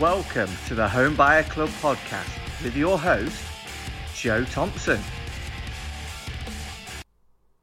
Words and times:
Welcome 0.00 0.48
to 0.68 0.76
the 0.76 0.88
Home 0.88 1.16
Buyer 1.16 1.42
Club 1.42 1.70
podcast 1.70 2.62
with 2.62 2.76
your 2.76 2.96
host, 2.96 3.42
Joe 4.14 4.44
Thompson. 4.44 5.00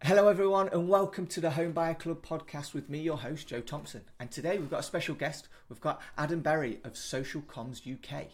Hello, 0.04 0.28
everyone, 0.28 0.68
and 0.74 0.90
welcome 0.90 1.28
to 1.28 1.40
the 1.40 1.52
Home 1.52 1.72
Buyer 1.72 1.94
Club 1.94 2.26
podcast 2.26 2.74
with 2.74 2.90
me, 2.90 3.00
your 3.00 3.20
host, 3.20 3.48
Joe 3.48 3.62
Thompson. 3.62 4.02
And 4.20 4.30
today 4.30 4.58
we've 4.58 4.70
got 4.70 4.82
a 4.82 4.84
special 4.84 5.16
guest. 5.16 5.48
We've 5.70 5.80
got 5.80 6.02
Adam 6.18 6.42
Berry 6.42 6.80
of 6.84 6.98
Social 6.98 7.42
Comms 7.42 7.90
UK. 7.90 8.12
Nice 8.12 8.30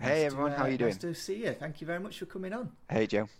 hey, 0.00 0.26
everyone, 0.26 0.50
to, 0.50 0.56
uh, 0.56 0.58
how 0.58 0.64
are 0.66 0.70
you 0.70 0.76
doing? 0.76 0.90
Nice 0.90 1.00
to 1.00 1.14
see 1.14 1.36
you. 1.36 1.54
Thank 1.54 1.80
you 1.80 1.86
very 1.86 1.98
much 1.98 2.18
for 2.18 2.26
coming 2.26 2.52
on. 2.52 2.72
Hey, 2.90 3.06
Joe. 3.06 3.30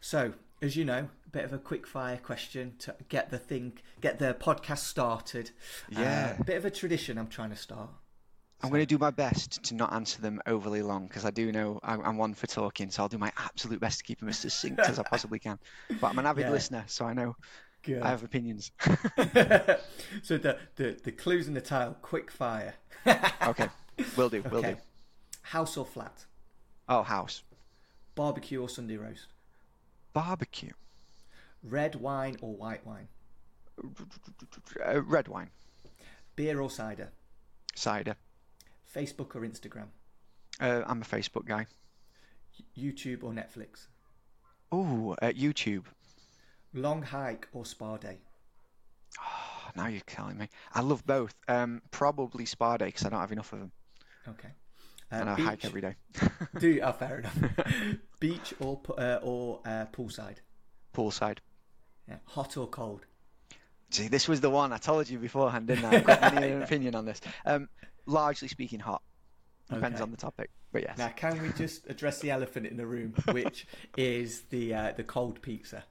So, 0.00 0.34
as 0.62 0.76
you 0.76 0.84
know, 0.84 1.08
a 1.26 1.30
bit 1.32 1.42
of 1.42 1.52
a 1.52 1.58
quick 1.58 1.88
fire 1.88 2.18
question 2.18 2.74
to 2.78 2.94
get 3.08 3.30
the 3.30 3.38
thing, 3.38 3.72
get 4.00 4.20
the 4.20 4.34
podcast 4.34 4.84
started. 4.84 5.50
Yeah. 5.90 6.36
Uh, 6.38 6.42
a 6.42 6.44
bit 6.44 6.58
of 6.58 6.64
a 6.64 6.70
tradition 6.70 7.18
I'm 7.18 7.26
trying 7.26 7.50
to 7.50 7.56
start. 7.56 7.90
I'm 8.64 8.70
going 8.70 8.80
to 8.80 8.86
do 8.86 8.96
my 8.98 9.10
best 9.10 9.62
to 9.64 9.74
not 9.74 9.92
answer 9.92 10.22
them 10.22 10.40
overly 10.46 10.80
long 10.80 11.06
because 11.06 11.26
I 11.26 11.30
do 11.30 11.52
know 11.52 11.80
I'm, 11.82 12.00
I'm 12.02 12.16
one 12.16 12.32
for 12.32 12.46
talking, 12.46 12.90
so 12.90 13.02
I'll 13.02 13.10
do 13.10 13.18
my 13.18 13.30
absolute 13.36 13.78
best 13.78 13.98
to 13.98 14.04
keep 14.04 14.20
them 14.20 14.28
as 14.30 14.38
succinct 14.38 14.88
as 14.88 14.98
I 14.98 15.02
possibly 15.10 15.38
can. 15.38 15.58
But 16.00 16.08
I'm 16.08 16.18
an 16.18 16.26
avid 16.26 16.46
Yeah. 16.46 16.50
listener, 16.50 16.84
so 16.88 17.04
I 17.04 17.12
know 17.12 17.36
Good. 17.82 18.02
I 18.02 18.08
have 18.08 18.24
opinions. 18.24 18.72
so 20.22 20.38
the, 20.38 20.58
the 20.76 20.98
the 21.04 21.12
clues 21.12 21.46
in 21.46 21.54
the 21.54 21.60
title, 21.60 21.96
quick 22.00 22.30
fire. 22.30 22.74
okay, 23.46 23.68
will 24.16 24.30
do, 24.30 24.42
will 24.50 24.60
Okay. 24.60 24.72
do. 24.72 24.76
House 25.42 25.76
or 25.76 25.84
flat? 25.84 26.24
Oh, 26.88 27.02
house. 27.02 27.42
Barbecue 28.14 28.60
or 28.62 28.68
Sunday 28.68 28.96
roast? 28.96 29.28
Barbecue. 30.14 30.72
Red 31.64 31.96
wine 31.96 32.36
or 32.40 32.54
white 32.54 32.86
wine? 32.86 33.08
Uh, 34.84 35.02
red 35.02 35.28
wine. 35.28 35.50
Beer 36.36 36.60
or 36.60 36.70
cider? 36.70 37.12
Cider. 37.76 38.16
Facebook 38.94 39.34
or 39.34 39.40
Instagram? 39.40 39.88
Uh, 40.60 40.82
I'm 40.86 41.02
a 41.02 41.04
Facebook 41.04 41.46
guy. 41.46 41.66
YouTube 42.78 43.22
or 43.24 43.32
Netflix? 43.32 43.86
Oh, 44.70 45.16
uh, 45.20 45.26
YouTube. 45.28 45.84
Long 46.72 47.02
hike 47.02 47.48
or 47.52 47.64
spa 47.66 47.96
day? 47.96 48.18
Oh, 49.20 49.70
now 49.76 49.86
you're 49.88 50.00
telling 50.06 50.38
me. 50.38 50.48
I 50.72 50.80
love 50.80 51.04
both. 51.06 51.34
Um, 51.48 51.82
probably 51.90 52.46
spa 52.46 52.76
day 52.76 52.86
because 52.86 53.04
I 53.04 53.08
don't 53.10 53.20
have 53.20 53.32
enough 53.32 53.52
of 53.52 53.60
them, 53.60 53.72
Okay. 54.28 54.48
and 55.10 55.28
Uh, 55.28 55.32
I 55.32 55.36
beach, 55.36 55.46
hike 55.46 55.64
every 55.64 55.80
day. 55.80 55.94
Do 56.58 56.68
you? 56.68 56.80
Oh, 56.82 56.92
fair 56.92 57.18
enough. 57.20 57.38
beach 58.20 58.54
or 58.60 58.80
uh, 58.98 59.18
or 59.22 59.60
uh, 59.64 59.86
poolside? 59.92 60.38
Poolside. 60.92 61.38
Yeah. 62.08 62.18
Hot 62.26 62.56
or 62.56 62.68
cold? 62.68 63.06
See, 63.94 64.08
this 64.08 64.26
was 64.26 64.40
the 64.40 64.50
one 64.50 64.72
I 64.72 64.78
told 64.78 65.08
you 65.08 65.18
beforehand, 65.18 65.68
didn't 65.68 65.84
I? 65.84 65.98
I've 65.98 66.04
got 66.04 66.20
many 66.34 66.50
an 66.50 66.62
opinion 66.64 66.96
on 66.96 67.04
this. 67.04 67.20
Um, 67.46 67.68
largely 68.06 68.48
speaking, 68.48 68.80
hot. 68.80 69.02
Depends 69.70 69.96
Okay. 69.96 70.02
on 70.02 70.10
the 70.10 70.16
topic, 70.16 70.50
but 70.72 70.82
yes. 70.82 70.98
Now, 70.98 71.08
can 71.08 71.40
we 71.40 71.50
just 71.52 71.88
address 71.88 72.18
the 72.18 72.30
elephant 72.32 72.66
in 72.66 72.76
the 72.76 72.86
room, 72.86 73.14
which 73.30 73.66
is 73.96 74.42
the 74.50 74.74
uh, 74.74 74.92
the 74.96 75.04
cold 75.04 75.40
pizza? 75.42 75.84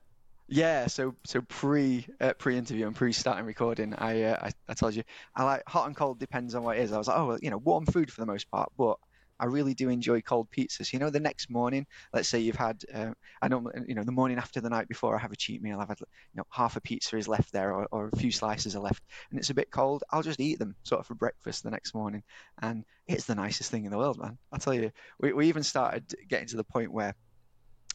Yeah, 0.49 0.87
so 0.87 1.15
so 1.25 1.41
pre 1.43 2.05
uh, 2.19 2.33
pre 2.33 2.57
interview 2.57 2.85
and 2.87 2.95
pre 2.95 3.13
starting 3.13 3.45
recording, 3.45 3.95
I, 3.95 4.23
uh, 4.23 4.37
I 4.47 4.51
I 4.67 4.73
told 4.73 4.93
you 4.95 5.03
I 5.35 5.43
like 5.45 5.63
hot 5.65 5.87
and 5.87 5.95
cold 5.95 6.19
depends 6.19 6.53
on 6.55 6.63
what 6.63 6.77
it 6.77 6.81
is. 6.81 6.91
I 6.91 6.97
was 6.97 7.07
like, 7.07 7.17
oh, 7.17 7.27
well, 7.27 7.39
you 7.41 7.49
know, 7.49 7.57
warm 7.57 7.85
food 7.85 8.11
for 8.11 8.19
the 8.21 8.27
most 8.27 8.51
part, 8.51 8.69
but 8.77 8.97
I 9.39 9.45
really 9.45 9.73
do 9.73 9.89
enjoy 9.89 10.21
cold 10.21 10.49
pizzas. 10.51 10.93
You 10.93 10.99
know, 10.99 11.09
the 11.09 11.19
next 11.19 11.49
morning, 11.49 11.85
let's 12.13 12.29
say 12.29 12.39
you've 12.39 12.55
had, 12.55 12.83
uh, 12.93 13.11
I 13.41 13.47
don't, 13.47 13.67
you 13.87 13.95
know, 13.95 14.03
the 14.03 14.11
morning 14.11 14.37
after 14.37 14.61
the 14.61 14.69
night 14.69 14.87
before, 14.87 15.15
I 15.15 15.19
have 15.19 15.31
a 15.31 15.35
cheat 15.35 15.61
meal. 15.61 15.79
I've 15.79 15.89
had, 15.89 15.99
you 15.99 16.05
know, 16.35 16.45
half 16.49 16.75
a 16.75 16.81
pizza 16.81 17.17
is 17.17 17.27
left 17.27 17.51
there, 17.51 17.73
or, 17.73 17.87
or 17.91 18.09
a 18.11 18.17
few 18.17 18.31
slices 18.31 18.75
are 18.75 18.81
left, 18.81 19.03
and 19.29 19.39
it's 19.39 19.49
a 19.49 19.53
bit 19.53 19.71
cold. 19.71 20.03
I'll 20.11 20.23
just 20.23 20.39
eat 20.39 20.59
them 20.59 20.75
sort 20.83 20.99
of 20.99 21.07
for 21.07 21.15
breakfast 21.15 21.63
the 21.63 21.71
next 21.71 21.93
morning, 21.93 22.23
and 22.61 22.85
it's 23.07 23.25
the 23.25 23.35
nicest 23.35 23.71
thing 23.71 23.85
in 23.85 23.91
the 23.91 23.97
world, 23.97 24.19
man. 24.19 24.37
I 24.51 24.57
tell 24.57 24.73
you, 24.73 24.91
we 25.19 25.33
we 25.33 25.47
even 25.47 25.63
started 25.63 26.13
getting 26.29 26.47
to 26.47 26.57
the 26.57 26.63
point 26.63 26.91
where 26.91 27.15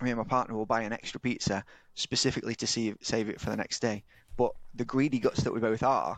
me 0.03 0.11
and 0.11 0.19
my 0.19 0.25
partner 0.25 0.55
will 0.55 0.67
buy 0.67 0.83
an 0.83 0.93
extra 0.93 1.21
pizza 1.21 1.65
specifically 1.95 2.55
to 2.57 2.67
see, 2.67 2.95
save 3.01 3.29
it 3.29 3.41
for 3.41 3.51
the 3.51 3.57
next 3.57 3.81
day. 3.81 4.05
But 4.37 4.53
the 4.75 4.85
greedy 4.85 5.19
guts 5.19 5.43
that 5.43 5.53
we 5.53 5.61
both 5.61 5.83
are, 5.83 6.17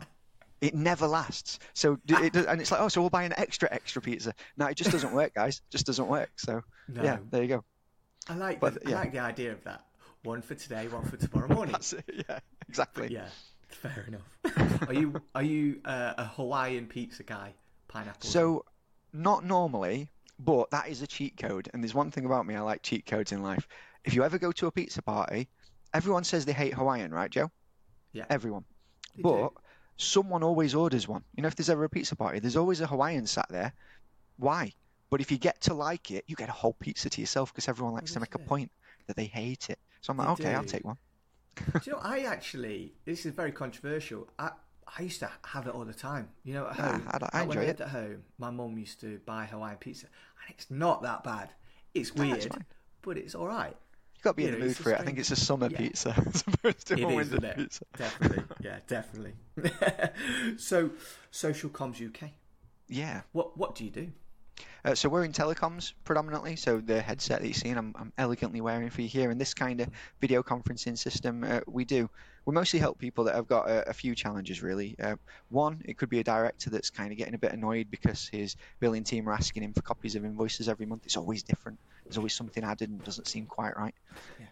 it 0.61 0.73
never 0.75 1.07
lasts. 1.07 1.59
So 1.73 1.97
d- 2.05 2.13
it, 2.15 2.33
does- 2.33 2.45
and 2.45 2.61
it's 2.61 2.71
like, 2.71 2.79
oh, 2.81 2.87
so 2.87 3.01
we'll 3.01 3.09
buy 3.09 3.23
an 3.23 3.33
extra 3.37 3.67
extra 3.71 4.01
pizza. 4.01 4.33
No, 4.57 4.67
it 4.67 4.75
just 4.77 4.91
doesn't 4.91 5.11
work, 5.13 5.33
guys. 5.33 5.57
It 5.57 5.71
just 5.71 5.85
doesn't 5.87 6.07
work. 6.07 6.31
So 6.37 6.61
No. 6.87 7.03
yeah, 7.03 7.17
there 7.29 7.41
you 7.41 7.47
go. 7.49 7.63
I 8.29 8.35
like 8.35 8.59
But, 8.59 8.83
the, 8.83 8.91
I 8.91 8.99
like 9.01 9.11
the 9.11 9.19
idea 9.19 9.51
of 9.51 9.63
that. 9.63 9.83
One 10.23 10.41
for 10.43 10.53
today, 10.53 10.87
one 10.87 11.03
for 11.05 11.17
tomorrow 11.17 11.47
morning. 11.53 11.71
That's 11.71 11.93
it. 11.93 12.05
Yeah, 12.29 12.39
exactly. 12.69 13.07
Yeah, 13.11 13.25
fair 13.69 14.05
enough. 14.07 14.87
are 14.87 14.93
you 14.93 15.19
are 15.33 15.41
you 15.43 15.81
uh, 15.83 16.13
a 16.17 16.25
Hawaiian 16.25 16.85
pizza 16.85 17.23
guy? 17.23 17.53
Pineapple. 17.87 18.29
So 18.29 18.63
not 19.11 19.43
normally, 19.43 20.11
but 20.39 20.69
that 20.71 20.89
is 20.89 21.01
a 21.01 21.07
cheat 21.07 21.37
code. 21.37 21.69
And 21.73 21.83
there's 21.83 21.95
one 21.95 22.11
thing 22.11 22.25
about 22.25 22.45
me, 22.45 22.55
I 22.55 22.61
like 22.61 22.83
cheat 22.83 23.05
codes 23.07 23.31
in 23.31 23.41
life. 23.41 23.67
If 24.05 24.13
you 24.13 24.23
ever 24.23 24.37
go 24.37 24.51
to 24.53 24.67
a 24.67 24.71
pizza 24.71 25.01
party, 25.01 25.49
everyone 25.93 26.23
says 26.23 26.45
they 26.45 26.53
hate 26.53 26.73
Hawaiian, 26.75 27.11
right, 27.11 27.29
Joe? 27.31 27.49
yeah, 28.13 28.25
Everyone. 28.29 28.63
they 29.15 29.23
But 29.23 29.37
do. 29.37 29.53
Someone 30.01 30.43
always 30.43 30.73
orders 30.75 31.07
one. 31.07 31.23
You 31.35 31.43
know, 31.43 31.47
if 31.47 31.55
there's 31.55 31.69
ever 31.69 31.83
a 31.83 31.89
pizza 31.89 32.15
party, 32.15 32.39
there's 32.39 32.57
always 32.57 32.81
a 32.81 32.87
Hawaiian 32.87 33.27
sat 33.27 33.47
there. 33.49 33.73
Why? 34.37 34.73
But 35.09 35.21
if 35.21 35.31
you 35.31 35.37
get 35.37 35.61
to 35.61 35.73
like 35.73 36.11
it, 36.11 36.23
you 36.27 36.35
get 36.35 36.49
a 36.49 36.53
whole 36.53 36.73
pizza 36.73 37.09
to 37.09 37.21
yourself 37.21 37.53
because 37.53 37.67
everyone 37.67 37.93
likes 37.93 38.13
to 38.13 38.19
make 38.19 38.33
a 38.35 38.39
point 38.39 38.71
that 39.07 39.15
they 39.15 39.25
hate 39.25 39.69
it. 39.69 39.77
So 40.01 40.11
I'm 40.11 40.17
like, 40.17 40.37
They 40.37 40.45
okay, 40.45 40.55
I'll 40.55 40.63
take 40.63 40.85
one. 40.85 40.97
Do 41.55 41.63
you 41.85 41.91
know, 41.93 41.99
I 42.01 42.19
actually, 42.21 42.93
this 43.05 43.25
is 43.25 43.33
very 43.33 43.51
controversial. 43.51 44.29
I, 44.39 44.51
I 44.97 45.01
used 45.03 45.19
to 45.19 45.29
have 45.45 45.67
it 45.67 45.73
all 45.75 45.83
the 45.85 45.93
time. 45.93 46.29
You 46.43 46.53
know, 46.55 46.67
at 46.67 46.75
home. 46.77 47.07
I- 47.07 47.17
I 47.17 47.19
Like, 47.19 47.33
when 47.33 47.57
enjoy 47.57 47.59
I 47.59 47.63
it. 47.63 47.67
lived 47.67 47.81
at 47.81 47.89
home, 47.89 48.23
my 48.37 48.49
mum 48.49 48.77
used 48.77 48.99
to 49.01 49.19
buy 49.25 49.45
Hawaiian 49.45 49.77
pizza, 49.77 50.07
and 50.07 50.55
it's 50.55 50.71
not 50.71 51.03
that 51.03 51.23
bad. 51.23 51.49
It's 51.93 52.15
weird, 52.15 52.43
fine. 52.45 52.65
but 53.01 53.17
it's 53.17 53.35
all 53.35 53.47
right. 53.47 53.75
You've 54.21 54.23
got 54.25 54.31
to 54.31 54.35
be 54.35 54.43
You 54.43 54.47
in 54.49 54.53
know, 54.53 54.59
the 54.59 54.65
mood 54.67 54.77
for 54.77 54.91
it. 54.91 54.99
I 54.99 55.03
think 55.03 55.17
it's 55.17 55.31
a 55.31 55.35
summer 55.35 55.67
Yeah. 55.71 55.77
pizza 55.79 56.09
as 56.27 56.43
opposed 56.45 56.85
to 56.89 56.93
It 56.93 56.99
a 57.03 57.07
is, 57.09 57.15
winter 57.15 57.21
isn't 57.37 57.43
it? 57.43 57.55
pizza. 57.57 57.85
Definitely. 57.97 58.43
Yeah, 58.61 58.79
definitely. 58.87 59.33
so, 60.57 60.91
Social 61.31 61.71
Comms 61.71 61.99
UK. 62.07 62.29
Yeah. 62.87 63.21
What 63.31 63.57
What 63.57 63.73
do 63.73 63.83
you 63.83 63.89
do? 63.89 64.11
Uh, 64.83 64.95
so 64.95 65.09
we're 65.09 65.23
in 65.23 65.31
telecoms 65.31 65.93
predominantly. 66.03 66.55
So 66.55 66.79
the 66.79 67.01
headset 67.01 67.41
that 67.41 67.47
you're 67.47 67.53
seeing, 67.53 67.77
I'm, 67.77 67.93
I'm 67.97 68.13
elegantly 68.17 68.61
wearing 68.61 68.89
for 68.89 69.01
you 69.01 69.07
here, 69.07 69.31
and 69.31 69.39
this 69.39 69.53
kind 69.53 69.81
of 69.81 69.89
video 70.19 70.43
conferencing 70.43 70.97
system 70.97 71.43
uh, 71.43 71.61
we 71.67 71.85
do. 71.85 72.09
We 72.45 72.53
mostly 72.55 72.79
help 72.79 72.97
people 72.97 73.25
that 73.25 73.35
have 73.35 73.47
got 73.47 73.69
a, 73.69 73.89
a 73.89 73.93
few 73.93 74.15
challenges 74.15 74.63
really. 74.63 74.95
Uh, 75.01 75.15
one, 75.49 75.81
it 75.85 75.97
could 75.97 76.09
be 76.09 76.19
a 76.19 76.23
director 76.23 76.71
that's 76.71 76.89
kind 76.89 77.11
of 77.11 77.17
getting 77.17 77.35
a 77.35 77.37
bit 77.37 77.53
annoyed 77.53 77.91
because 77.91 78.27
his 78.27 78.55
billing 78.79 79.03
team 79.03 79.29
are 79.29 79.33
asking 79.33 79.61
him 79.63 79.73
for 79.73 79.81
copies 79.81 80.15
of 80.15 80.25
invoices 80.25 80.67
every 80.67 80.87
month. 80.87 81.05
It's 81.05 81.17
always 81.17 81.43
different. 81.43 81.77
There's 82.03 82.17
always 82.17 82.33
something 82.33 82.63
added 82.63 82.89
and 82.89 83.03
doesn't 83.03 83.27
seem 83.27 83.45
quite 83.45 83.77
right. 83.77 83.93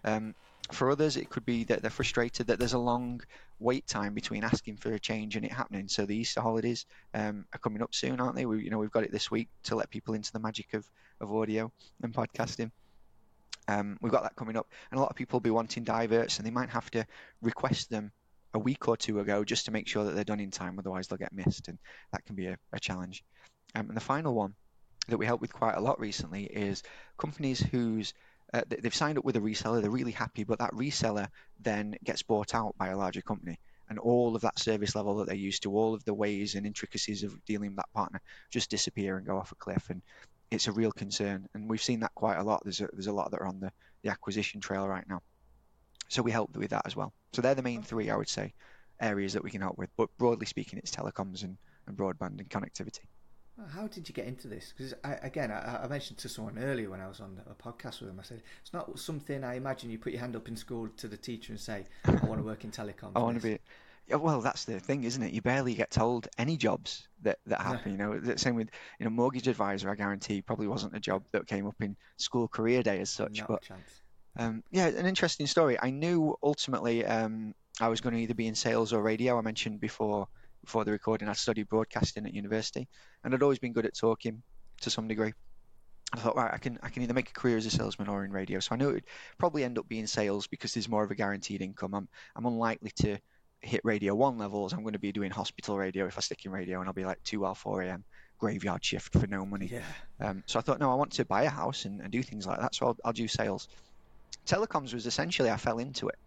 Um, 0.04 0.36
for 0.72 0.92
others, 0.92 1.18
it 1.18 1.30
could 1.30 1.46
be 1.46 1.64
that 1.66 1.82
they're 1.82 1.90
frustrated 1.90 2.48
that 2.48 2.60
there's 2.60 2.74
a 2.74 2.80
long 2.80 3.22
wait 3.60 3.88
time 3.88 4.14
between 4.14 4.44
asking 4.44 4.78
for 4.78 4.94
a 4.94 5.00
change 5.00 5.36
and 5.36 5.46
it 5.46 5.52
happening. 5.52 5.88
So 5.88 6.06
the 6.06 6.16
Easter 6.16 6.42
holidays 6.42 6.86
um, 7.14 7.46
are 7.54 7.60
coming 7.60 7.82
up 7.82 7.94
soon, 7.94 8.20
aren't 8.20 8.36
they? 8.36 8.46
We, 8.46 8.64
you 8.64 8.70
know, 8.70 8.78
we've 8.78 8.92
got 8.92 9.04
it 9.04 9.12
this 9.12 9.32
week 9.32 9.50
to 9.64 9.76
let 9.76 9.90
people 9.90 10.14
into 10.14 10.32
the 10.32 10.40
magic 10.40 10.74
of, 10.74 10.90
of 11.20 11.34
audio 11.34 11.72
and 12.04 12.14
podcasting. 12.14 12.72
Um, 13.68 13.98
we've 14.02 14.12
got 14.12 14.24
that 14.24 14.36
coming 14.36 14.58
up, 14.58 14.68
and 14.92 14.98
a 14.98 15.02
lot 15.02 15.12
of 15.12 15.16
people 15.16 15.38
will 15.38 15.42
be 15.42 15.52
wanting 15.52 15.84
diverts, 15.84 16.38
and 16.38 16.46
they 16.46 16.52
might 16.52 16.70
have 16.70 16.90
to 16.92 17.06
request 17.42 17.90
them 17.90 18.12
a 18.54 18.60
week 18.60 18.88
or 18.88 18.98
two 18.98 19.20
ago 19.20 19.44
just 19.44 19.66
to 19.66 19.72
make 19.72 19.88
sure 19.88 20.06
that 20.06 20.16
they're 20.16 20.24
done 20.24 20.40
in 20.40 20.50
time. 20.50 20.80
Otherwise, 20.80 21.08
they'll 21.08 21.18
get 21.18 21.34
missed, 21.34 21.68
and 21.68 21.78
that 22.12 22.26
can 22.26 22.36
be 22.36 22.48
a, 22.48 22.58
a 22.74 22.80
challenge. 22.80 23.24
Um, 23.76 23.88
and 23.90 23.98
the 23.98 24.02
final 24.02 24.34
one 24.34 24.56
that 25.08 25.18
we 25.18 25.26
helped 25.26 25.42
with 25.42 25.54
quite 25.54 25.76
a 25.76 25.82
lot 25.82 26.00
recently 26.00 26.46
is 26.46 26.84
companies 27.18 27.60
whose 27.60 28.14
uh, 28.54 28.62
they've 28.68 28.96
signed 28.96 29.18
up 29.18 29.26
with 29.26 29.36
a 29.36 29.42
reseller, 29.42 29.82
they're 29.82 29.92
really 29.92 30.12
happy, 30.12 30.44
but 30.44 30.60
that 30.60 30.72
reseller 30.72 31.28
then 31.60 31.96
gets 32.04 32.24
bought 32.24 32.56
out 32.56 32.76
by 32.78 32.90
a 32.90 32.98
larger 32.98 33.22
company. 33.22 33.60
And 33.90 33.98
all 33.98 34.36
of 34.36 34.44
that 34.44 34.60
service 34.60 34.96
level 34.96 35.18
that 35.18 35.28
they're 35.28 35.36
used 35.36 35.64
to, 35.64 35.76
all 35.76 35.96
of 35.96 36.06
the 36.06 36.14
ways 36.14 36.54
and 36.54 36.66
intricacies 36.66 37.24
of 37.24 37.44
dealing 37.46 37.72
with 37.72 37.78
that 37.78 37.92
partner 37.94 38.22
just 38.52 38.70
disappear 38.70 39.18
and 39.18 39.26
go 39.26 39.38
off 39.38 39.52
a 39.52 39.56
cliff. 39.56 39.90
And 39.90 40.04
it's 40.52 40.68
a 40.68 40.72
real 40.72 40.92
concern. 40.92 41.48
And 41.54 41.68
we've 41.68 41.82
seen 41.82 42.02
that 42.02 42.14
quite 42.14 42.38
a 42.38 42.44
lot. 42.44 42.62
There's 42.64 42.82
a, 42.82 42.90
there's 42.94 43.08
a 43.08 43.14
lot 43.14 43.32
that 43.32 43.42
are 43.42 43.48
on 43.48 43.60
the, 43.60 43.72
the 44.04 44.10
acquisition 44.10 44.62
trail 44.62 44.88
right 44.88 45.08
now. 45.10 45.22
So 46.08 46.22
we 46.22 46.32
help 46.32 46.56
with 46.56 46.70
that 46.70 46.86
as 46.86 46.96
well. 46.96 47.14
So 47.34 47.42
they're 47.42 47.56
the 47.56 47.64
main 47.64 47.82
three, 47.82 48.12
I 48.12 48.16
would 48.16 48.30
say, 48.30 48.54
areas 49.02 49.34
that 49.34 49.44
we 49.44 49.52
can 49.52 49.62
help 49.62 49.78
with. 49.78 49.90
But 49.98 50.10
broadly 50.18 50.46
speaking, 50.46 50.78
it's 50.78 50.92
telecoms 50.92 51.44
and, 51.44 51.58
and 51.88 51.98
broadband 51.98 52.40
and 52.40 52.50
connectivity. 52.50 53.02
How 53.68 53.88
did 53.88 54.08
you 54.08 54.14
get 54.14 54.26
into 54.26 54.48
this? 54.48 54.74
Because 54.76 54.94
again, 55.04 55.52
I, 55.52 55.84
I 55.84 55.88
mentioned 55.88 56.18
to 56.20 56.30
someone 56.30 56.58
earlier 56.58 56.90
when 56.90 57.02
I 57.02 57.08
was 57.08 57.20
on 57.20 57.42
a 57.50 57.54
podcast 57.54 58.00
with 58.00 58.10
them. 58.10 58.20
I 58.20 58.24
said 58.24 58.42
it's 58.62 58.74
not 58.74 58.98
something 59.00 59.44
I 59.44 59.56
imagine 59.56 59.90
you 59.90 59.98
put 59.98 60.14
your 60.14 60.22
hand 60.22 60.36
up 60.36 60.48
in 60.48 60.56
school 60.56 60.90
to 60.98 61.08
the 61.08 61.18
teacher 61.18 61.52
and 61.52 61.60
say, 61.60 61.86
"I 62.06 62.12
want 62.26 62.40
to 62.40 62.46
work 62.46 62.64
in 62.64 62.72
telecoms." 62.72 63.12
I 63.16 63.20
want 63.20 63.42
to 63.42 63.44
be. 63.44 63.60
Yeah, 64.08 64.16
well, 64.16 64.42
that's 64.42 64.66
the 64.66 64.80
thing, 64.80 65.04
isn't 65.04 65.22
it? 65.22 65.34
You 65.34 65.42
barely 65.42 65.76
get 65.76 65.92
told 65.92 66.28
any 66.38 66.58
jobs 66.58 67.08
that, 67.22 67.38
that 67.46 67.62
happen. 67.62 67.92
You 67.92 67.98
know, 68.00 68.20
the 68.20 68.40
same 68.40 68.56
with 68.56 68.70
you 69.00 69.04
know 69.04 69.12
mortgage 69.12 69.48
advisor. 69.48 69.90
I 69.90 69.96
guarantee 69.96 70.42
probably 70.42 70.68
wasn't 70.68 70.96
a 70.96 71.00
job 71.00 71.24
that 71.32 71.46
came 71.46 71.68
up 71.68 71.76
in 71.82 71.96
school 72.18 72.48
career 72.48 72.82
day 72.82 73.00
as 73.02 73.12
such. 73.12 73.40
Not 73.40 73.48
but 73.48 73.70
um, 74.38 74.64
yeah, 74.72 74.88
an 74.88 75.06
interesting 75.06 75.48
story. 75.48 75.78
I 75.80 75.92
knew 75.92 76.38
ultimately 76.42 77.06
um, 77.06 77.54
I 77.80 77.90
was 77.90 78.02
going 78.02 78.16
to 78.16 78.22
either 78.22 78.34
be 78.34 78.48
in 78.48 78.56
sales 78.56 78.94
or 78.94 79.02
radio. 79.02 79.38
I 79.38 79.42
mentioned 79.42 79.80
before 79.80 80.28
before 80.64 80.86
the 80.86 80.92
recording, 80.92 81.28
I 81.30 81.34
studied 81.34 81.70
broadcasting 81.70 82.26
at 82.26 82.34
university, 82.34 82.88
and 83.24 83.34
I'd 83.34 83.44
always 83.44 83.60
been 83.60 83.74
good 83.74 83.86
at 83.86 83.96
talking 83.96 84.44
to 84.82 84.90
some 84.90 85.08
degree. 85.08 85.34
I 86.14 86.18
thought, 86.18 86.36
right, 86.36 86.54
I 86.54 86.58
can 86.58 86.80
I 86.82 86.90
can 86.90 87.04
either 87.04 87.14
make 87.14 87.30
a 87.30 87.34
career 87.34 87.58
as 87.58 87.66
a 87.66 87.70
salesman 87.72 88.08
or 88.08 88.26
in 88.26 88.32
radio. 88.32 88.60
So 88.60 88.74
I 88.74 88.78
knew 88.78 88.90
it 88.90 88.94
would 88.94 89.04
probably 89.38 89.64
end 89.64 89.78
up 89.78 89.88
being 89.88 90.08
sales 90.08 90.48
because 90.48 90.74
there's 90.74 90.90
more 90.90 91.04
of 91.04 91.12
a 91.12 91.16
guaranteed 91.16 91.62
income. 91.62 91.94
I'm 91.94 92.08
I'm 92.36 92.46
unlikely 92.46 92.92
to 93.02 93.18
hit 93.62 93.82
radio 93.84 94.16
one 94.16 94.38
levels. 94.38 94.74
I'm 94.74 94.82
going 94.82 94.94
to 94.94 95.00
be 95.00 95.12
doing 95.12 95.32
hospital 95.32 95.78
radio 95.78 96.08
if 96.08 96.18
I 96.18 96.22
stick 96.22 96.46
in 96.46 96.52
radio, 96.52 96.80
and 96.80 96.88
I'll 96.88 96.94
be 96.94 97.06
like 97.06 97.22
two 97.24 97.46
or 97.46 97.54
four 97.54 97.82
a.m. 97.84 98.04
graveyard 98.40 98.84
shift 98.84 99.14
for 99.14 99.28
no 99.28 99.46
money. 99.46 99.70
Yeah. 99.72 99.82
Um, 100.20 100.44
so 100.48 100.58
I 100.58 100.62
thought, 100.62 100.80
no, 100.80 100.92
I 100.92 100.96
want 100.96 101.12
to 101.14 101.26
buy 101.26 101.44
a 101.44 101.50
house 101.50 101.86
and, 101.86 102.02
and 102.02 102.12
do 102.12 102.24
things 102.24 102.48
like 102.48 102.60
that. 102.60 102.74
So 102.74 102.88
I'll, 102.88 102.98
I'll 103.06 103.14
do 103.14 103.28
sales. 103.28 103.68
Telecoms 104.48 104.94
was 104.94 105.06
essentially 105.06 105.52
I 105.52 105.58
fell 105.58 105.78
into 105.78 106.08
it. 106.08 106.18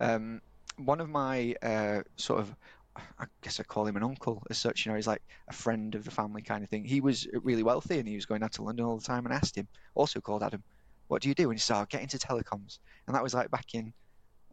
Um, 0.00 0.42
one 0.76 1.00
of 1.00 1.08
my 1.08 1.54
uh, 1.62 2.02
sort 2.16 2.40
of 2.40 2.54
I 2.96 3.24
guess 3.40 3.58
I 3.58 3.62
call 3.62 3.86
him 3.86 3.96
an 3.96 4.02
uncle 4.02 4.42
as 4.50 4.58
such. 4.58 4.84
You 4.84 4.92
know, 4.92 4.96
he's 4.96 5.06
like 5.06 5.22
a 5.48 5.52
friend 5.52 5.94
of 5.94 6.04
the 6.04 6.10
family 6.10 6.42
kind 6.42 6.62
of 6.62 6.70
thing. 6.70 6.84
He 6.84 7.00
was 7.00 7.26
really 7.42 7.62
wealthy 7.62 7.98
and 7.98 8.06
he 8.06 8.14
was 8.14 8.26
going 8.26 8.42
out 8.42 8.52
to 8.52 8.62
London 8.62 8.84
all 8.84 8.98
the 8.98 9.04
time. 9.04 9.24
And 9.24 9.32
I 9.32 9.38
asked 9.38 9.56
him, 9.56 9.68
also 9.94 10.20
called 10.20 10.42
Adam, 10.42 10.62
"What 11.08 11.22
do 11.22 11.28
you 11.28 11.34
do?" 11.34 11.44
And 11.50 11.58
he 11.58 11.60
said, 11.60 11.76
"I'll 11.76 11.86
get 11.86 12.02
into 12.02 12.18
telecoms." 12.18 12.78
And 13.06 13.16
that 13.16 13.22
was 13.22 13.34
like 13.34 13.50
back 13.50 13.74
in, 13.74 13.94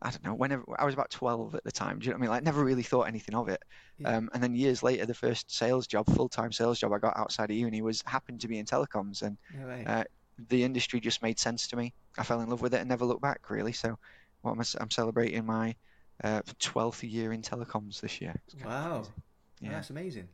I 0.02 0.12
don't 0.12 0.24
know, 0.24 0.36
whenever 0.36 0.64
I 0.78 0.86
was 0.86 0.94
about 0.94 1.10
12 1.10 1.56
at 1.56 1.64
the 1.64 1.72
time. 1.72 2.00
Do 2.00 2.06
you 2.06 2.12
know 2.12 2.16
what 2.16 2.20
I 2.20 2.22
mean? 2.22 2.30
Like, 2.30 2.44
never 2.44 2.64
really 2.64 2.84
thought 2.84 3.08
anything 3.08 3.36
of 3.36 3.50
it. 3.50 3.62
Yeah. 3.98 4.16
Um, 4.16 4.30
and 4.34 4.42
then 4.42 4.56
years 4.56 4.84
later, 4.84 5.06
the 5.06 5.14
first 5.14 5.52
sales 5.52 5.88
job, 5.88 6.06
full-time 6.08 6.54
sales 6.54 6.80
job 6.80 6.94
I 6.94 7.00
got 7.00 7.18
outside 7.18 7.52
of 7.52 7.58
uni 7.58 7.82
was 7.82 8.02
happened 8.06 8.42
to 8.42 8.48
be 8.48 8.60
in 8.60 8.66
telecoms, 8.66 9.22
and 9.22 9.38
No 9.54 9.84
uh, 9.86 10.04
the 10.48 10.64
industry 10.64 11.02
just 11.02 11.22
made 11.22 11.40
sense 11.40 11.68
to 11.68 11.76
me. 11.76 11.94
I 12.18 12.24
fell 12.24 12.40
in 12.40 12.50
love 12.50 12.62
with 12.62 12.74
it 12.74 12.80
and 12.80 12.88
never 12.88 13.04
looked 13.04 13.22
back 13.22 13.50
really. 13.50 13.74
So, 13.74 13.98
what 14.42 14.52
am 14.52 14.62
I, 14.62 14.64
I'm 14.80 14.92
celebrating 14.92 15.46
my 15.46 15.76
uh, 16.24 16.42
12th 16.60 17.10
year 17.10 17.34
in 17.34 17.42
telecoms 17.42 18.02
this 18.02 18.22
year. 18.22 18.34
It's 18.46 18.56
kind 18.56 18.66
of 18.66 18.72
wow. 18.72 19.04
Yeah. 19.62 19.72
That's 19.72 19.90
amazing. 19.90 20.28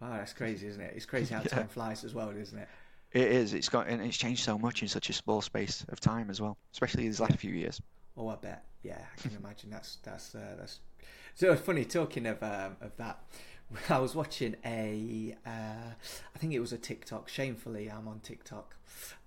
Wow, 0.00 0.16
that's 0.16 0.32
crazy, 0.32 0.66
isn't 0.66 0.80
it? 0.80 0.94
It's 0.96 1.06
crazy 1.06 1.34
how 1.34 1.40
Yeah. 1.44 1.48
time 1.48 1.68
flies 1.68 2.04
as 2.04 2.14
well, 2.14 2.30
isn't 2.30 2.58
it? 2.58 2.68
It 3.12 3.32
is. 3.32 3.54
It's 3.54 3.68
got 3.68 3.88
and 3.88 4.00
it's 4.02 4.16
changed 4.16 4.44
so 4.44 4.56
much 4.58 4.82
in 4.82 4.88
such 4.88 5.10
a 5.10 5.12
small 5.12 5.40
space 5.42 5.84
of 5.88 5.98
time 6.00 6.30
as 6.30 6.40
well, 6.40 6.56
especially 6.72 7.04
these 7.04 7.20
last 7.20 7.36
few 7.38 7.52
years. 7.52 7.80
Oh, 8.16 8.28
I 8.28 8.36
bet. 8.36 8.64
Yeah, 8.82 8.98
I 8.98 9.20
can 9.20 9.36
imagine. 9.36 9.70
That's 9.70 9.96
that's 10.02 10.34
uh, 10.34 10.54
that's. 10.58 10.78
So 11.34 11.52
it's 11.52 11.60
funny 11.62 11.84
talking 11.84 12.26
of 12.26 12.42
um, 12.42 12.76
of 12.80 12.96
that. 12.98 13.18
I 13.88 13.98
was 13.98 14.14
watching 14.14 14.56
a, 14.64 15.36
uh, 15.46 15.50
I 16.34 16.38
think 16.38 16.52
it 16.52 16.60
was 16.60 16.72
a 16.72 16.78
TikTok. 16.78 17.28
Shamefully, 17.28 17.90
I'm 17.90 18.08
on 18.08 18.20
TikTok. 18.20 18.76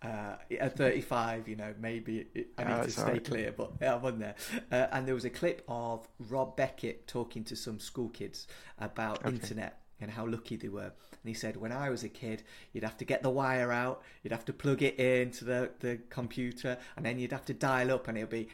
Uh, 0.03 0.35
at 0.59 0.75
35, 0.77 1.47
you 1.47 1.55
know, 1.55 1.73
maybe 1.79 2.27
it, 2.35 2.47
I 2.57 2.63
Oh, 2.63 2.67
need 2.75 2.83
to 2.83 2.91
stay 2.91 3.01
alright. 3.03 3.23
clear, 3.23 3.53
but 3.53 3.71
I'm 3.81 4.03
on 4.05 4.19
there. 4.19 4.35
Uh, 4.71 4.87
and 4.91 5.07
there 5.07 5.15
was 5.15 5.25
a 5.25 5.29
clip 5.29 5.63
of 5.67 6.07
Rob 6.29 6.55
Beckett 6.57 7.07
talking 7.07 7.43
to 7.45 7.55
some 7.55 7.79
school 7.79 8.09
kids 8.09 8.47
about 8.77 9.25
Okay. 9.25 9.29
internet 9.29 9.79
and 10.01 10.11
how 10.11 10.27
lucky 10.27 10.57
they 10.57 10.67
were. 10.67 10.91
And 11.23 11.29
he 11.29 11.33
said, 11.33 11.55
when 11.55 11.71
I 11.71 11.89
was 11.89 12.03
a 12.03 12.09
kid, 12.09 12.43
you'd 12.73 12.83
have 12.83 12.97
to 12.97 13.05
get 13.05 13.23
the 13.23 13.29
wire 13.29 13.71
out, 13.71 14.03
you'd 14.21 14.33
have 14.33 14.43
to 14.45 14.53
plug 14.53 14.81
it 14.83 14.99
into 14.99 15.45
the, 15.45 15.71
the 15.79 15.99
computer, 16.09 16.77
and 16.97 17.05
then 17.05 17.17
you'd 17.17 17.31
have 17.31 17.45
to 17.45 17.53
dial 17.53 17.91
up, 17.91 18.09
and 18.09 18.17
it'd 18.17 18.29
be. 18.29 18.49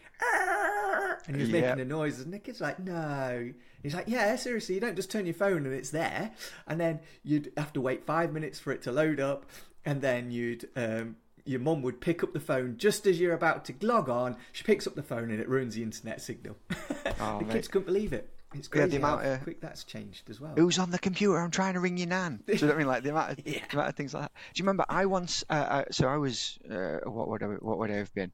And 1.30 1.38
he 1.38 1.44
was 1.44 1.50
Yeah. 1.52 1.62
making 1.62 1.80
a 1.82 1.86
noise, 1.86 2.20
and 2.20 2.34
the 2.34 2.40
kid's 2.40 2.60
like, 2.60 2.80
"No." 2.80 3.54
He's 3.84 3.94
like, 3.94 4.08
"Yeah, 4.08 4.36
seriously, 4.36 4.76
you 4.76 4.82
don't 4.82 4.96
just 4.96 5.10
turn 5.12 5.26
your 5.26 5.36
phone 5.36 5.66
and 5.66 5.74
it's 5.74 5.92
there." 5.92 6.32
And 6.68 6.80
then 6.80 7.00
you'd 7.24 7.54
have 7.56 7.72
to 7.74 7.82
wait 7.82 8.04
five 8.06 8.34
minutes 8.34 8.60
for 8.60 8.72
it 8.74 8.82
to 8.82 8.92
load 8.92 9.20
up, 9.20 9.46
and 9.86 10.02
then 10.02 10.32
you'd 10.32 10.68
um, 10.76 11.16
your 11.46 11.60
mum 11.60 11.82
would 11.84 12.02
pick 12.02 12.22
up 12.24 12.34
the 12.34 12.40
phone 12.40 12.78
just 12.78 13.08
as 13.08 13.20
you're 13.20 13.34
about 13.34 13.64
to 13.66 13.74
log 13.82 14.10
on. 14.10 14.36
She 14.52 14.64
picks 14.64 14.86
up 14.86 14.96
the 14.96 15.02
phone 15.04 15.32
and 15.32 15.40
it 15.40 15.48
ruins 15.48 15.76
the 15.76 15.84
internet 15.84 16.20
signal. 16.22 16.58
Oh, 17.22 17.40
the 17.40 17.46
mate. 17.46 17.54
kids 17.54 17.68
couldn't 17.68 17.86
believe 17.86 18.14
it. 18.14 18.30
It's 18.54 18.68
Yeah, 18.68 18.82
crazy 18.82 18.98
the 18.98 19.06
how 19.06 19.14
amount 19.20 19.28
of- 19.28 19.44
quick 19.44 19.62
that's 19.62 19.84
changed 19.84 20.30
as 20.30 20.40
well. 20.40 20.54
Who's 20.56 20.80
on 20.80 20.90
the 20.92 20.98
computer? 21.00 21.38
I'm 21.40 21.52
trying 21.52 21.74
to 21.76 21.80
ring 21.80 21.98
your 21.98 22.08
nan. 22.08 22.42
Do 22.48 22.54
you 22.54 22.60
know 22.62 22.68
what 22.68 22.76
I 22.76 22.78
mean? 22.78 22.88
Like 22.88 23.04
the 23.04 23.10
amount 23.12 23.32
of, 23.32 23.40
Yeah. 23.48 23.60
the 23.70 23.74
amount 23.78 23.90
of 23.90 23.96
things 23.96 24.14
like 24.14 24.24
that. 24.24 24.32
Do 24.54 24.60
you 24.60 24.64
remember? 24.64 24.86
I 24.90 25.06
once, 25.06 25.44
uh, 25.50 25.54
uh, 25.54 25.84
so 25.92 26.08
I 26.08 26.18
was, 26.18 26.58
uh, 26.70 27.00
what 27.10 27.28
would 27.30 27.44
I, 27.44 27.48
what 27.48 27.78
would 27.78 27.92
I 27.92 27.96
have 27.96 28.14
been? 28.14 28.32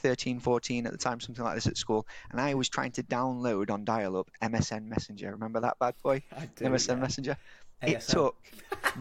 13, 0.00 0.40
14 0.40 0.86
at 0.86 0.92
the 0.92 0.98
time, 0.98 1.20
something 1.20 1.44
like 1.44 1.54
this 1.54 1.66
at 1.66 1.76
school, 1.76 2.06
and 2.30 2.40
I 2.40 2.54
was 2.54 2.68
trying 2.68 2.92
to 2.92 3.02
download 3.02 3.70
on 3.70 3.84
dial-up 3.84 4.30
MSN 4.42 4.86
Messenger. 4.86 5.30
Remember 5.32 5.60
that 5.60 5.78
bad 5.78 5.94
boy? 6.02 6.22
I 6.36 6.48
do, 6.56 6.64
MSN 6.64 6.88
yeah. 6.88 6.94
Messenger. 6.96 7.36
It 7.82 8.00
took 8.00 8.36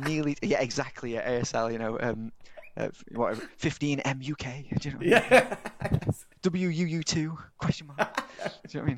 nearly, 0.05 0.37
yeah, 0.41 0.61
exactly, 0.61 1.13
yeah, 1.13 1.29
ASL. 1.29 1.71
You 1.71 1.79
know, 1.79 1.97
um, 1.99 2.31
uh, 2.77 2.89
whatever, 3.11 3.41
15 3.57 4.01
MUK. 4.05 4.79
Do 4.79 4.89
you 4.89 4.91
know? 4.91 4.97
What 4.97 4.97
I 4.97 4.99
mean? 4.99 5.09
Yeah. 5.09 5.55
WUU2 6.43 7.37
question 7.57 7.87
mark. 7.87 8.15
Do 8.45 8.77
you 8.77 8.79
know 8.79 8.85
what 8.85 8.91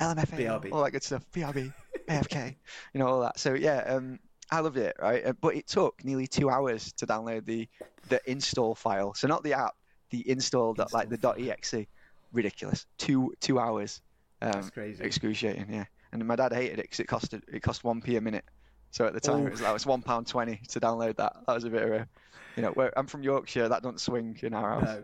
I 0.00 0.14
mean? 0.16 0.24
LMFA, 0.26 0.38
BRB. 0.38 0.72
all 0.72 0.82
that 0.84 0.92
good 0.92 1.02
stuff. 1.02 1.24
BRB, 1.34 1.72
AFK, 2.08 2.56
you 2.94 3.00
know 3.00 3.06
all 3.06 3.20
that. 3.20 3.38
So 3.38 3.52
yeah, 3.52 3.78
um, 3.80 4.18
I 4.50 4.60
loved 4.60 4.78
it, 4.78 4.96
right? 5.00 5.26
Uh, 5.26 5.32
But 5.34 5.56
it 5.56 5.66
took 5.66 6.02
nearly 6.04 6.26
two 6.26 6.48
hours 6.48 6.92
to 6.94 7.06
download 7.06 7.44
the 7.44 7.68
the 8.08 8.20
install 8.30 8.74
file. 8.74 9.12
So 9.14 9.28
not 9.28 9.42
the 9.44 9.52
app, 9.52 9.74
the 10.10 10.28
install, 10.28 10.74
that 10.74 10.92
like 10.92 11.08
the 11.08 11.50
.exe. 11.50 11.86
Ridiculous. 12.32 12.86
Two 12.98 13.34
two 13.40 13.58
hours. 13.58 14.00
Um, 14.42 14.52
That's 14.52 14.70
crazy. 14.70 15.02
Excruciating, 15.02 15.66
yeah. 15.72 15.84
And 16.12 16.24
my 16.26 16.36
dad 16.36 16.52
hated 16.52 16.78
it 16.78 16.82
because 16.82 17.00
it 17.00 17.06
costed 17.08 17.42
it 17.52 17.60
cost 17.62 17.82
one 17.84 18.00
p 18.00 18.16
a 18.16 18.20
minute. 18.20 18.44
So 18.92 19.04
at 19.06 19.14
the 19.14 19.20
time 19.20 19.42
Oh. 19.42 19.46
it 19.46 19.50
was 19.52 19.60
like 19.60 19.70
it 19.70 19.74
was 19.74 19.86
one 19.86 20.02
pound 20.02 20.26
twenty 20.26 20.60
to 20.68 20.80
download 20.80 21.16
that. 21.16 21.36
That 21.46 21.54
was 21.54 21.64
a 21.64 21.70
bit 21.70 21.82
of 21.82 21.90
a, 21.92 22.08
you 22.56 22.62
know, 22.62 22.70
where 22.70 22.96
I'm 22.98 23.06
from 23.06 23.22
Yorkshire, 23.22 23.68
that 23.68 23.82
doesn't 23.82 24.00
swing 24.00 24.38
in 24.42 24.54
our 24.54 24.80
house. 24.80 25.02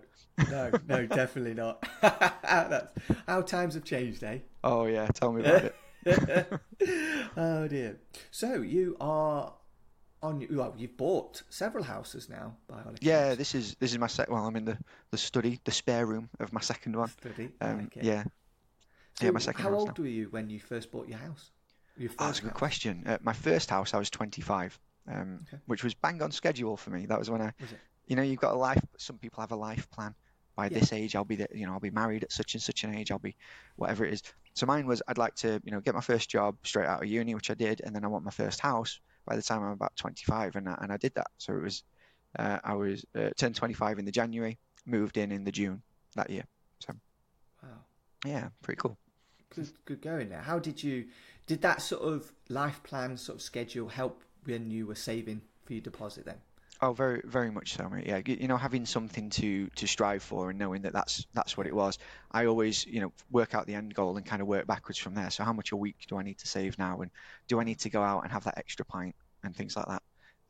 No, 0.51 0.71
no, 0.71 0.79
no, 0.89 1.07
definitely 1.23 1.55
not. 1.55 1.87
That's 2.03 2.93
how 3.27 3.43
times 3.43 3.75
have 3.75 3.85
changed, 3.85 4.23
eh? 4.23 4.39
Oh 4.65 4.87
yeah, 4.87 5.07
tell 5.09 5.33
me 5.33 5.43
about 5.43 5.65
it. 5.65 5.75
oh 7.37 7.67
dear. 7.69 7.99
So 8.31 8.63
you 8.63 8.97
are 9.01 9.53
on. 10.23 10.47
Well, 10.51 10.75
you've 10.77 10.97
bought 10.97 11.43
several 11.49 11.85
houses 11.85 12.29
now, 12.29 12.57
by 12.69 12.77
all 12.83 12.95
Yeah, 13.01 13.35
accounts. 13.35 13.39
this 13.39 13.55
is 13.55 13.77
this 13.81 13.93
is 13.93 13.99
my 13.99 14.07
second. 14.07 14.35
Well, 14.35 14.45
I'm 14.47 14.57
in 14.57 14.65
the 14.65 14.79
the 15.11 15.19
study, 15.19 15.61
the 15.65 15.73
spare 15.73 16.07
room 16.07 16.29
of 16.41 16.53
my 16.53 16.61
second 16.61 16.97
one. 16.97 17.09
Study. 17.09 17.51
Um, 17.61 17.91
it. 17.95 18.05
yeah, 18.05 18.25
So 19.19 19.25
yeah, 19.25 19.31
my 19.31 19.41
second 19.41 19.63
How 19.65 19.75
old 19.75 19.99
were 19.99 20.07
you 20.07 20.29
when 20.31 20.51
you 20.51 20.61
first 20.61 20.91
bought 20.91 21.09
your 21.09 21.19
house? 21.19 21.51
Your 21.97 22.11
Oh, 22.19 22.27
that's 22.27 22.39
a 22.41 22.43
good 22.43 22.51
house? 22.53 22.59
question. 22.59 23.05
Uh, 23.07 23.19
my 23.23 23.33
first 23.33 23.71
house, 23.71 23.95
I 23.95 23.99
was 23.99 24.11
25, 24.11 24.79
um, 25.11 25.41
Okay. 25.49 25.59
which 25.67 25.83
was 25.83 25.95
bang 25.95 26.21
on 26.23 26.31
schedule 26.33 26.77
for 26.77 26.91
me. 26.91 27.07
That 27.07 27.19
was 27.19 27.31
when 27.31 27.41
I, 27.41 27.53
Was 27.61 27.75
you 28.07 28.17
know, 28.17 28.23
you've 28.23 28.41
got 28.41 28.55
a 28.55 28.59
life. 28.59 28.83
Some 28.99 29.19
people 29.19 29.41
have 29.41 29.53
a 29.53 29.57
life 29.57 29.89
plan. 29.91 30.15
By 30.55 30.69
Yeah. 30.69 30.79
this 30.79 30.93
age, 30.93 31.15
I'll 31.17 31.25
be, 31.25 31.37
the, 31.37 31.49
you 31.55 31.67
know, 31.67 31.73
I'll 31.73 31.81
be 31.81 31.91
married 31.91 32.25
at 32.25 32.33
such 32.33 32.55
and 32.55 32.63
such 32.63 32.85
an 32.85 32.95
age. 32.95 33.11
I'll 33.11 33.19
be, 33.19 33.37
whatever 33.77 34.07
it 34.07 34.15
is. 34.15 34.23
So 34.55 34.65
mine 34.65 34.87
was, 34.87 35.03
I'd 35.07 35.19
like 35.19 35.35
to, 35.37 35.61
you 35.65 35.71
know, 35.71 35.81
get 35.81 35.95
my 35.95 36.01
first 36.01 36.31
job 36.31 36.57
straight 36.63 36.87
out 36.87 37.03
of 37.03 37.09
uni, 37.09 37.35
which 37.35 37.51
I 37.51 37.55
did, 37.55 37.83
and 37.85 37.95
then 37.95 38.05
I 38.05 38.09
want 38.09 38.25
my 38.25 38.31
first 38.31 38.61
house 38.61 38.99
by 39.27 39.37
the 39.37 39.43
time 39.43 39.63
I'm 39.63 39.73
about 39.73 39.95
25, 39.97 40.57
and 40.57 40.69
I, 40.69 40.79
and 40.81 40.93
I 40.93 40.97
did 40.97 41.15
that. 41.15 41.27
So 41.39 41.55
it 41.55 41.63
was, 41.63 41.83
uh, 42.39 42.59
I 42.65 42.75
was 42.75 43.05
uh, 43.15 43.31
turned 43.37 43.57
25 43.57 43.99
in 43.99 44.05
the 44.05 44.13
January, 44.13 44.59
moved 44.87 45.17
in 45.17 45.33
in 45.33 45.45
the 45.45 45.53
June 45.53 45.83
that 46.15 46.31
year. 46.31 46.45
So 46.81 46.95
wow. 47.63 47.69
Yeah, 48.25 48.49
pretty 48.63 48.79
cool. 48.79 48.99
Good, 49.55 49.71
good 49.85 50.03
going 50.03 50.29
there. 50.29 50.41
How 50.41 50.59
did 50.59 50.83
you? 50.83 51.07
Did 51.47 51.63
that 51.63 51.83
sort 51.83 52.03
of 52.03 52.33
life 52.49 52.83
plan, 52.83 53.17
sort 53.17 53.37
of 53.37 53.43
schedule, 53.43 53.89
help 53.89 54.25
when 54.45 54.71
you 54.71 54.87
were 54.87 54.97
saving 54.97 55.43
for 55.65 55.75
your 55.75 55.83
deposit? 55.83 56.25
Then. 56.25 56.39
Oh, 56.83 56.93
very, 56.93 57.23
very 57.25 57.51
much 57.51 57.73
so, 57.73 57.89
mate. 57.89 58.07
Yeah, 58.07 58.21
you 58.27 58.49
know, 58.49 58.59
having 58.59 58.85
something 58.85 59.31
to 59.31 59.69
to 59.77 59.87
strive 59.87 60.23
for 60.23 60.51
and 60.51 60.59
knowing 60.59 60.83
that 60.83 60.93
that's 60.93 61.27
that's 61.33 61.57
what 61.57 61.67
it 61.67 61.75
was. 61.75 61.99
I 62.31 62.47
always, 62.47 62.85
you 62.87 63.01
know, 63.01 63.13
work 63.31 63.55
out 63.55 63.67
the 63.67 63.75
end 63.75 63.95
goal 63.95 64.17
and 64.19 64.27
kind 64.27 64.43
of 64.43 64.49
work 64.49 64.67
backwards 64.67 64.99
from 64.99 65.15
there. 65.15 65.31
So, 65.31 65.43
how 65.43 65.55
much 65.55 65.73
a 65.73 65.77
week 65.77 65.97
do 66.07 66.19
I 66.19 66.23
need 66.23 66.39
to 66.39 66.47
save 66.47 66.79
now, 66.79 67.01
and 67.01 67.11
do 67.49 67.59
I 67.61 67.65
need 67.65 67.79
to 67.81 67.91
go 67.91 68.03
out 68.03 68.25
and 68.25 68.33
have 68.33 68.45
that 68.45 68.59
extra 68.59 68.85
pint 68.85 69.15
and 69.43 69.57
things 69.57 69.75
like 69.75 69.87
that, 69.87 70.03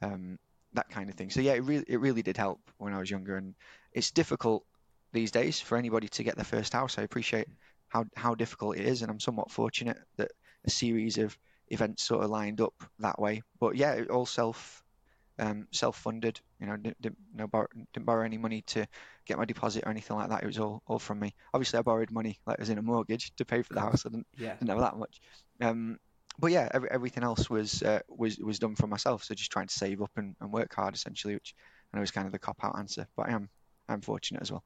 um, 0.02 0.38
that 0.72 0.88
kind 0.90 1.08
of 1.10 1.14
thing. 1.16 1.30
So, 1.30 1.40
yeah, 1.40 1.52
it 1.52 1.62
really, 1.62 1.84
it 1.86 2.00
really 2.00 2.22
did 2.22 2.36
help 2.36 2.60
when 2.78 2.92
I 2.92 2.98
was 2.98 3.10
younger, 3.10 3.36
and 3.36 3.54
it's 3.92 4.10
difficult 4.10 4.64
these 5.12 5.30
days 5.30 5.60
for 5.60 5.78
anybody 5.78 6.08
to 6.08 6.24
get 6.24 6.34
their 6.34 6.44
first 6.44 6.72
house. 6.72 6.98
I 6.98 7.02
appreciate 7.02 7.46
how 7.88 8.04
how 8.16 8.34
difficult 8.34 8.78
it 8.78 8.86
is, 8.86 9.02
and 9.02 9.12
I'm 9.12 9.20
somewhat 9.20 9.52
fortunate 9.52 9.98
that 10.16 10.32
a 10.64 10.70
series 10.70 11.18
of 11.18 11.38
events 11.68 12.02
sort 12.02 12.24
of 12.24 12.30
lined 12.30 12.60
up 12.60 12.74
that 12.98 13.20
way. 13.20 13.42
But 13.60 13.76
yeah, 13.76 14.02
all 14.10 14.26
self 14.26 14.82
um, 15.38 15.66
self-funded. 15.72 16.40
You 16.60 16.66
know, 16.66 16.76
didn't, 16.76 17.00
didn't, 17.00 17.18
no 17.34 17.46
borrow, 17.46 17.66
didn't 17.92 18.06
borrow 18.06 18.24
any 18.24 18.38
money 18.38 18.62
to 18.68 18.86
get 19.26 19.38
my 19.38 19.44
deposit 19.44 19.84
or 19.86 19.90
anything 19.90 20.16
like 20.16 20.28
that. 20.30 20.42
It 20.42 20.46
was 20.46 20.58
all, 20.58 20.82
all 20.86 20.98
from 20.98 21.20
me. 21.20 21.34
Obviously, 21.54 21.78
I 21.78 21.82
borrowed 21.82 22.10
money, 22.10 22.38
like 22.46 22.58
as 22.60 22.68
in 22.70 22.78
a 22.78 22.82
mortgage, 22.82 23.32
to 23.36 23.44
pay 23.44 23.62
for 23.62 23.74
the 23.74 23.80
house. 23.86 24.06
I 24.06 24.10
didn't, 24.10 24.26
Yeah. 24.38 24.54
didn't 24.54 24.68
have 24.70 24.80
that 24.80 24.96
much. 24.96 25.20
Um, 25.60 25.98
but 26.38 26.52
yeah, 26.52 26.68
every, 26.72 26.90
everything 26.90 27.24
else 27.24 27.48
was 27.48 27.82
uh, 27.82 28.00
was 28.08 28.38
was 28.38 28.58
done 28.58 28.76
for 28.76 28.86
myself. 28.86 29.24
So 29.24 29.34
just 29.34 29.50
trying 29.50 29.68
to 29.68 29.74
save 29.74 30.02
up 30.02 30.10
and, 30.16 30.36
and 30.40 30.52
work 30.52 30.74
hard, 30.74 30.94
essentially, 30.94 31.34
which 31.34 31.54
I 31.92 31.96
know 31.96 32.02
is 32.02 32.10
kind 32.10 32.26
of 32.26 32.32
the 32.32 32.38
cop 32.38 32.58
out 32.62 32.78
answer. 32.78 33.06
But 33.16 33.28
I 33.30 33.32
am 33.32 33.48
I'm 33.88 34.02
fortunate 34.02 34.42
as 34.42 34.52
well. 34.52 34.62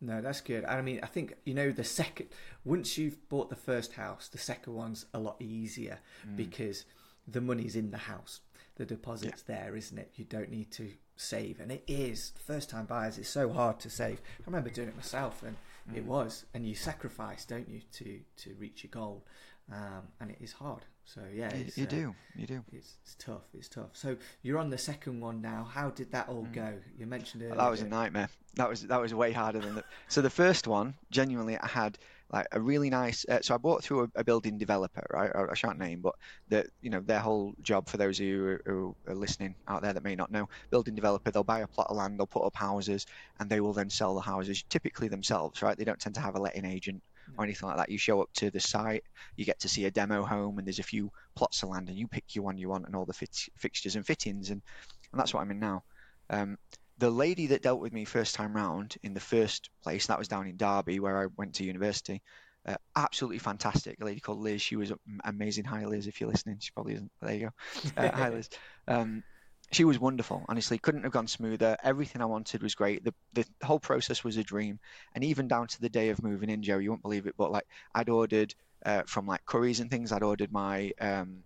No, 0.00 0.20
that's 0.20 0.40
good. 0.40 0.64
I 0.64 0.80
mean, 0.82 1.00
I 1.02 1.06
think 1.06 1.34
you 1.44 1.54
know 1.54 1.70
the 1.70 1.84
second 1.84 2.28
once 2.64 2.98
you've 2.98 3.28
bought 3.28 3.48
the 3.50 3.56
first 3.56 3.92
house, 3.92 4.28
the 4.28 4.38
second 4.38 4.74
one's 4.74 5.06
a 5.14 5.18
lot 5.20 5.36
easier 5.40 5.98
Mm. 6.26 6.36
because 6.36 6.84
the 7.28 7.40
money's 7.40 7.76
in 7.76 7.90
the 7.90 7.98
house. 7.98 8.40
The 8.78 8.86
deposit's 8.86 9.42
there, 9.42 9.76
isn't 9.76 9.98
it? 9.98 10.12
You 10.16 10.24
don't 10.24 10.50
need 10.50 10.70
to 10.72 10.90
save, 11.16 11.58
and 11.60 11.70
it 11.72 11.82
is 11.88 12.32
first 12.46 12.70
time 12.70 12.86
buyers. 12.86 13.18
It's 13.18 13.28
so 13.28 13.52
hard 13.52 13.80
to 13.80 13.90
save. 13.90 14.20
I 14.40 14.42
remember 14.46 14.70
doing 14.70 14.88
it 14.88 14.96
myself, 14.96 15.42
and 15.42 15.56
it 15.94 16.04
Mm. 16.04 16.06
was. 16.06 16.44
And 16.54 16.64
you 16.66 16.74
sacrifice, 16.76 17.44
don't 17.44 17.68
you, 17.68 17.80
to 17.92 18.20
to 18.36 18.54
reach 18.54 18.84
your 18.84 18.90
goal, 18.90 19.26
um, 19.72 20.08
and 20.20 20.30
it 20.30 20.38
is 20.40 20.52
hard. 20.52 20.84
So 21.04 21.20
yeah, 21.34 21.52
You, 21.56 21.64
it's, 21.66 21.78
you 21.78 21.84
uh, 21.86 21.88
do, 21.88 22.14
you 22.36 22.46
do. 22.46 22.64
It's, 22.72 22.98
it's 23.02 23.14
tough. 23.16 23.42
It's 23.52 23.68
tough. 23.68 23.90
So 23.94 24.16
you're 24.42 24.58
on 24.58 24.70
the 24.70 24.78
second 24.78 25.20
one 25.20 25.40
now. 25.40 25.64
How 25.64 25.90
did 25.90 26.12
that 26.12 26.28
all 26.28 26.46
go? 26.52 26.74
You 26.98 27.06
mentioned 27.06 27.42
it. 27.42 27.50
Mm. 27.50 27.56
That 27.56 27.70
was 27.70 27.80
a 27.80 27.88
nightmare. 27.88 28.28
That 28.54 28.68
was 28.68 28.86
that 28.86 29.00
was 29.00 29.12
way 29.12 29.32
harder 29.32 29.58
than 29.58 29.74
the. 29.74 29.84
So 30.06 30.22
the 30.22 30.30
first 30.30 30.68
one, 30.68 30.94
genuinely, 31.10 31.58
I 31.58 31.66
had 31.66 31.98
like 32.30 32.46
a 32.52 32.60
really 32.60 32.90
nice. 32.90 33.24
Uh, 33.28 33.40
so 33.42 33.54
I 33.54 33.58
bought 33.58 33.82
through 33.82 34.04
a, 34.04 34.20
a 34.20 34.24
building 34.24 34.58
developer, 34.58 35.06
right? 35.10 35.30
I, 35.34 35.50
I 35.50 35.54
shan't 35.54 35.78
name, 35.78 36.00
but 36.00 36.14
the 36.48 36.66
you 36.80 36.90
know 36.90 37.00
their 37.00 37.20
whole 37.20 37.54
job 37.62 37.88
for 37.88 37.96
those 37.96 38.20
of 38.20 38.26
you 38.26 38.58
who, 38.66 38.72
who 38.72 38.96
are 39.08 39.14
listening 39.14 39.56
out 39.66 39.82
there 39.82 39.92
that 39.92 40.04
may 40.04 40.14
not 40.14 40.30
know, 40.30 40.48
building 40.70 40.94
developer, 40.94 41.30
they'll 41.30 41.44
buy 41.44 41.60
a 41.60 41.68
plot 41.68 41.88
of 41.90 41.96
land, 41.96 42.18
they'll 42.18 42.26
put 42.26 42.44
up 42.44 42.56
houses, 42.56 43.06
and 43.40 43.48
they 43.48 43.60
will 43.60 43.72
then 43.72 43.90
sell 43.90 44.14
the 44.14 44.20
houses, 44.20 44.62
typically 44.68 45.08
themselves, 45.08 45.62
right? 45.62 45.76
They 45.76 45.84
don't 45.84 46.00
tend 46.00 46.16
to 46.16 46.20
have 46.20 46.36
a 46.36 46.40
letting 46.40 46.64
agent 46.64 47.02
or 47.36 47.44
anything 47.44 47.68
like 47.68 47.78
that. 47.78 47.90
You 47.90 47.98
show 47.98 48.20
up 48.22 48.30
to 48.34 48.50
the 48.50 48.60
site, 48.60 49.04
you 49.36 49.44
get 49.44 49.60
to 49.60 49.68
see 49.68 49.84
a 49.86 49.90
demo 49.90 50.24
home, 50.24 50.58
and 50.58 50.66
there's 50.66 50.78
a 50.78 50.84
few 50.84 51.10
plots 51.36 51.62
of 51.62 51.70
land, 51.70 51.88
and 51.88 51.98
you 51.98 52.08
pick 52.08 52.34
your 52.34 52.44
one 52.44 52.58
you 52.58 52.68
want, 52.68 52.86
and 52.86 52.94
all 52.94 53.06
the 53.06 53.12
fit- 53.12 53.48
fixtures 53.56 53.96
and 53.96 54.06
fittings, 54.06 54.50
and 54.50 54.62
and 55.12 55.20
that's 55.20 55.32
what 55.32 55.40
I'm 55.40 55.50
in 55.50 55.60
now. 55.60 55.82
Um, 56.30 56.58
the 56.98 57.10
lady 57.10 57.48
that 57.48 57.62
dealt 57.62 57.80
with 57.80 57.92
me 57.92 58.04
first 58.04 58.34
time 58.34 58.54
round 58.54 58.96
in 59.02 59.14
the 59.14 59.20
first 59.20 59.70
place, 59.82 60.06
that 60.06 60.18
was 60.18 60.28
down 60.28 60.46
in 60.46 60.56
Derby 60.56 61.00
where 61.00 61.22
I 61.22 61.26
went 61.36 61.54
to 61.54 61.64
university. 61.64 62.22
Uh, 62.66 62.76
absolutely 62.96 63.38
fantastic. 63.38 64.00
A 64.00 64.04
lady 64.04 64.20
called 64.20 64.40
Liz. 64.40 64.60
She 64.60 64.76
was 64.76 64.92
amazing. 65.24 65.64
Hi, 65.64 65.86
Liz, 65.86 66.06
if 66.06 66.20
you're 66.20 66.28
listening. 66.30 66.58
She 66.60 66.70
probably 66.72 66.94
isn't. 66.94 67.10
There 67.22 67.34
you 67.34 67.40
go. 67.40 68.02
Uh, 68.02 68.10
hi, 68.10 68.28
Liz. 68.34 68.50
Um, 68.86 69.22
she 69.70 69.84
was 69.84 69.98
wonderful. 69.98 70.44
Honestly, 70.48 70.78
couldn't 70.78 71.04
have 71.04 71.12
gone 71.12 71.28
smoother. 71.28 71.76
Everything 71.82 72.20
I 72.20 72.26
wanted 72.26 72.62
was 72.62 72.74
great. 72.74 73.04
The 73.04 73.14
the 73.34 73.46
whole 73.62 73.78
process 73.78 74.24
was 74.24 74.36
a 74.36 74.42
dream, 74.42 74.78
and 75.14 75.22
even 75.22 75.46
down 75.46 75.66
to 75.68 75.80
the 75.80 75.88
day 75.88 76.08
of 76.08 76.22
moving 76.22 76.50
in, 76.50 76.62
Joe, 76.62 76.78
you 76.78 76.90
won't 76.90 77.02
believe 77.02 77.26
it, 77.26 77.34
but 77.36 77.52
like 77.52 77.66
I'd 77.94 78.08
ordered 78.08 78.54
uh, 78.84 79.02
from 79.06 79.26
like 79.26 79.44
curries 79.44 79.80
and 79.80 79.90
things. 79.90 80.10
I'd 80.10 80.22
ordered 80.22 80.52
my 80.52 80.92
um, 81.00 81.44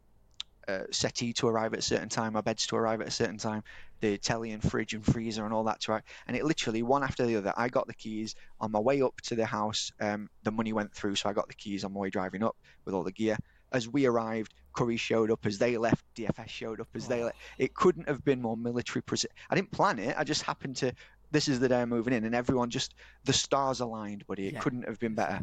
uh, 0.68 0.84
settee 0.90 1.32
to 1.34 1.48
arrive 1.48 1.72
at 1.72 1.80
a 1.80 1.82
certain 1.82 2.08
time, 2.08 2.34
my 2.34 2.40
beds 2.40 2.66
to 2.68 2.76
arrive 2.76 3.00
at 3.00 3.08
a 3.08 3.12
certain 3.12 3.38
time, 3.38 3.62
the 4.00 4.18
telly 4.18 4.52
and 4.52 4.62
fridge 4.62 4.94
and 4.94 5.04
freezer 5.04 5.44
and 5.44 5.52
all 5.52 5.64
that 5.64 5.80
to 5.80 5.92
arrive. 5.92 6.02
And 6.26 6.36
it 6.36 6.44
literally 6.44 6.82
one 6.82 7.02
after 7.02 7.26
the 7.26 7.36
other. 7.36 7.52
I 7.56 7.68
got 7.68 7.86
the 7.86 7.94
keys 7.94 8.34
on 8.60 8.72
my 8.72 8.78
way 8.78 9.02
up 9.02 9.20
to 9.24 9.34
the 9.34 9.46
house. 9.46 9.90
Um, 10.00 10.28
the 10.42 10.50
money 10.52 10.72
went 10.72 10.94
through, 10.94 11.16
so 11.16 11.28
I 11.28 11.32
got 11.32 11.48
the 11.48 11.54
keys 11.54 11.84
on 11.84 11.92
my 11.92 12.00
way 12.00 12.10
driving 12.10 12.42
up 12.42 12.56
with 12.84 12.94
all 12.94 13.02
the 13.04 13.12
gear. 13.12 13.36
As 13.72 13.88
we 13.88 14.06
arrived, 14.06 14.52
Curry 14.74 14.96
showed 14.98 15.30
up. 15.30 15.46
As 15.46 15.58
they 15.58 15.78
left, 15.78 16.04
DFS 16.14 16.48
showed 16.48 16.80
up. 16.80 16.88
As 16.94 17.08
they 17.08 17.24
left, 17.24 17.36
it 17.58 17.74
couldn't 17.74 18.08
have 18.08 18.22
been 18.24 18.42
more 18.42 18.56
military 18.56 19.02
precision. 19.02 19.34
I 19.50 19.54
didn't 19.54 19.70
plan 19.72 19.98
it. 19.98 20.14
I 20.18 20.24
just 20.24 20.42
happened 20.42 20.76
to. 20.76 20.92
This 21.30 21.48
is 21.48 21.58
the 21.60 21.68
day 21.70 21.80
I'm 21.80 21.88
moving 21.88 22.12
in, 22.12 22.24
and 22.24 22.34
everyone 22.34 22.68
just 22.68 22.94
the 23.24 23.32
stars 23.32 23.80
aligned, 23.80 24.26
buddy. 24.26 24.46
It 24.48 24.52
Yeah. 24.54 24.60
couldn't 24.60 24.86
have 24.86 24.98
been 24.98 25.14
better. 25.14 25.36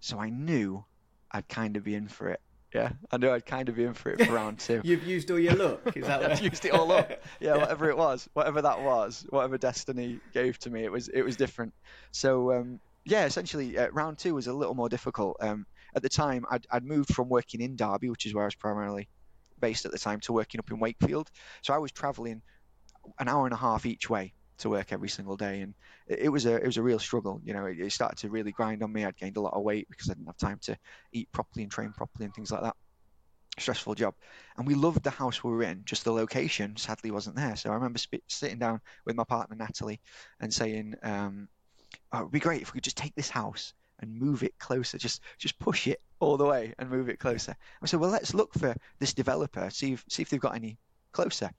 So 0.00 0.18
I 0.20 0.28
knew 0.28 0.84
I'd 1.30 1.48
kind 1.48 1.78
of 1.78 1.84
be 1.84 1.94
in 1.94 2.08
for 2.08 2.28
it. 2.28 2.40
Yeah, 2.76 2.90
I 3.10 3.16
knew 3.16 3.30
I'd 3.30 3.46
kind 3.46 3.70
of 3.70 3.76
be 3.76 3.84
in 3.84 3.94
for 3.94 4.10
it 4.10 4.26
for 4.26 4.34
round 4.34 4.58
two. 4.58 4.82
You've 4.84 5.04
used 5.04 5.30
all 5.30 5.38
your 5.38 5.54
luck. 5.54 5.96
Is 5.96 6.06
that 6.06 6.22
I've 6.30 6.42
used 6.42 6.62
it 6.66 6.72
all 6.72 6.92
up. 6.92 7.10
Yeah, 7.40 7.56
whatever 7.56 7.88
it 7.88 7.96
was, 7.96 8.28
whatever 8.34 8.60
that 8.62 8.82
was, 8.82 9.26
whatever 9.30 9.56
destiny 9.56 10.20
gave 10.34 10.58
to 10.60 10.70
me, 10.70 10.84
it 10.84 10.92
was 10.92 11.08
it 11.08 11.22
was 11.22 11.36
different. 11.36 11.72
So 12.12 12.52
um, 12.52 12.80
yeah, 13.06 13.24
essentially, 13.24 13.78
uh, 13.78 13.88
round 13.92 14.18
two 14.18 14.34
was 14.34 14.46
a 14.46 14.52
little 14.52 14.74
more 14.74 14.90
difficult. 14.90 15.38
Um, 15.40 15.64
at 15.94 16.02
the 16.02 16.10
time, 16.10 16.44
I'd, 16.50 16.66
I'd 16.70 16.84
moved 16.84 17.14
from 17.14 17.30
working 17.30 17.62
in 17.62 17.76
Derby, 17.76 18.10
which 18.10 18.26
is 18.26 18.34
where 18.34 18.44
I 18.44 18.46
was 18.46 18.54
primarily 18.54 19.08
based 19.58 19.86
at 19.86 19.92
the 19.92 19.98
time, 19.98 20.20
to 20.20 20.34
working 20.34 20.58
up 20.58 20.70
in 20.70 20.78
Wakefield. 20.78 21.30
So 21.62 21.72
I 21.72 21.78
was 21.78 21.92
travelling 21.92 22.42
an 23.18 23.28
hour 23.28 23.46
and 23.46 23.54
a 23.54 23.58
half 23.58 23.86
each 23.86 24.10
way 24.10 24.34
to 24.58 24.70
work 24.70 24.92
every 24.92 25.08
single 25.08 25.36
day, 25.36 25.60
and 25.60 25.74
it, 26.06 26.20
it 26.20 26.28
was 26.28 26.46
a 26.46 26.56
it 26.56 26.66
was 26.66 26.76
a 26.76 26.82
real 26.82 26.98
struggle. 26.98 27.40
You 27.44 27.54
know, 27.54 27.66
it, 27.66 27.78
it 27.78 27.92
started 27.92 28.18
to 28.18 28.30
really 28.30 28.52
grind 28.52 28.82
on 28.82 28.92
me. 28.92 29.04
I'd 29.04 29.16
gained 29.16 29.36
a 29.36 29.40
lot 29.40 29.54
of 29.54 29.62
weight 29.62 29.88
because 29.90 30.08
I 30.10 30.14
didn't 30.14 30.26
have 30.26 30.36
time 30.36 30.58
to 30.62 30.76
eat 31.12 31.30
properly 31.32 31.62
and 31.62 31.72
train 31.72 31.92
properly 31.92 32.24
and 32.24 32.34
things 32.34 32.50
like 32.50 32.62
that. 32.62 32.76
Stressful 33.58 33.94
job, 33.94 34.14
and 34.56 34.66
we 34.66 34.74
loved 34.74 35.02
the 35.02 35.10
house 35.10 35.42
we 35.42 35.50
were 35.50 35.62
in. 35.62 35.82
Just 35.84 36.04
the 36.04 36.12
location, 36.12 36.76
sadly, 36.76 37.10
wasn't 37.10 37.36
there. 37.36 37.56
So 37.56 37.70
I 37.70 37.74
remember 37.74 37.98
sp- 38.00 38.26
sitting 38.28 38.58
down 38.58 38.80
with 39.06 39.16
my 39.16 39.24
partner 39.24 39.56
Natalie 39.56 40.00
and 40.40 40.52
saying, 40.52 40.94
um, 41.02 41.48
oh, 42.12 42.20
"It'd 42.20 42.32
be 42.32 42.40
great 42.40 42.62
if 42.62 42.72
we 42.72 42.78
could 42.78 42.84
just 42.84 42.98
take 42.98 43.14
this 43.14 43.30
house 43.30 43.72
and 44.00 44.20
move 44.20 44.42
it 44.42 44.58
closer. 44.58 44.98
Just 44.98 45.22
just 45.38 45.58
push 45.58 45.86
it 45.86 46.02
all 46.18 46.36
the 46.36 46.44
way 46.44 46.74
and 46.78 46.90
move 46.90 47.08
it 47.08 47.18
closer." 47.18 47.56
I 47.82 47.86
said, 47.86 48.00
"Well, 48.00 48.10
let's 48.10 48.34
look 48.34 48.52
for 48.52 48.74
this 48.98 49.14
developer. 49.14 49.70
See 49.70 49.92
if 49.94 50.04
see 50.08 50.22
if 50.22 50.28
they've 50.28 50.40
got 50.40 50.54
any 50.54 50.76
closer." 51.12 51.50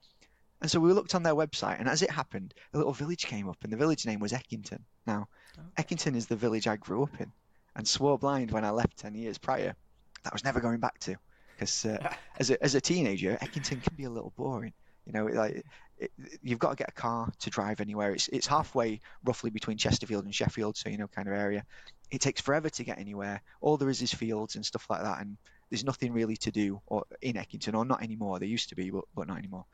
And 0.60 0.70
so 0.70 0.80
we 0.80 0.92
looked 0.92 1.14
on 1.14 1.22
their 1.22 1.34
website, 1.34 1.78
and 1.78 1.88
as 1.88 2.02
it 2.02 2.10
happened, 2.10 2.52
a 2.74 2.78
little 2.78 2.92
village 2.92 3.26
came 3.26 3.48
up, 3.48 3.58
and 3.62 3.72
the 3.72 3.76
village 3.76 4.04
name 4.06 4.18
was 4.18 4.32
Eckington. 4.32 4.80
Now, 5.06 5.28
Eckington 5.76 6.16
is 6.16 6.26
the 6.26 6.36
village 6.36 6.66
I 6.66 6.76
grew 6.76 7.04
up 7.04 7.20
in, 7.20 7.32
and 7.76 7.86
swore 7.86 8.18
blind 8.18 8.50
when 8.50 8.64
I 8.64 8.70
left 8.70 8.98
ten 8.98 9.14
years 9.14 9.38
prior 9.38 9.76
that 10.24 10.32
I 10.32 10.34
was 10.34 10.44
never 10.44 10.60
going 10.60 10.80
back 10.80 10.98
to, 11.00 11.16
because 11.54 11.84
uh, 11.84 12.12
as 12.38 12.50
a 12.50 12.62
as 12.62 12.74
a 12.74 12.80
teenager, 12.80 13.38
Eckington 13.40 13.82
can 13.82 13.94
be 13.96 14.04
a 14.04 14.10
little 14.10 14.32
boring. 14.36 14.72
You 15.06 15.12
know, 15.12 15.26
like 15.26 15.64
it, 15.96 16.12
you've 16.42 16.58
got 16.58 16.70
to 16.70 16.76
get 16.76 16.90
a 16.90 16.92
car 16.92 17.32
to 17.40 17.50
drive 17.50 17.80
anywhere. 17.80 18.12
It's 18.12 18.28
it's 18.28 18.46
halfway 18.46 19.00
roughly 19.24 19.50
between 19.50 19.78
Chesterfield 19.78 20.24
and 20.24 20.34
Sheffield, 20.34 20.76
so 20.76 20.88
you 20.88 20.98
know, 20.98 21.08
kind 21.08 21.28
of 21.28 21.34
area. 21.34 21.64
It 22.10 22.20
takes 22.20 22.40
forever 22.40 22.68
to 22.70 22.84
get 22.84 22.98
anywhere. 22.98 23.42
All 23.60 23.76
there 23.76 23.90
is 23.90 24.02
is 24.02 24.12
fields 24.12 24.56
and 24.56 24.66
stuff 24.66 24.86
like 24.90 25.02
that, 25.02 25.20
and 25.20 25.36
there's 25.70 25.84
nothing 25.84 26.12
really 26.12 26.36
to 26.38 26.50
do 26.50 26.80
or 26.86 27.04
in 27.22 27.34
Eckington, 27.34 27.74
or 27.74 27.84
not 27.84 28.02
anymore. 28.02 28.38
There 28.38 28.48
used 28.48 28.70
to 28.70 28.74
be, 28.74 28.90
but 28.90 29.04
but 29.14 29.28
not 29.28 29.38
anymore. 29.38 29.66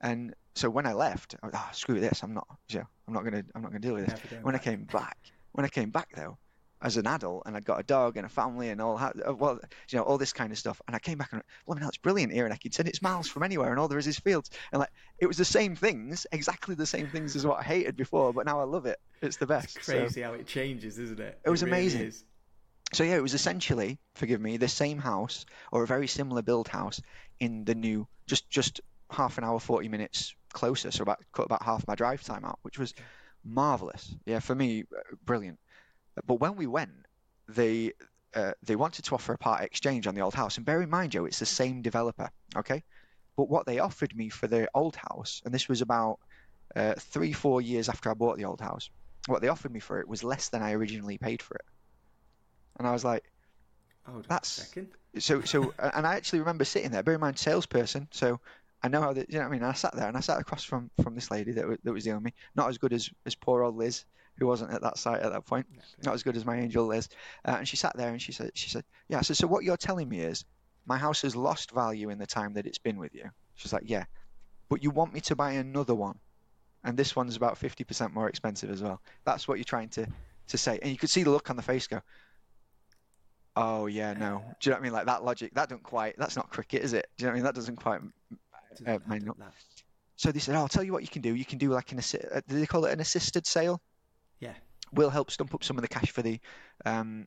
And 0.00 0.34
so 0.54 0.70
when 0.70 0.86
I 0.86 0.92
left, 0.92 1.34
I 1.42 1.46
was, 1.46 1.54
oh, 1.56 1.68
screw 1.72 2.00
this. 2.00 2.22
I'm 2.22 2.34
not, 2.34 2.46
you 2.68 2.80
know, 2.80 2.86
I'm 3.06 3.14
not 3.14 3.24
gonna, 3.24 3.44
I'm 3.54 3.62
not 3.62 3.70
gonna 3.70 3.80
deal 3.80 3.94
with 3.94 4.06
this. 4.06 4.20
When 4.42 4.54
I 4.54 4.58
came 4.58 4.84
back, 4.84 5.16
when 5.52 5.64
I 5.64 5.68
came 5.68 5.90
back 5.90 6.08
though, 6.14 6.38
as 6.80 6.96
an 6.96 7.08
adult, 7.08 7.42
and 7.44 7.56
I'd 7.56 7.64
got 7.64 7.80
a 7.80 7.82
dog 7.82 8.16
and 8.16 8.24
a 8.24 8.28
family 8.28 8.68
and 8.68 8.80
all, 8.80 8.96
uh, 8.96 9.10
well, 9.34 9.58
you 9.88 9.98
know, 9.98 10.04
all 10.04 10.16
this 10.16 10.32
kind 10.32 10.52
of 10.52 10.58
stuff. 10.58 10.80
And 10.86 10.94
I 10.94 11.00
came 11.00 11.18
back 11.18 11.32
and, 11.32 11.42
well, 11.66 11.76
I 11.76 11.80
mean, 11.80 11.88
it's 11.88 11.96
brilliant 11.96 12.32
here 12.32 12.46
in 12.46 12.52
Eckington. 12.52 12.86
It's 12.86 13.02
miles 13.02 13.26
from 13.26 13.42
anywhere, 13.42 13.70
and 13.72 13.80
all 13.80 13.88
there 13.88 13.98
is 13.98 14.06
is 14.06 14.18
fields. 14.20 14.50
And 14.72 14.78
like, 14.78 14.90
it 15.18 15.26
was 15.26 15.36
the 15.36 15.44
same 15.44 15.74
things, 15.74 16.24
exactly 16.30 16.76
the 16.76 16.86
same 16.86 17.08
things 17.08 17.34
as 17.34 17.44
what 17.44 17.58
I 17.58 17.62
hated 17.64 17.96
before, 17.96 18.32
but 18.32 18.46
now 18.46 18.60
I 18.60 18.62
love 18.62 18.86
it. 18.86 19.00
It's 19.20 19.38
the 19.38 19.46
best. 19.46 19.76
It's 19.76 19.86
So- 19.86 19.98
crazy 19.98 20.20
how 20.22 20.34
it 20.34 20.46
changes, 20.46 21.00
isn't 21.00 21.18
it? 21.18 21.40
It 21.44 21.50
was 21.50 21.64
really 21.64 21.72
amazing. 21.72 22.02
is. 22.02 22.24
so 22.92 23.02
yeah, 23.02 23.16
it 23.16 23.22
was 23.22 23.34
essentially, 23.34 23.98
forgive 24.14 24.40
me, 24.40 24.56
the 24.56 24.68
same 24.68 24.98
house 24.98 25.46
or 25.72 25.82
a 25.82 25.86
very 25.88 26.06
similar 26.06 26.42
build 26.42 26.68
house 26.68 27.00
in 27.40 27.64
the 27.64 27.74
new, 27.74 28.06
just 28.28 28.48
just 28.48 28.80
half 29.10 29.38
an 29.38 29.44
hour, 29.44 29.58
forty 29.60 29.88
minutes 29.88 30.34
closer. 30.52 30.90
So 30.90 31.02
about 31.02 31.20
cut 31.32 31.46
about 31.46 31.62
half 31.62 31.86
my 31.86 31.94
drive 31.94 32.22
time 32.22 32.44
out, 32.44 32.58
which 32.62 32.78
was 32.78 32.94
marvelous. 33.44 34.14
Yeah, 34.26 34.40
for 34.40 34.54
me, 34.54 34.84
uh, 34.96 35.14
brilliant. 35.24 35.58
But 36.26 36.40
when 36.40 36.56
we 36.56 36.66
went, 36.66 36.90
they 37.48 37.92
uh, 38.34 38.52
they 38.62 38.76
wanted 38.76 39.04
to 39.06 39.14
offer 39.14 39.32
a 39.32 39.38
part 39.38 39.62
exchange 39.62 40.06
on 40.06 40.14
the 40.14 40.20
old 40.20 40.34
house, 40.34 40.56
and 40.56 40.66
bear 40.66 40.82
in 40.82 40.90
mind, 40.90 41.12
Joe, 41.12 41.24
it's 41.24 41.38
the 41.38 41.46
same 41.46 41.82
developer. 41.82 42.30
Okay, 42.56 42.82
but 43.36 43.48
what 43.48 43.66
they 43.66 43.78
offered 43.78 44.14
me 44.16 44.28
for 44.28 44.46
the 44.46 44.68
old 44.74 44.96
house, 44.96 45.42
and 45.44 45.54
this 45.54 45.68
was 45.68 45.80
about 45.80 46.18
uh, 46.76 46.94
three, 46.98 47.32
four 47.32 47.60
years 47.60 47.88
after 47.88 48.10
I 48.10 48.14
bought 48.14 48.36
the 48.36 48.44
old 48.44 48.60
house, 48.60 48.90
what 49.26 49.40
they 49.40 49.48
offered 49.48 49.72
me 49.72 49.80
for 49.80 50.00
it 50.00 50.08
was 50.08 50.22
less 50.24 50.48
than 50.50 50.62
I 50.62 50.72
originally 50.72 51.16
paid 51.18 51.40
for 51.40 51.54
it. 51.54 51.64
And 52.78 52.86
I 52.86 52.92
was 52.92 53.04
like, 53.04 53.24
on 54.06 54.22
That's- 54.28 54.48
second. 54.48 54.88
so 55.18 55.40
so 55.42 55.74
and 55.78 56.06
I 56.06 56.14
actually 56.16 56.40
remember 56.40 56.64
sitting 56.64 56.90
there. 56.90 57.02
Bear 57.02 57.14
in 57.14 57.20
mind, 57.20 57.38
salesperson. 57.38 58.08
So 58.10 58.40
I 58.82 58.88
know 58.88 59.00
how 59.00 59.12
the, 59.12 59.26
you 59.28 59.38
know 59.38 59.40
what 59.40 59.48
I 59.48 59.50
mean. 59.50 59.62
I 59.64 59.72
sat 59.72 59.94
there 59.96 60.06
and 60.06 60.16
I 60.16 60.20
sat 60.20 60.40
across 60.40 60.62
from 60.62 60.90
from 61.02 61.14
this 61.14 61.30
lady 61.30 61.52
that 61.52 61.66
was, 61.66 61.78
that 61.82 61.92
was 61.92 62.04
dealing 62.04 62.18
with 62.18 62.26
me. 62.26 62.34
Not 62.54 62.68
as 62.68 62.78
good 62.78 62.92
as 62.92 63.10
as 63.26 63.34
poor 63.34 63.62
old 63.62 63.76
Liz, 63.76 64.04
who 64.36 64.46
wasn't 64.46 64.72
at 64.72 64.82
that 64.82 64.98
site 64.98 65.20
at 65.20 65.32
that 65.32 65.46
point. 65.46 65.66
Not 66.04 66.14
as 66.14 66.22
good 66.22 66.36
as 66.36 66.44
my 66.44 66.58
angel 66.58 66.86
Liz. 66.86 67.08
Uh, 67.44 67.56
and 67.58 67.66
she 67.66 67.76
sat 67.76 67.96
there 67.96 68.10
and 68.10 68.22
she 68.22 68.32
said 68.32 68.52
she 68.54 68.70
said, 68.70 68.84
yeah. 69.08 69.20
So 69.22 69.34
so 69.34 69.46
what 69.46 69.64
you're 69.64 69.76
telling 69.76 70.08
me 70.08 70.20
is 70.20 70.44
my 70.86 70.96
house 70.96 71.22
has 71.22 71.34
lost 71.34 71.72
value 71.72 72.10
in 72.10 72.18
the 72.18 72.26
time 72.26 72.54
that 72.54 72.66
it's 72.66 72.78
been 72.78 72.98
with 72.98 73.14
you. 73.14 73.30
She's 73.56 73.72
like, 73.72 73.84
yeah, 73.86 74.04
but 74.68 74.82
you 74.82 74.90
want 74.90 75.12
me 75.12 75.20
to 75.22 75.34
buy 75.34 75.52
another 75.52 75.94
one, 75.94 76.18
and 76.84 76.96
this 76.96 77.16
one's 77.16 77.34
about 77.34 77.58
fifty 77.58 77.82
percent 77.82 78.14
more 78.14 78.28
expensive 78.28 78.70
as 78.70 78.80
well. 78.80 79.00
That's 79.24 79.48
what 79.48 79.58
you're 79.58 79.64
trying 79.64 79.88
to 79.90 80.06
to 80.48 80.58
say. 80.58 80.78
And 80.80 80.92
you 80.92 80.98
could 80.98 81.10
see 81.10 81.24
the 81.24 81.30
look 81.30 81.50
on 81.50 81.56
the 81.56 81.62
face 81.62 81.88
go. 81.88 82.00
Oh 83.56 83.86
yeah, 83.86 84.12
no. 84.12 84.44
Do 84.60 84.70
you 84.70 84.70
know 84.70 84.76
what 84.76 84.80
I 84.80 84.82
mean? 84.84 84.92
Like 84.92 85.06
that 85.06 85.24
logic, 85.24 85.52
that 85.54 85.68
don't 85.68 85.82
quite. 85.82 86.14
That's 86.16 86.36
not 86.36 86.48
cricket, 86.48 86.82
is 86.82 86.92
it? 86.92 87.08
Do 87.16 87.24
you 87.24 87.26
know 87.26 87.30
what 87.30 87.32
I 87.32 87.38
mean? 87.38 87.44
That 87.44 87.54
doesn't 87.56 87.76
quite. 87.76 88.00
Doesn't 88.78 88.88
uh, 88.88 88.94
add 88.96 89.08
mine 89.08 89.28
up 89.28 89.38
that. 89.38 89.52
So 90.16 90.32
they 90.32 90.40
said, 90.40 90.56
oh, 90.56 90.58
I'll 90.60 90.68
tell 90.68 90.82
you 90.82 90.92
what 90.92 91.02
you 91.02 91.08
can 91.08 91.22
do. 91.22 91.34
You 91.34 91.44
can 91.44 91.58
do 91.58 91.70
like 91.70 91.92
an 91.92 91.98
assi- 91.98 92.36
uh, 92.36 92.40
do 92.48 92.58
they 92.58 92.66
call 92.66 92.84
it 92.86 92.92
an 92.92 93.00
assisted 93.00 93.46
sale? 93.46 93.80
Yeah. 94.40 94.54
We'll 94.92 95.10
help 95.10 95.30
stump 95.30 95.54
up 95.54 95.62
some 95.62 95.76
of 95.78 95.82
the 95.82 95.88
cash 95.88 96.10
for 96.10 96.22
the 96.22 96.40
um, 96.84 97.26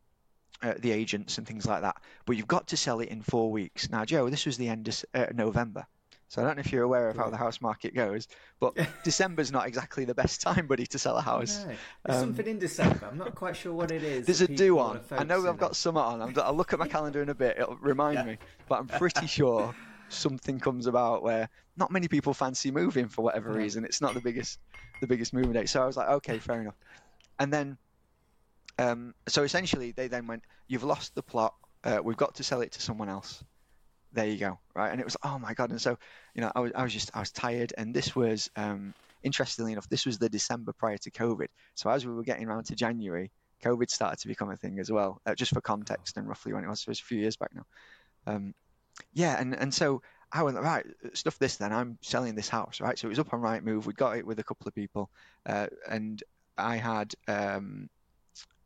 uh, 0.61 0.73
the 0.79 0.91
agents 0.91 1.37
and 1.37 1.47
things 1.47 1.65
like 1.65 1.81
that. 1.81 1.95
But 2.25 2.35
you've 2.37 2.47
got 2.47 2.67
to 2.67 2.77
sell 2.77 2.99
it 2.99 3.09
in 3.09 3.21
four 3.21 3.51
weeks. 3.51 3.89
Now, 3.89 4.03
Joe, 4.05 4.29
this 4.29 4.45
was 4.45 4.57
the 4.57 4.67
end 4.67 4.87
of 4.87 5.05
uh, 5.13 5.25
November. 5.33 5.85
So 6.27 6.41
I 6.41 6.45
don't 6.45 6.55
know 6.55 6.61
if 6.61 6.71
you're 6.71 6.83
aware 6.83 7.09
of 7.09 7.17
how 7.17 7.29
the 7.29 7.35
house 7.35 7.59
market 7.59 7.93
goes, 7.93 8.27
but 8.61 8.77
December's 9.03 9.51
not 9.51 9.67
exactly 9.67 10.05
the 10.05 10.15
best 10.15 10.39
time, 10.41 10.65
buddy, 10.65 10.85
to 10.87 10.97
sell 10.97 11.17
a 11.17 11.21
house. 11.21 11.65
No. 11.65 11.75
There's 12.05 12.17
Um, 12.23 12.29
something 12.29 12.47
in 12.47 12.57
December. 12.59 13.05
I'm 13.11 13.17
not 13.17 13.35
quite 13.35 13.57
sure 13.57 13.73
what 13.73 13.91
it 13.91 14.01
is. 14.01 14.27
There's 14.27 14.39
a 14.39 14.47
do 14.47 14.53
people 14.55 14.79
on. 14.79 15.01
are 15.11 15.17
I 15.19 15.23
know 15.25 15.45
I've 15.49 15.57
got 15.57 15.75
summer 15.75 15.99
on. 16.01 16.21
I'm, 16.21 16.33
I'll 16.39 16.53
look 16.55 16.71
at 16.71 16.79
my 16.79 16.87
calendar 16.87 17.21
in 17.21 17.27
a 17.29 17.35
bit. 17.35 17.57
It'll 17.59 17.75
remind 17.81 18.15
Yeah. 18.15 18.23
me. 18.23 18.37
But 18.69 18.79
I'm 18.79 18.87
pretty 18.87 19.27
sure 19.27 19.75
something 20.11 20.59
comes 20.59 20.87
about 20.87 21.23
where 21.23 21.49
not 21.77 21.91
many 21.91 22.07
people 22.07 22.33
fancy 22.33 22.71
moving 22.71 23.07
for 23.09 23.23
whatever 23.23 23.51
reason. 23.51 23.85
It's 23.85 24.01
not 24.01 24.13
the 24.13 24.21
biggest, 24.21 24.59
the 24.99 25.07
biggest 25.07 25.33
moving 25.33 25.53
date. 25.53 25.69
So 25.69 25.81
I 25.81 25.85
was 25.85 25.97
like, 25.97 26.09
okay, 26.09 26.39
fair 26.39 26.61
enough. 26.61 26.77
And 27.39 27.51
then, 27.51 27.77
um, 28.77 29.13
so 29.27 29.43
essentially 29.43 29.91
they 29.91 30.07
then 30.07 30.27
went, 30.27 30.43
you've 30.67 30.83
lost 30.83 31.15
the 31.15 31.23
plot. 31.23 31.53
Uh, 31.83 31.99
we've 32.03 32.17
got 32.17 32.35
to 32.35 32.43
sell 32.43 32.61
it 32.61 32.73
to 32.73 32.81
someone 32.81 33.09
else. 33.09 33.43
there 34.13 34.27
you 34.27 34.37
go, 34.37 34.59
right? 34.75 34.91
And 34.91 34.99
it 34.99 35.05
was 35.05 35.17
oh 35.23 35.39
my 35.39 35.53
god, 35.53 35.71
and 35.71 35.81
so 35.81 35.97
you 36.35 36.41
know 36.41 36.51
I 36.53 36.59
was 36.59 36.71
I 36.75 36.83
was 36.83 36.93
just 36.93 37.11
I 37.13 37.19
was 37.19 37.31
tired, 37.31 37.73
and 37.77 37.93
this 37.93 38.15
was 38.15 38.49
um, 38.55 38.93
interestingly 39.23 39.71
enough, 39.71 39.87
this 39.89 40.05
was 40.05 40.19
the 40.19 40.29
December 40.29 40.73
prior 40.73 40.97
to 40.97 41.11
COVID. 41.11 41.47
So 41.75 41.89
as 41.89 42.05
we 42.05 42.13
were 42.13 42.23
getting 42.23 42.47
around 42.47 42.65
to 42.65 42.75
January, 42.75 43.31
COVID 43.63 43.89
started 43.89 44.19
to 44.19 44.27
become 44.27 44.49
a 44.51 44.57
thing 44.57 44.79
as 44.79 44.91
well. 44.91 45.21
Uh, 45.25 45.35
just 45.35 45.53
for 45.53 45.61
context, 45.61 46.17
and 46.17 46.27
roughly 46.27 46.53
when 46.53 46.63
it 46.63 46.69
was, 46.69 46.81
it 46.81 46.87
was 46.87 46.99
a 46.99 47.03
few 47.03 47.19
years 47.19 47.37
back 47.37 47.51
now. 47.53 47.65
Um, 48.27 48.53
yeah, 49.13 49.39
and 49.39 49.55
and 49.55 49.73
so 49.73 50.01
I 50.31 50.43
went 50.43 50.57
right 50.57 50.85
stuff 51.13 51.37
this 51.39 51.57
then. 51.57 51.73
I'm 51.73 51.97
selling 52.01 52.35
this 52.35 52.49
house, 52.49 52.79
right? 52.79 52.97
So 52.97 53.07
it 53.07 53.09
was 53.09 53.19
up 53.19 53.33
on 53.33 53.41
Rightmove. 53.41 53.85
We 53.85 53.93
got 53.93 54.17
it 54.17 54.25
with 54.25 54.39
a 54.39 54.43
couple 54.43 54.67
of 54.67 54.75
people, 54.75 55.09
uh, 55.45 55.67
and 55.89 56.21
I 56.57 56.77
had 56.77 57.13
um, 57.27 57.89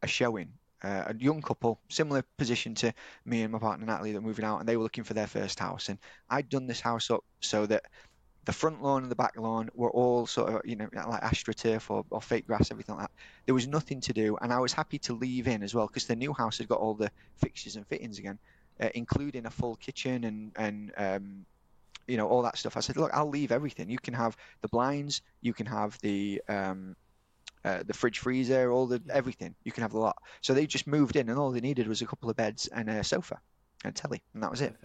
a 0.02 0.08
showing 0.08 0.54
uh, 0.84 1.06
a 1.08 1.16
young 1.16 1.42
couple, 1.42 1.80
similar 1.90 2.24
position 2.38 2.76
to 2.76 2.94
me 3.26 3.42
and 3.42 3.52
my 3.52 3.60
partner 3.60 3.86
Natalie, 3.86 4.12
that 4.12 4.22
were 4.22 4.28
moving 4.28 4.46
out, 4.46 4.60
and 4.60 4.70
they 4.70 4.78
were 4.78 4.84
looking 4.84 5.04
for 5.04 5.16
their 5.16 5.28
first 5.28 5.60
house. 5.60 5.90
And 5.90 5.98
I'd 6.30 6.50
done 6.50 6.68
this 6.68 6.80
house 6.80 7.10
up 7.10 7.24
so 7.40 7.66
that 7.66 7.86
the 8.46 8.54
front 8.54 8.84
lawn 8.84 9.02
and 9.02 9.12
the 9.12 9.16
back 9.16 9.36
lawn 9.38 9.70
were 9.74 9.90
all 9.90 10.28
sort 10.28 10.54
of, 10.54 10.62
you 10.64 10.76
know, 10.76 10.88
like 10.94 11.24
astroturf 11.24 11.90
or, 11.90 12.06
or 12.12 12.22
fake 12.22 12.46
grass, 12.46 12.70
everything 12.70 12.96
like 12.96 13.06
that. 13.06 13.12
There 13.48 13.56
was 13.56 13.68
nothing 13.68 14.02
to 14.02 14.14
do, 14.14 14.38
and 14.40 14.54
I 14.54 14.60
was 14.60 14.74
happy 14.74 15.00
to 15.00 15.14
leave 15.14 15.48
in 15.48 15.64
as 15.64 15.74
well 15.74 15.88
because 15.88 16.06
the 16.06 16.16
new 16.16 16.34
house 16.34 16.60
had 16.60 16.68
got 16.68 16.80
all 16.80 16.94
the 16.94 17.10
fixtures 17.38 17.76
and 17.76 17.88
fittings 17.88 18.20
again, 18.20 18.38
uh, 18.80 18.90
including 18.94 19.46
a 19.46 19.52
full 19.52 19.76
kitchen 19.76 20.24
and 20.24 20.52
and 20.58 20.92
um, 20.98 21.46
you 22.08 22.18
know 22.18 22.28
all 22.28 22.44
that 22.44 22.58
stuff. 22.58 22.78
I 22.78 22.82
said, 22.82 22.98
look, 22.98 23.12
I'll 23.14 23.30
leave 23.30 23.52
everything. 23.52 23.90
You 23.90 24.00
can 24.00 24.14
have 24.14 24.36
the 24.62 24.68
blinds, 24.68 25.22
you 25.42 25.54
can 25.54 25.66
have 25.66 25.98
the 26.02 26.42
um, 26.48 26.96
uh, 27.64 27.84
the 27.86 27.94
fridge 27.94 28.20
freezer, 28.20 28.72
all 28.72 28.88
the 28.88 29.02
everything. 29.10 29.56
You 29.64 29.72
can 29.72 29.82
have 29.82 29.94
a 29.94 30.00
lot. 30.00 30.18
So 30.42 30.54
they 30.54 30.68
just 30.68 30.88
moved 30.88 31.16
in, 31.16 31.30
and 31.30 31.40
all 31.40 31.52
they 31.52 31.62
needed 31.62 31.88
was 31.88 32.02
a 32.02 32.06
couple 32.06 32.30
of 32.30 32.36
beds 32.36 32.68
and 32.68 32.90
a 32.90 33.04
sofa 33.04 33.40
and 33.84 33.92
a 33.92 34.00
telly, 34.00 34.22
and 34.34 34.44
that 34.44 34.52
was 34.52 34.62
it. 34.62 34.76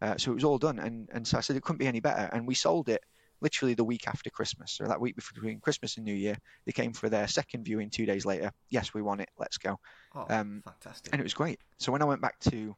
Uh, 0.00 0.16
so 0.16 0.30
it 0.30 0.34
was 0.34 0.44
all 0.44 0.58
done, 0.58 0.78
and 0.78 1.08
and 1.12 1.26
so 1.26 1.38
I 1.38 1.40
said 1.40 1.56
it 1.56 1.62
couldn't 1.62 1.78
be 1.78 1.86
any 1.86 2.00
better, 2.00 2.30
and 2.32 2.46
we 2.46 2.54
sold 2.54 2.88
it 2.88 3.02
literally 3.40 3.74
the 3.74 3.84
week 3.84 4.06
after 4.06 4.30
Christmas, 4.30 4.80
or 4.80 4.88
that 4.88 5.00
week 5.00 5.16
between 5.16 5.60
Christmas 5.60 5.96
and 5.96 6.04
New 6.04 6.14
Year. 6.14 6.36
They 6.64 6.72
came 6.72 6.92
for 6.92 7.08
their 7.08 7.26
second 7.26 7.64
viewing 7.64 7.90
two 7.90 8.06
days 8.06 8.24
later. 8.24 8.52
Yes, 8.70 8.94
we 8.94 9.02
want 9.02 9.20
it. 9.20 9.30
Let's 9.38 9.58
go. 9.58 9.80
Oh, 10.14 10.26
um, 10.28 10.62
fantastic! 10.64 11.12
And 11.12 11.20
it 11.20 11.24
was 11.24 11.34
great. 11.34 11.58
So 11.78 11.90
when 11.90 12.02
I 12.02 12.04
went 12.04 12.20
back 12.20 12.38
to 12.50 12.76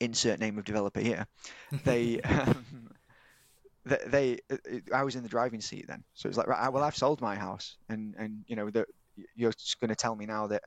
insert 0.00 0.40
name 0.40 0.58
of 0.58 0.64
developer 0.64 1.00
here, 1.00 1.26
they. 1.84 2.20
um, 2.20 2.90
they, 4.08 4.40
I 4.92 5.04
was 5.04 5.14
in 5.14 5.22
the 5.22 5.28
driving 5.28 5.60
seat 5.60 5.86
then, 5.86 6.02
so 6.12 6.28
it's 6.28 6.36
like, 6.36 6.48
right, 6.48 6.72
well, 6.72 6.82
I've 6.82 6.96
sold 6.96 7.20
my 7.20 7.36
house, 7.36 7.76
and 7.88 8.16
and 8.18 8.44
you 8.48 8.56
know, 8.56 8.68
that 8.70 8.86
you're 9.34 9.52
just 9.52 9.80
going 9.80 9.90
to 9.90 9.94
tell 9.94 10.14
me 10.14 10.26
now 10.26 10.48
that, 10.48 10.62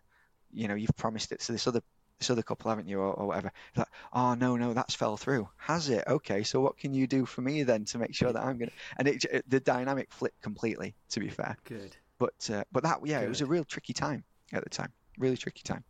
you 0.52 0.68
know, 0.68 0.76
you've 0.76 0.96
promised 0.96 1.32
it 1.32 1.42
to 1.42 1.52
this 1.52 1.68
other 1.68 1.82
this 2.20 2.30
other 2.30 2.44
couple, 2.44 2.70
haven't 2.70 2.88
you, 2.88 3.00
or, 3.00 3.14
or 3.14 3.28
whatever. 3.28 3.52
It's 3.70 3.78
like, 3.78 3.88
oh 4.12 4.34
no, 4.34 4.58
no, 4.58 4.74
that's 4.74 4.94
fell 4.94 5.16
through. 5.16 5.48
Has 5.58 5.90
it? 5.90 6.04
Okay, 6.06 6.44
so 6.44 6.60
what 6.60 6.78
can 6.78 6.94
you 6.94 7.08
do 7.08 7.26
for 7.26 7.42
me 7.42 7.64
then 7.64 7.86
to 7.86 7.98
make 7.98 8.14
sure 8.14 8.34
that 8.34 8.44
I'm 8.44 8.58
gonna? 8.58 8.72
And 8.98 9.08
it, 9.08 9.24
it 9.26 9.50
the 9.50 9.60
dynamic 9.60 10.12
flipped 10.12 10.42
completely. 10.42 10.96
To 11.10 11.20
be 11.20 11.30
fair. 11.30 11.58
Good. 11.64 11.96
But 12.18 12.50
uh, 12.54 12.64
but 12.72 12.84
that 12.84 13.00
yeah, 13.06 13.20
Good. 13.20 13.26
it 13.26 13.30
was 13.30 13.42
a 13.42 13.46
real 13.46 13.64
tricky 13.64 13.94
time 13.94 14.24
at 14.52 14.64
the 14.64 14.70
time. 14.70 14.92
Really 15.18 15.38
tricky 15.38 15.62
time. 15.64 15.84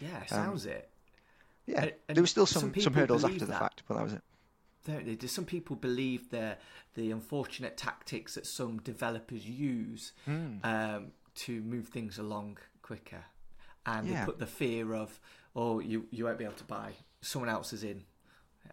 Yeah, 0.00 0.24
sounds 0.26 0.66
um, 0.66 0.72
it. 0.72 0.90
Yeah, 1.66 1.82
and, 1.82 1.92
and 2.08 2.16
there 2.16 2.22
was 2.22 2.30
still 2.30 2.46
some 2.46 2.72
some, 2.72 2.80
some 2.80 2.92
hurdles 2.94 3.24
after 3.24 3.38
that. 3.40 3.46
the 3.46 3.52
fact, 3.52 3.82
but 3.88 3.96
that 3.96 4.04
was 4.04 4.12
it 4.12 4.22
don't 4.86 5.04
they? 5.04 5.14
Do 5.14 5.26
some 5.26 5.44
people 5.44 5.76
believe 5.76 6.30
the 6.30 6.56
the 6.94 7.10
unfortunate 7.10 7.76
tactics 7.76 8.34
that 8.36 8.46
some 8.46 8.78
developers 8.78 9.46
use 9.46 10.12
mm. 10.26 10.64
um, 10.64 11.08
to 11.34 11.60
move 11.62 11.88
things 11.88 12.18
along 12.18 12.58
quicker, 12.82 13.24
and 13.84 14.06
yeah. 14.06 14.20
they 14.20 14.26
put 14.26 14.38
the 14.38 14.46
fear 14.46 14.94
of, 14.94 15.20
oh, 15.54 15.80
you 15.80 16.06
you 16.10 16.24
won't 16.24 16.38
be 16.38 16.44
able 16.44 16.54
to 16.54 16.64
buy, 16.64 16.92
someone 17.20 17.50
else 17.50 17.72
is 17.72 17.82
in, 17.82 18.04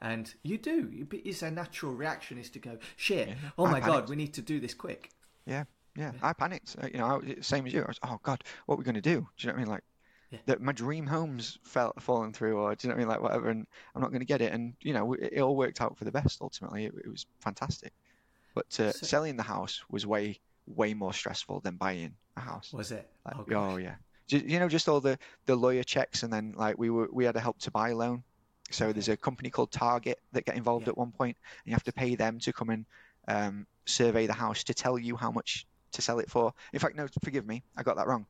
and 0.02 0.34
you 0.44 0.58
do. 0.58 1.08
It's 1.12 1.42
a 1.42 1.52
natural 1.52 1.94
reaction 1.94 2.38
is 2.38 2.50
to 2.52 2.60
go, 2.60 2.78
shit, 2.96 3.30
yeah. 3.30 3.36
oh 3.58 3.66
I 3.66 3.72
my 3.72 3.80
panicked. 3.80 4.00
god, 4.02 4.10
we 4.10 4.16
need 4.16 4.34
to 4.36 4.42
do 4.42 4.60
this 4.60 4.74
quick. 4.74 5.10
Yeah, 5.46 5.66
yeah, 5.98 6.12
yeah. 6.14 6.20
I 6.22 6.34
panicked. 6.34 6.76
Uh, 6.82 6.88
you 6.92 7.00
know, 7.00 7.22
I, 7.22 7.42
same 7.42 7.66
as 7.66 7.74
you. 7.74 7.82
I 7.82 7.88
was, 7.88 8.00
oh 8.04 8.20
god, 8.24 8.44
what 8.66 8.76
are 8.76 8.78
we 8.78 8.84
going 8.84 8.96
to 8.96 9.02
do? 9.02 9.28
Do 9.38 9.48
you 9.48 9.48
know 9.48 9.54
what 9.54 9.56
I 9.56 9.64
mean? 9.64 9.72
Like. 9.72 9.84
That 10.46 10.62
my 10.62 10.72
dream 10.72 11.08
home's 11.08 11.58
fell, 11.64 11.94
fallen 12.00 12.34
through, 12.34 12.58
or 12.58 12.76
do 12.76 12.88
you 12.88 12.90
know 12.90 12.96
what 12.96 13.02
I 13.02 13.06
mean, 13.06 13.08
like 13.08 13.22
whatever, 13.22 13.50
and 13.50 13.68
I'm 13.96 14.02
not 14.02 14.10
going 14.10 14.22
to 14.22 14.26
get 14.26 14.42
it. 14.42 14.54
And 14.54 14.74
you 14.82 14.94
know, 14.94 15.14
it, 15.14 15.34
it, 15.34 15.42
all 15.42 15.56
worked 15.56 15.82
out 15.82 15.98
for 15.98 16.06
the 16.06 16.12
best. 16.12 16.42
Ultimately, 16.42 16.86
it, 16.86 16.94
it 17.04 17.10
was 17.10 17.26
fantastic. 17.40 17.94
But 18.56 18.80
uh, 18.80 18.92
so, 18.92 19.06
selling 19.06 19.38
the 19.38 19.44
house 19.44 19.84
was 19.90 20.06
way, 20.06 20.40
way 20.68 20.94
more 20.94 21.14
stressful 21.14 21.62
than 21.62 21.76
buying 21.76 22.14
a 22.38 22.40
house. 22.40 22.72
Was 22.74 22.92
it? 22.92 23.10
Like, 23.26 23.36
oh, 23.52 23.56
oh, 23.56 23.78
yeah. 23.78 23.96
You 24.28 24.60
know, 24.60 24.70
just 24.70 24.88
all 24.88 25.02
the 25.02 25.20
the 25.46 25.56
lawyer 25.56 25.84
checks, 25.84 26.24
and 26.24 26.32
then 26.32 26.54
like 26.56 26.78
we 26.78 26.90
were 26.90 27.10
we 27.12 27.26
had 27.26 27.36
a 27.36 27.42
help 27.42 27.60
to 27.60 27.72
buy 27.72 27.92
loan. 27.92 28.24
So 28.72 28.86
okay. 28.86 28.94
there's 28.94 29.10
a 29.10 29.18
company 29.18 29.50
called 29.50 29.72
Target 29.72 30.20
that 30.32 30.46
get 30.46 30.56
involved 30.56 30.88
yeah. 30.88 30.92
at 30.92 30.98
one 30.98 31.12
point, 31.12 31.38
and 31.64 31.72
you 31.72 31.74
have 31.74 31.84
to 31.84 31.94
pay 31.94 32.16
them 32.16 32.40
to 32.40 32.54
come 32.54 32.70
and 32.70 32.86
um, 33.28 33.68
survey 33.86 34.26
the 34.26 34.34
house 34.34 34.64
to 34.66 34.74
tell 34.74 34.98
you 34.98 35.16
how 35.16 35.32
much 35.32 35.68
to 35.92 36.02
sell 36.02 36.20
it 36.20 36.32
for. 36.32 36.54
In 36.72 36.80
fact, 36.80 36.96
no, 36.96 37.08
forgive 37.24 37.46
me, 37.46 37.64
I 37.78 37.84
got 37.84 37.98
that 37.98 38.08
wrong 38.08 38.26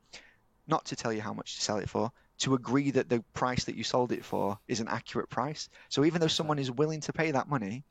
not 0.66 0.84
to 0.86 0.96
tell 0.96 1.12
you 1.12 1.20
how 1.20 1.32
much 1.32 1.56
to 1.56 1.62
sell 1.62 1.78
it 1.78 1.88
for, 1.88 2.10
to 2.38 2.54
agree 2.54 2.90
that 2.90 3.08
the 3.08 3.22
price 3.32 3.64
that 3.64 3.76
you 3.76 3.84
sold 3.84 4.12
it 4.12 4.24
for 4.24 4.58
is 4.66 4.80
an 4.80 4.88
accurate 4.88 5.28
price. 5.28 5.68
So 5.88 6.04
even 6.04 6.20
though 6.20 6.26
someone 6.26 6.58
is 6.58 6.70
willing 6.70 7.00
to 7.02 7.12
pay 7.12 7.30
that 7.30 7.48
money, 7.48 7.84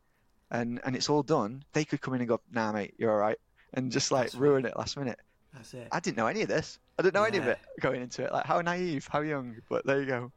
and 0.52 0.80
and 0.84 0.96
it's 0.96 1.10
all 1.10 1.24
done, 1.24 1.64
they 1.74 1.86
could 1.86 2.02
come 2.02 2.14
in 2.14 2.22
and 2.22 2.28
go, 2.28 2.40
"Nah, 2.52 2.72
mate, 2.72 2.94
you're 2.98 3.12
all 3.12 3.18
right," 3.18 3.40
and 3.74 3.92
just 3.92 4.12
like 4.12 4.26
That's 4.26 4.36
ruin 4.36 4.64
right. 4.64 4.72
it 4.72 4.78
last 4.78 4.98
minute. 4.98 5.20
That's 5.54 5.74
it. 5.74 5.88
I 5.92 6.00
didn't 6.00 6.18
know 6.18 6.28
any 6.28 6.42
of 6.42 6.48
this. 6.48 6.80
I 6.98 7.04
didn't 7.04 7.16
know 7.16 7.22
yeah. 7.22 7.28
any 7.28 7.38
of 7.38 7.48
it 7.48 7.60
going 7.80 8.02
into 8.02 8.24
it. 8.24 8.32
Like 8.32 8.46
how 8.46 8.62
naive, 8.62 9.08
how 9.08 9.22
young. 9.22 9.56
But 9.70 9.86
there 9.86 10.00
you 10.00 10.08
go. 10.08 10.32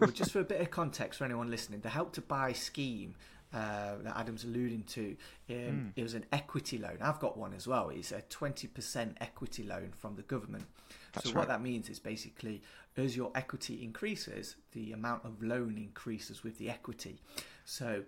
well, 0.00 0.10
just 0.10 0.32
for 0.32 0.40
a 0.40 0.44
bit 0.44 0.60
of 0.60 0.70
context 0.70 1.18
for 1.18 1.24
anyone 1.24 1.50
listening, 1.50 1.80
the 1.80 1.88
Help 1.88 2.12
to 2.14 2.20
Buy 2.20 2.52
scheme 2.52 3.14
uh, 3.52 3.96
that 4.02 4.16
Adam's 4.16 4.44
alluding 4.44 4.84
to. 4.84 5.16
Um, 5.48 5.56
mm. 5.56 5.92
It 5.96 6.02
was 6.02 6.14
an 6.14 6.24
equity 6.32 6.78
loan. 6.78 6.98
I've 7.00 7.18
got 7.18 7.36
one 7.36 7.52
as 7.54 7.66
well. 7.66 7.90
It's 7.90 8.12
a 8.12 8.22
20% 8.22 9.14
equity 9.20 9.64
loan 9.64 9.92
from 9.96 10.16
the 10.16 10.22
government. 10.22 10.64
That's 11.12 11.28
so, 11.28 11.32
right. 11.32 11.40
what 11.40 11.48
that 11.48 11.62
means 11.62 11.88
is 11.88 11.98
basically 11.98 12.62
as 12.96 13.16
your 13.16 13.30
equity 13.34 13.82
increases, 13.82 14.56
the 14.72 14.92
amount 14.92 15.24
of 15.24 15.42
loan 15.42 15.76
increases 15.78 16.42
with 16.42 16.58
the 16.58 16.70
equity. 16.70 17.20
So, 17.64 18.02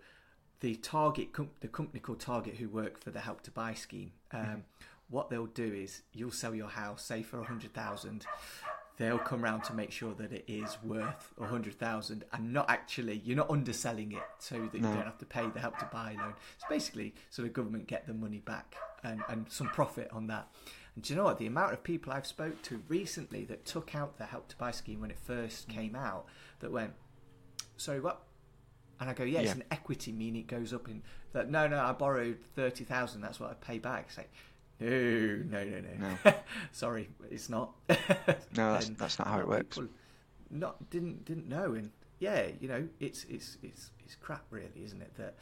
the 0.61 0.77
target, 0.77 1.33
com- 1.33 1.51
the 1.61 1.69
company 1.69 1.99
called 1.99 2.21
Target, 2.21 2.57
who 2.57 2.69
work 2.69 3.01
for 3.01 3.11
the 3.11 3.21
Help 3.21 3.43
to 3.43 3.51
Buy 3.51 3.75
scheme, 3.75 4.13
um, 4.33 4.41
mm. 4.41 4.63
what 5.11 5.29
they'll 5.29 5.47
do 5.47 5.73
is 5.73 6.03
you'll 6.13 6.31
sell 6.31 6.55
your 6.55 6.69
house, 6.69 7.05
say 7.05 7.23
for 7.23 7.41
a 7.41 7.45
hundred 7.45 7.75
thousand, 7.75 8.27
they'll 8.99 9.19
come 9.19 9.45
around 9.45 9.63
to 9.65 9.75
make 9.75 9.91
sure 9.91 10.15
that 10.15 10.33
it 10.33 10.45
is 10.47 10.77
worth 10.85 11.33
a 11.41 11.47
hundred 11.47 11.79
thousand 11.79 12.25
and 12.33 12.53
not 12.53 12.69
actually 12.69 13.21
you're 13.25 13.37
not 13.37 13.51
underselling 13.51 14.13
it 14.13 14.23
so 14.39 14.57
that 14.73 14.81
no. 14.81 14.89
you 14.89 14.95
don't 14.95 15.05
have 15.05 15.19
to 15.19 15.27
pay 15.27 15.49
the 15.49 15.61
help 15.61 15.79
to 15.79 15.89
buy 15.93 16.15
loan. 16.19 16.35
So 16.59 16.67
basically, 16.69 17.15
so 17.31 17.43
the 17.43 17.49
government 17.49 17.87
get 17.87 18.07
the 18.07 18.15
money 18.15 18.41
back 18.41 18.77
and, 19.03 19.23
and 19.29 19.47
some 19.51 19.69
profit 19.69 20.09
on 20.13 20.27
that. 20.29 20.49
And 20.95 21.05
do 21.05 21.13
you 21.13 21.17
know 21.17 21.25
what? 21.25 21.39
The 21.39 21.47
amount 21.47 21.73
of 21.73 21.83
people 21.83 22.13
I've 22.13 22.27
spoke 22.27 22.61
to 22.63 22.83
recently 22.89 23.45
that 23.45 23.65
took 23.65 23.95
out 23.95 24.19
the 24.19 24.27
help 24.27 24.49
to 24.49 24.57
buy 24.57 24.71
scheme 24.73 25.01
when 25.01 25.11
it 25.11 25.19
first 25.19 25.69
mm. 25.69 25.75
came 25.75 25.97
out 25.97 26.27
that 26.61 26.71
went, 26.71 26.93
sorry, 27.77 28.01
what? 28.01 28.23
And 29.01 29.09
I 29.11 29.15
go, 29.15 29.25
yeah, 29.25 29.41
yeah. 29.41 29.47
it's 29.47 29.55
an 29.55 29.65
equity, 29.71 30.13
meaning 30.13 30.43
it 30.43 30.47
goes 30.47 30.73
up 30.73 30.89
in 30.89 31.03
that. 31.33 31.51
No, 31.51 31.67
no, 31.67 31.81
I 31.81 31.93
borrowed 31.93 32.39
thirty 32.55 32.85
thousand. 32.85 33.21
That's 33.21 33.41
what 33.41 33.51
I 33.51 33.55
pay 33.55 33.79
back. 33.79 34.05
It's 34.09 34.17
like, 34.17 34.31
no, 34.83 35.65
no, 35.65 35.65
no, 35.65 35.81
no. 35.99 36.19
no. 36.25 36.35
Sorry, 36.73 37.09
it's 37.31 37.49
not. 37.49 37.73
no, 37.89 37.97
that's, 38.55 38.89
that's 38.91 39.19
not 39.19 39.29
how 39.29 39.41
it 39.41 39.49
works. 39.49 39.79
Not 40.51 40.91
didn't 40.91 41.25
didn't 41.25 41.49
know, 41.49 41.75
and 41.75 41.91
yeah, 42.19 42.47
you 42.61 42.69
know, 42.69 42.87
it's 43.01 43.25
it's 43.29 43.59
it's 43.63 43.91
it's 44.05 44.15
crap, 44.17 44.45
really, 44.51 44.83
isn't 44.85 45.01
it? 45.01 45.13
That 45.17 45.35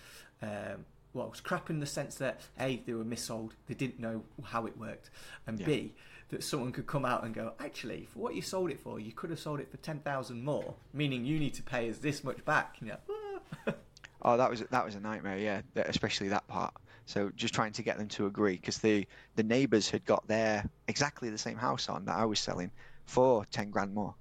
um, 0.43 0.85
well, 1.13 1.29
it's 1.29 1.41
crap 1.41 1.71
in 1.71 1.81
the 1.81 1.87
sense 1.87 2.15
that 2.17 2.41
a 2.59 2.83
they 2.87 2.93
were 2.93 3.05
missold, 3.05 3.53
they 3.67 3.75
didn't 3.75 3.99
know 3.99 4.23
how 4.45 4.67
it 4.67 4.79
worked, 4.79 5.11
and 5.47 5.59
yeah. 5.59 5.67
b 5.67 5.95
that 6.31 6.45
someone 6.45 6.71
could 6.71 6.87
come 6.87 7.05
out 7.05 7.25
and 7.25 7.35
go, 7.35 7.55
actually, 7.59 8.07
for 8.13 8.21
what 8.21 8.37
you 8.37 8.43
sold 8.43 8.71
it 8.71 8.79
for, 8.79 9.01
you 9.01 9.11
could 9.11 9.31
have 9.31 9.41
sold 9.41 9.59
it 9.59 9.71
for 9.71 9.79
ten 9.79 9.99
thousand 9.99 10.45
more, 10.45 10.75
meaning 10.93 11.25
you 11.25 11.39
need 11.39 11.55
to 11.55 11.63
pay 11.63 11.91
us 11.91 11.99
this 11.99 12.23
much 12.23 12.45
back. 12.45 12.77
You 12.81 12.89
know. 12.89 13.75
oh, 14.23 14.37
that 14.37 14.49
was 14.49 14.61
that 14.71 14.85
was 14.85 14.95
a 14.95 15.01
nightmare. 15.01 15.39
Yeah, 15.39 15.63
especially 15.77 16.29
that 16.29 16.47
part. 16.47 16.73
So 17.11 17.33
just 17.35 17.53
trying 17.53 17.73
to 17.73 17.83
get 17.83 17.99
them 17.99 18.07
to 18.11 18.27
agree 18.27 18.55
because 18.55 18.79
the 18.79 19.05
the 19.35 19.43
neighbours 19.43 19.91
had 19.91 20.05
got 20.05 20.29
their 20.29 20.65
exactly 20.87 21.29
the 21.29 21.39
same 21.39 21.57
house 21.57 21.89
on 21.89 22.05
that 22.05 22.17
I 22.17 22.25
was 22.25 22.39
selling 22.39 22.71
for 23.05 23.45
ten 23.47 23.71
grand 23.71 23.93
more, 23.93 24.15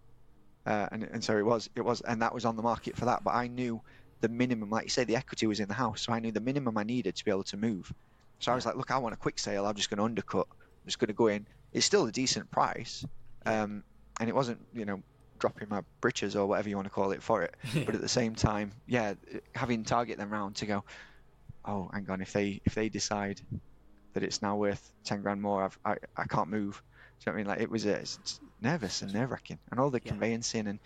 uh, 0.65 0.87
and 0.91 1.03
and 1.03 1.23
so 1.23 1.37
it 1.37 1.45
was 1.45 1.69
it 1.75 1.81
was 1.81 2.01
and 2.01 2.23
that 2.23 2.33
was 2.33 2.45
on 2.45 2.55
the 2.55 2.63
market 2.63 2.97
for 2.97 3.05
that. 3.05 3.23
But 3.23 3.35
I 3.35 3.47
knew 3.47 3.79
the 4.21 4.27
minimum, 4.27 4.71
like 4.71 4.85
you 4.85 4.89
say, 4.89 5.03
the 5.03 5.15
equity 5.15 5.45
was 5.45 5.59
in 5.59 5.67
the 5.67 5.75
house, 5.75 6.01
so 6.01 6.13
I 6.13 6.19
knew 6.19 6.31
the 6.31 6.41
minimum 6.41 6.79
I 6.79 6.83
needed 6.83 7.15
to 7.15 7.23
be 7.23 7.29
able 7.29 7.43
to 7.43 7.57
move. 7.57 7.93
So 8.39 8.51
I 8.51 8.55
was 8.55 8.65
like, 8.65 8.75
look, 8.75 8.89
I 8.89 8.97
want 8.97 9.13
a 9.13 9.17
quick 9.17 9.37
sale. 9.37 9.67
I'm 9.67 9.75
just 9.75 9.91
going 9.91 9.99
to 9.99 10.05
undercut. 10.05 10.47
I'm 10.49 10.87
just 10.87 10.97
going 10.97 11.09
to 11.09 11.13
go 11.13 11.27
in. 11.27 11.45
It's 11.73 11.85
still 11.85 12.07
a 12.07 12.11
decent 12.11 12.49
price, 12.49 13.05
um, 13.45 13.83
and 14.19 14.27
it 14.27 14.33
wasn't 14.33 14.65
you 14.73 14.85
know 14.85 15.03
dropping 15.37 15.69
my 15.69 15.81
britches 16.01 16.35
or 16.35 16.47
whatever 16.47 16.69
you 16.69 16.75
want 16.75 16.87
to 16.87 16.89
call 16.89 17.11
it 17.11 17.21
for 17.21 17.43
it. 17.43 17.55
but 17.85 17.93
at 17.93 18.01
the 18.01 18.09
same 18.09 18.33
time, 18.33 18.71
yeah, 18.87 19.13
having 19.53 19.83
target 19.83 20.17
them 20.17 20.31
round 20.31 20.55
to 20.55 20.65
go, 20.65 20.83
oh, 21.65 21.89
hang 21.93 22.09
on, 22.09 22.21
if 22.21 22.33
they 22.33 22.61
if 22.65 22.75
they 22.75 22.89
decide 22.89 23.41
that 24.13 24.23
it's 24.23 24.41
now 24.41 24.57
worth 24.57 24.91
ten 25.05 25.21
grand 25.21 25.41
more, 25.41 25.63
I've, 25.65 25.77
i 25.85 25.95
I 26.17 26.25
can't 26.25 26.49
move. 26.49 26.81
Do 27.25 27.31
you 27.31 27.33
know 27.33 27.33
what 27.33 27.35
I 27.35 27.37
mean? 27.37 27.47
Like 27.47 27.61
it 27.61 27.71
was 27.71 27.85
uh, 27.85 28.05
nervous 28.61 29.01
and 29.01 29.13
nerve 29.13 29.31
wracking, 29.31 29.59
and 29.71 29.79
all 29.79 29.91
the 29.91 29.99
yeah. 30.03 30.13
conveyancing 30.13 30.67
and 30.67 30.79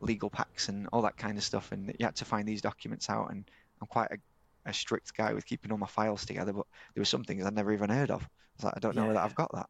legal 0.00 0.30
packs 0.30 0.68
and 0.68 0.88
all 0.92 1.02
that 1.02 1.16
kind 1.16 1.38
of 1.38 1.44
stuff, 1.44 1.72
and 1.72 1.94
you 1.98 2.06
had 2.06 2.16
to 2.16 2.24
find 2.26 2.48
these 2.48 2.62
documents 2.62 3.10
out. 3.10 3.30
And 3.32 3.48
I'm 3.80 3.88
quite 3.88 4.10
a, 4.12 4.18
a 4.66 4.74
strict 4.74 5.14
guy 5.16 5.32
with 5.34 5.46
keeping 5.46 5.72
all 5.72 5.78
my 5.78 5.86
files 5.86 6.26
together, 6.26 6.52
but 6.52 6.66
there 6.94 7.00
were 7.02 7.06
some 7.06 7.24
things 7.24 7.44
I'd 7.46 7.54
never 7.54 7.72
even 7.72 7.90
heard 7.90 8.10
of. 8.10 8.22
I 8.22 8.28
was 8.58 8.64
like, 8.64 8.74
I 8.76 8.80
don't 8.80 8.96
know 8.96 9.12
Yeah, 9.12 9.14
that. 9.14 9.24
I've 9.24 9.34
got 9.34 9.52
that. 9.54 9.68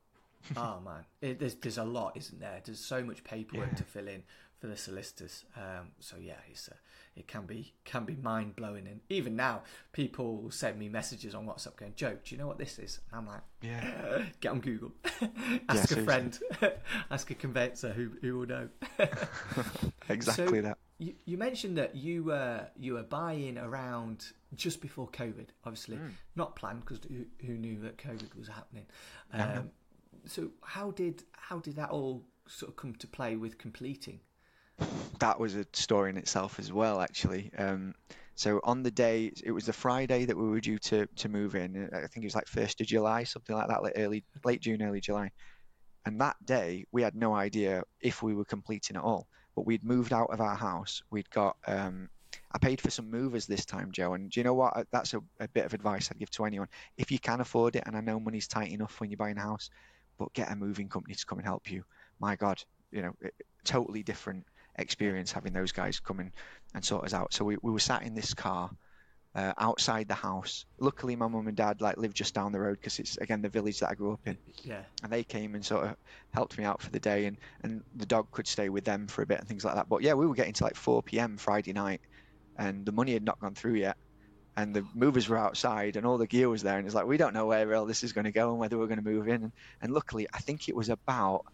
oh 0.56 0.80
man, 0.80 1.04
it, 1.20 1.38
there's 1.38 1.54
there's 1.56 1.78
a 1.78 1.84
lot, 1.84 2.16
isn't 2.16 2.40
there? 2.40 2.60
There's 2.64 2.80
so 2.84 3.02
much 3.04 3.24
paperwork 3.24 3.74
Yeah. 3.74 3.76
to 3.76 3.84
fill 3.84 4.08
in 4.08 4.22
for 4.58 4.66
the 4.68 4.76
solicitors. 4.76 5.44
Um, 5.56 5.88
so 6.00 6.16
yeah, 6.20 6.34
it's 6.50 6.68
uh, 6.68 6.74
it 7.14 7.26
can 7.28 7.46
be 7.46 7.74
can 7.84 8.04
be 8.04 8.14
mind 8.16 8.56
blowing, 8.56 8.86
and 8.86 9.00
even 9.08 9.36
now 9.36 9.62
people 9.92 10.50
send 10.50 10.78
me 10.78 10.88
messages 10.88 11.34
on 11.34 11.46
WhatsApp 11.46 11.76
going, 11.76 11.92
"Joe, 11.96 12.16
do 12.24 12.34
you 12.34 12.38
know 12.38 12.46
what 12.46 12.58
this 12.58 12.78
is?" 12.78 13.00
And 13.10 13.20
I'm 13.20 13.26
like, 13.26 13.42
Yeah. 13.62 14.22
get 14.40 14.52
on 14.52 14.60
Google, 14.60 14.92
ask 15.68 15.90
a 15.96 16.02
friend, 16.02 16.38
ask 17.10 17.30
a 17.30 17.34
conveyancer 17.34 17.92
who 17.92 18.10
who 18.20 18.38
will 18.38 18.46
know. 18.46 18.68
exactly 20.08 20.46
So- 20.58 20.62
that. 20.62 20.78
You, 20.98 21.12
you 21.26 21.36
mentioned 21.36 21.76
that 21.76 21.94
you 21.94 22.24
were 22.24 22.66
you 22.78 22.94
were 22.94 23.02
buying 23.02 23.58
around 23.58 24.32
just 24.54 24.80
before 24.80 25.08
COVID. 25.10 25.48
Obviously, 25.66 25.96
Hmm. 25.98 26.08
not 26.36 26.56
planned 26.56 26.80
because 26.80 27.00
who, 27.06 27.26
who 27.46 27.52
knew 27.58 27.78
that 27.80 27.98
COVID 27.98 28.34
was 28.34 28.48
happening. 28.48 28.86
Um, 29.30 29.70
so 30.24 30.52
how 30.62 30.92
did 30.92 31.22
how 31.32 31.58
did 31.58 31.76
that 31.76 31.90
all 31.90 32.24
sort 32.48 32.70
of 32.70 32.76
come 32.76 32.94
to 32.94 33.06
play 33.06 33.36
with 33.36 33.58
completing? 33.58 34.20
That 35.18 35.40
was 35.40 35.54
a 35.54 35.66
story 35.72 36.10
in 36.10 36.16
itself 36.16 36.58
as 36.58 36.72
well, 36.72 37.00
actually. 37.00 37.50
Um, 37.56 37.94
so 38.34 38.60
on 38.64 38.82
the 38.82 38.90
day, 38.90 39.32
it 39.44 39.50
was 39.50 39.64
the 39.64 39.72
Friday 39.72 40.26
that 40.26 40.36
we 40.36 40.48
were 40.48 40.60
due 40.60 40.78
to, 40.78 41.06
to 41.16 41.28
move 41.28 41.54
in. 41.54 41.88
I 41.92 42.06
think 42.06 42.18
it 42.18 42.24
was 42.24 42.34
like 42.34 42.46
first 42.46 42.80
of 42.80 42.86
July, 42.86 43.24
something 43.24 43.56
like 43.56 43.68
that, 43.68 43.82
like 43.82 43.94
early 43.96 44.24
late 44.44 44.60
June, 44.60 44.82
early 44.82 45.00
July. 45.00 45.30
And 46.04 46.20
that 46.20 46.36
day, 46.44 46.84
we 46.92 47.02
had 47.02 47.14
no 47.14 47.34
idea 47.34 47.82
if 48.00 48.22
we 48.22 48.34
were 48.34 48.44
completing 48.44 48.96
at 48.96 49.02
all. 49.02 49.26
But 49.54 49.66
we'd 49.66 49.82
moved 49.82 50.12
out 50.12 50.30
of 50.30 50.40
our 50.40 50.54
house. 50.54 51.02
We'd 51.10 51.30
got. 51.30 51.56
Um, 51.66 52.10
I 52.52 52.58
paid 52.58 52.80
for 52.80 52.90
some 52.90 53.10
movers 53.10 53.46
this 53.46 53.64
time, 53.64 53.90
Joe. 53.90 54.12
And 54.12 54.30
do 54.30 54.38
you 54.38 54.44
know 54.44 54.54
what? 54.54 54.76
Uh, 54.76 54.84
That's 54.92 55.14
a, 55.14 55.22
a 55.40 55.48
bit 55.48 55.64
of 55.64 55.72
advice 55.72 56.10
I'd 56.10 56.18
give 56.18 56.30
to 56.32 56.44
anyone. 56.44 56.68
If 56.98 57.10
you 57.10 57.18
can 57.18 57.40
afford 57.40 57.74
it, 57.74 57.84
and 57.86 57.96
I 57.96 58.00
know 58.00 58.20
money's 58.20 58.48
tight 58.48 58.70
enough 58.70 59.00
when 59.00 59.10
you're 59.10 59.16
buying 59.16 59.38
a 59.38 59.42
house, 59.42 59.70
but 60.18 60.32
get 60.34 60.52
a 60.52 60.56
moving 60.56 60.88
company 60.90 61.14
to 61.14 61.26
come 61.26 61.38
and 61.38 61.46
help 61.46 61.70
you. 61.70 61.84
My 62.20 62.36
God, 62.36 62.62
you 62.92 63.02
know, 63.02 63.12
it, 63.22 63.34
totally 63.64 64.02
different 64.02 64.44
experience 64.78 65.32
having 65.32 65.52
those 65.52 65.72
guys 65.72 66.00
come 66.00 66.20
in 66.20 66.32
and 66.74 66.84
sort 66.84 67.04
us 67.04 67.14
out. 67.14 67.32
So 67.32 67.44
we, 67.44 67.56
we 67.62 67.70
were 67.70 67.78
sat 67.78 68.02
in 68.02 68.14
this 68.14 68.34
car 68.34 68.70
uh, 69.36 69.52
outside 69.58 70.08
the 70.08 70.14
house. 70.14 70.64
Luckily, 70.78 71.14
my 71.14 71.28
mum 71.28 71.46
and 71.46 71.56
dad 71.56 71.82
like 71.82 71.98
live 71.98 72.14
just 72.14 72.34
down 72.34 72.52
the 72.52 72.58
road 72.58 72.78
because 72.80 72.98
it's 72.98 73.18
again 73.18 73.42
the 73.42 73.50
village 73.50 73.80
that 73.80 73.90
I 73.90 73.94
grew 73.94 74.12
up 74.12 74.20
in, 74.24 74.38
Yeah, 74.64 74.82
and 75.02 75.12
they 75.12 75.24
came 75.24 75.54
and 75.54 75.64
sort 75.64 75.84
of 75.84 75.96
helped 76.32 76.56
me 76.56 76.64
out 76.64 76.80
for 76.80 76.90
the 76.90 77.00
day, 77.00 77.26
and 77.26 77.36
and 77.62 77.82
the 77.94 78.06
dog 78.06 78.30
could 78.30 78.48
stay 78.48 78.70
with 78.70 78.84
them 78.84 79.06
for 79.06 79.20
a 79.20 79.26
bit 79.26 79.38
and 79.38 79.46
things 79.46 79.62
like 79.64 79.74
that. 79.74 79.90
But 79.90 80.02
yeah, 80.02 80.14
we 80.14 80.26
were 80.26 80.34
getting 80.34 80.54
to 80.54 80.64
like 80.64 80.74
4 80.74 81.02
p.m. 81.02 81.36
Friday 81.36 81.74
night, 81.74 82.00
and 82.56 82.86
the 82.86 82.92
money 82.92 83.12
had 83.12 83.24
not 83.24 83.38
gone 83.38 83.54
through 83.54 83.74
yet. 83.74 83.98
And 84.58 84.74
the 84.74 84.86
movers 84.94 85.28
were 85.28 85.36
outside, 85.36 85.96
and 85.96 86.06
all 86.06 86.16
the 86.16 86.26
gear 86.26 86.48
was 86.48 86.62
there, 86.62 86.78
and 86.78 86.86
it's 86.86 86.94
like 86.94 87.04
we 87.04 87.18
don't 87.18 87.34
know 87.34 87.44
where 87.44 87.74
all 87.74 87.84
this 87.84 88.02
is 88.02 88.14
going 88.14 88.24
to 88.24 88.32
go 88.32 88.48
and 88.52 88.58
whether 88.58 88.78
we're 88.78 88.86
going 88.86 89.04
to 89.04 89.04
move 89.04 89.28
in. 89.28 89.42
And, 89.42 89.52
and 89.82 89.92
luckily, 89.92 90.28
I 90.32 90.38
think 90.38 90.70
it 90.70 90.74
was 90.74 90.88
about, 90.88 91.44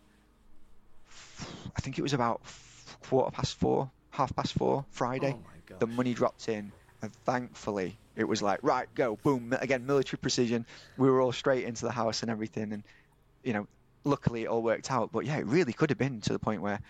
I 1.76 1.80
think 1.80 1.98
it 1.98 2.02
was 2.02 2.12
about 2.12 2.42
quarter 3.02 3.30
past 3.30 3.54
four, 3.56 3.90
half 4.10 4.34
past 4.34 4.54
four 4.54 4.84
Friday 4.90 5.34
Oh 5.36 5.42
the 5.78 5.86
money 5.86 6.12
dropped 6.14 6.48
in, 6.48 6.72
and 7.00 7.12
thankfully 7.24 7.96
it 8.16 8.24
was 8.24 8.42
like 8.42 8.60
right, 8.62 8.88
go, 8.94 9.16
boom, 9.16 9.54
again 9.60 9.86
military 9.86 10.18
precision. 10.18 10.66
We 10.98 11.08
were 11.10 11.20
all 11.20 11.32
straight 11.32 11.64
into 11.64 11.84
the 11.84 11.92
house 11.92 12.22
and 12.22 12.30
everything, 12.30 12.72
and 12.72 12.82
you 13.42 13.52
know, 13.54 13.66
luckily 14.04 14.42
it 14.42 14.46
all 14.48 14.62
worked 14.62 14.90
out. 14.90 15.12
But 15.12 15.24
yeah, 15.24 15.38
it 15.38 15.46
really 15.46 15.72
could 15.72 15.90
have 15.90 15.98
been 15.98 16.20
to 16.22 16.32
the 16.32 16.38
point 16.38 16.62
where, 16.62 16.80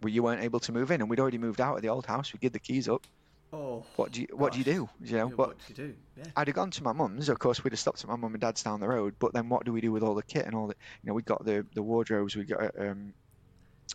where 0.00 0.12
you 0.12 0.22
weren't 0.22 0.42
able 0.42 0.60
to 0.60 0.72
move 0.72 0.90
in, 0.90 1.00
and 1.00 1.08
we'd 1.08 1.20
already 1.20 1.38
moved 1.38 1.60
out 1.60 1.76
of 1.76 1.82
the 1.82 1.88
old 1.88 2.06
house. 2.06 2.32
We 2.32 2.38
give 2.38 2.52
the 2.52 2.58
keys 2.58 2.88
up. 2.88 3.06
oh, 3.52 3.84
What 3.96 4.12
do 4.12 4.20
you 4.20 4.28
What 4.32 4.52
do 4.52 4.58
you 4.58 4.64
do? 4.64 4.88
You 5.00 5.16
know, 5.16 5.28
Yeah, 5.28 5.34
but 5.36 5.48
what 5.48 5.58
do 5.58 5.64
you 5.68 5.88
do? 5.88 5.94
Yeah. 6.18 6.24
I'd 6.36 6.48
have 6.48 6.54
gone 6.54 6.70
to 6.72 6.82
my 6.82 6.92
mum's. 6.92 7.28
Of 7.30 7.38
course, 7.38 7.64
we'd 7.64 7.72
have 7.72 7.80
stopped 7.80 8.04
at 8.04 8.08
my 8.10 8.16
mum 8.16 8.34
and 8.34 8.40
dad's 8.40 8.62
down 8.62 8.80
the 8.80 8.88
road. 8.88 9.14
But 9.18 9.32
then, 9.32 9.48
what 9.48 9.64
do 9.64 9.72
we 9.72 9.80
do 9.80 9.90
with 9.90 10.02
all 10.02 10.14
the 10.14 10.22
kit 10.22 10.44
and 10.44 10.54
all 10.54 10.66
the? 10.66 10.74
You 11.02 11.08
know, 11.08 11.14
we 11.14 11.22
got 11.22 11.44
the 11.44 11.64
the 11.74 11.82
wardrobes, 11.82 12.36
we 12.36 12.44
got 12.44 12.78
um, 12.78 13.14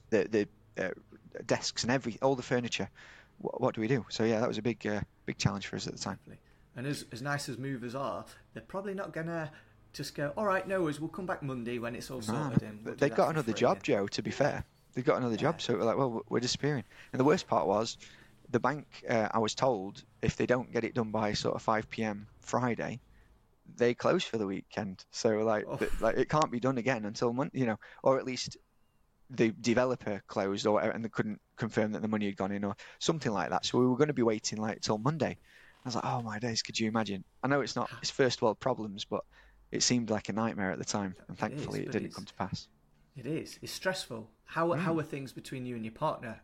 the 0.09 0.27
the 0.75 0.85
uh, 0.85 0.89
desks 1.45 1.83
and 1.83 1.91
every 1.91 2.17
all 2.21 2.35
the 2.35 2.43
furniture. 2.43 2.89
What, 3.39 3.61
what 3.61 3.75
do 3.75 3.81
we 3.81 3.87
do? 3.87 4.05
So 4.09 4.23
yeah, 4.23 4.39
that 4.39 4.47
was 4.47 4.57
a 4.57 4.61
big 4.61 4.85
uh, 4.85 5.01
big 5.25 5.37
challenge 5.37 5.67
for 5.67 5.75
us 5.75 5.87
at 5.87 5.93
the 5.93 5.99
time. 5.99 6.19
And 6.75 6.87
as 6.87 7.05
as 7.11 7.21
nice 7.21 7.49
as 7.49 7.57
movers 7.57 7.95
are, 7.95 8.25
they're 8.53 8.63
probably 8.63 8.93
not 8.93 9.13
gonna 9.13 9.51
just 9.93 10.15
go. 10.15 10.33
All 10.37 10.45
right, 10.45 10.67
no 10.67 10.81
worries. 10.81 10.99
We'll 10.99 11.09
come 11.09 11.25
back 11.25 11.43
Monday 11.43 11.77
when 11.79 11.95
it's 11.95 12.09
all 12.09 12.19
No, 12.19 12.23
sorted. 12.49 12.63
and 12.63 12.83
we'll 12.85 12.95
they 12.95 13.09
got 13.09 13.29
another 13.29 13.51
free." 13.51 13.59
job, 13.59 13.83
Joe. 13.83 14.07
To 14.07 14.21
be 14.23 14.31
fair, 14.31 14.63
they 14.93 15.01
got 15.01 15.17
another 15.17 15.35
Yeah. 15.35 15.41
job. 15.41 15.61
So 15.61 15.75
we're 15.75 15.83
like, 15.83 15.97
well, 15.97 16.21
we're 16.29 16.39
disappearing. 16.39 16.83
And 17.11 17.19
the 17.19 17.23
worst 17.25 17.47
part 17.47 17.67
was, 17.67 17.97
the 18.49 18.59
bank. 18.59 18.87
Uh, 19.07 19.29
I 19.31 19.39
was 19.39 19.53
told 19.55 20.03
if 20.21 20.35
they 20.35 20.45
don't 20.45 20.71
get 20.71 20.83
it 20.83 20.93
done 20.95 21.11
by 21.11 21.33
sort 21.33 21.55
of 21.55 21.61
5 21.61 21.89
p.m. 21.89 22.27
Friday, 22.39 22.99
they 23.75 23.93
close 23.93 24.23
for 24.23 24.37
the 24.37 24.47
weekend. 24.47 25.05
So 25.11 25.29
like, 25.39 25.65
Oh. 25.67 25.79
like 26.01 26.17
it 26.17 26.27
can't 26.29 26.51
be 26.51 26.59
done 26.59 26.77
again 26.77 27.05
until 27.05 27.33
Monday, 27.33 27.59
you 27.59 27.65
know, 27.65 27.77
or 28.03 28.17
at 28.19 28.25
least 28.25 28.57
the 29.35 29.51
developer 29.61 30.21
closed 30.27 30.67
or 30.67 30.79
and 30.81 31.03
they 31.03 31.09
couldn't 31.09 31.39
confirm 31.57 31.91
that 31.91 32.01
the 32.01 32.07
money 32.07 32.25
had 32.27 32.37
gone 32.37 32.51
in 32.51 32.63
or 32.63 32.75
something 32.99 33.31
like 33.31 33.49
that. 33.49 33.65
So 33.65 33.79
we 33.79 33.87
were 33.87 33.97
going 33.97 34.07
to 34.07 34.13
be 34.13 34.21
waiting 34.21 34.59
like 34.59 34.81
till 34.81 34.97
Monday. 34.97 35.37
I 35.85 35.87
was 35.87 35.95
like, 35.95 36.05
oh 36.05 36.21
my 36.21 36.39
days, 36.39 36.61
could 36.61 36.79
you 36.79 36.87
imagine? 36.87 37.23
I 37.43 37.47
know 37.47 37.61
it's 37.61 37.75
not 37.75 37.89
it's 38.01 38.11
first 38.11 38.41
world 38.41 38.59
problems, 38.59 39.05
but 39.05 39.23
it 39.71 39.83
seemed 39.83 40.09
like 40.09 40.29
a 40.29 40.33
nightmare 40.33 40.71
at 40.71 40.79
the 40.79 40.85
time, 40.85 41.15
and 41.27 41.37
thankfully 41.37 41.81
is, 41.81 41.87
it 41.87 41.91
didn't 41.91 42.13
come 42.13 42.25
to 42.25 42.33
pass. 42.35 42.67
It 43.17 43.25
is. 43.25 43.59
It's 43.61 43.73
stressful. 43.73 44.29
How 44.45 44.67
Mm. 44.69 44.79
how 44.79 44.97
are 44.99 45.03
things 45.03 45.33
between 45.33 45.65
you 45.65 45.75
and 45.75 45.83
your 45.83 45.93
partner? 45.93 46.39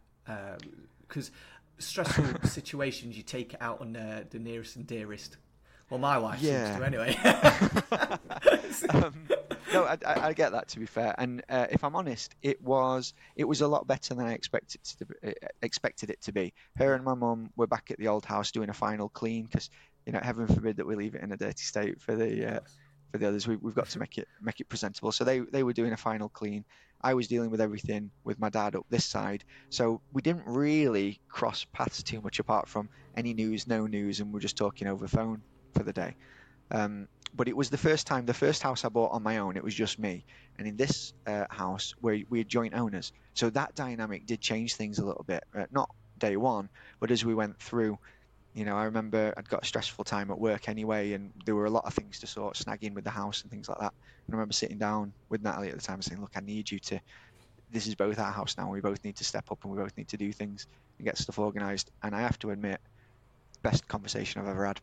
Because 1.08 1.32
stressful 1.78 2.26
situations, 2.44 3.18
you 3.18 3.24
take 3.24 3.54
it 3.54 3.62
out 3.62 3.82
on 3.82 3.96
uh, 3.96 4.24
the 4.30 4.40
nearest 4.40 4.76
and 4.76 4.86
dearest. 4.86 5.38
Well, 5.90 6.00
my 6.00 6.18
wife 6.18 6.42
Yeah. 6.42 6.66
seems 6.66 6.80
to 6.80 6.86
anyway. 6.86 7.16
um, 8.90 9.28
no, 9.74 9.84
I, 9.84 9.98
I, 10.06 10.28
I 10.30 10.34
get 10.34 10.52
that 10.52 10.68
to 10.70 10.80
be 10.80 10.86
fair, 10.86 11.16
and 11.18 11.42
uh, 11.50 11.68
if 11.72 11.84
I'm 11.84 11.96
honest, 11.96 12.36
it 12.42 12.62
was 12.62 13.14
it 13.36 13.46
was 13.46 13.62
a 13.62 13.68
lot 13.68 13.88
better 13.88 14.14
than 14.14 14.26
I 14.26 14.34
expected 14.34 14.82
it 14.82 14.98
to 15.00 15.06
be, 15.06 15.14
uh, 15.28 15.48
expected 15.62 16.10
it 16.10 16.22
to 16.24 16.32
be. 16.32 16.54
Her 16.78 16.94
and 16.94 17.04
my 17.04 17.14
mum 17.16 17.50
were 17.56 17.68
back 17.68 17.92
at 17.92 17.98
the 17.98 18.08
old 18.08 18.26
house 18.26 18.52
doing 18.52 18.70
a 18.70 18.74
final 18.74 19.10
clean 19.10 19.46
because 19.46 19.70
you 20.06 20.14
know 20.14 20.20
heaven 20.22 20.48
forbid 20.48 20.78
that 20.78 20.88
we 20.88 20.96
leave 20.96 21.16
it 21.16 21.22
in 21.24 21.32
a 21.32 21.38
dirty 21.38 21.64
state 21.64 22.02
for 22.02 22.16
the 22.16 22.56
uh, 22.56 22.60
for 23.12 23.18
the 23.18 23.28
others. 23.28 23.48
We, 23.48 23.56
we've 23.58 23.76
got 23.76 23.90
to 23.90 24.00
make 24.00 24.18
it 24.18 24.28
make 24.42 24.60
it 24.60 24.70
presentable. 24.70 25.12
So 25.12 25.24
they 25.24 25.40
they 25.40 25.64
were 25.64 25.74
doing 25.74 25.94
a 25.94 25.98
final 25.98 26.30
clean. 26.30 26.66
I 27.02 27.14
was 27.14 27.28
dealing 27.28 27.50
with 27.50 27.62
everything 27.62 28.12
with 28.26 28.40
my 28.40 28.50
dad 28.50 28.76
up 28.76 28.86
this 28.90 29.06
side, 29.06 29.44
so 29.70 30.02
we 30.12 30.22
didn't 30.22 30.46
really 30.48 31.22
cross 31.30 31.66
paths 31.74 32.04
too 32.04 32.22
much 32.22 32.40
apart 32.40 32.68
from 32.68 32.90
any 33.16 33.34
news, 33.34 33.68
no 33.68 33.88
news, 33.88 34.20
and 34.20 34.34
we're 34.34 34.40
just 34.42 34.58
talking 34.58 34.88
over 34.88 35.08
phone 35.08 35.42
for 35.74 35.84
the 35.84 35.94
day. 35.94 36.16
Um, 36.72 37.08
but 37.34 37.48
it 37.48 37.56
was 37.56 37.70
the 37.70 37.78
first 37.78 38.08
time, 38.08 38.26
the 38.26 38.34
first 38.34 38.64
house 38.64 38.86
I 38.86 38.90
bought 38.90 39.12
on 39.12 39.24
my 39.24 39.38
own. 39.38 39.56
It 39.56 39.64
was 39.64 39.76
just 39.76 40.00
me, 40.00 40.26
and 40.58 40.68
in 40.68 40.78
this 40.78 41.14
uh, 41.28 41.46
house, 41.50 41.94
where 42.02 42.20
we 42.30 42.40
had 42.40 42.48
joint 42.48 42.74
owners, 42.74 43.12
so 43.34 43.50
that 43.52 43.76
dynamic 43.76 44.26
did 44.26 44.42
change 44.42 44.76
things 44.76 45.00
a 45.00 45.06
little 45.06 45.24
bit. 45.24 45.44
Uh, 45.56 45.66
not 45.72 45.90
day 46.18 46.38
one, 46.38 46.70
but 47.00 47.12
as 47.12 47.24
we 47.24 47.36
went 47.36 47.60
through, 47.60 47.98
you 48.54 48.66
know, 48.66 48.76
I 48.76 48.86
remember 48.86 49.34
I'd 49.38 49.48
got 49.48 49.64
a 49.64 49.66
stressful 49.66 50.06
time 50.06 50.32
at 50.32 50.40
work 50.40 50.68
anyway, 50.70 51.14
and 51.14 51.32
there 51.46 51.56
were 51.56 51.66
a 51.66 51.70
lot 51.70 51.86
of 51.86 51.94
things 51.94 52.20
to 52.20 52.28
sort, 52.28 52.56
snagging 52.56 52.94
with 52.94 53.04
the 53.04 53.12
house 53.12 53.44
and 53.44 53.52
things 53.52 53.70
like 53.70 53.80
that. 53.80 53.94
And 54.26 54.34
I 54.34 54.38
remember 54.38 54.54
sitting 54.54 54.80
down 54.80 55.14
with 55.30 55.44
Natalie 55.44 55.70
at 55.70 55.76
the 55.76 55.82
time 55.82 55.96
and 55.96 56.04
saying, 56.04 56.22
"Look, 56.22 56.34
I 56.36 56.42
need 56.42 56.70
you 56.72 56.80
to. 56.80 57.00
This 57.72 57.86
is 57.86 57.94
both 57.94 58.18
our 58.18 58.32
house 58.32 58.58
now. 58.58 58.72
We 58.72 58.82
both 58.82 59.04
need 59.04 59.18
to 59.18 59.24
step 59.24 59.52
up, 59.52 59.60
and 59.64 59.72
we 59.72 59.78
both 59.78 59.96
need 59.98 60.08
to 60.10 60.18
do 60.18 60.32
things 60.32 60.66
and 60.98 61.06
get 61.06 61.18
stuff 61.18 61.38
organised." 61.38 61.92
And 62.02 62.16
I 62.16 62.22
have 62.22 62.40
to 62.40 62.50
admit, 62.50 62.82
best 63.62 63.88
conversation 63.88 64.42
I've 64.42 64.48
ever 64.48 64.66
had 64.66 64.82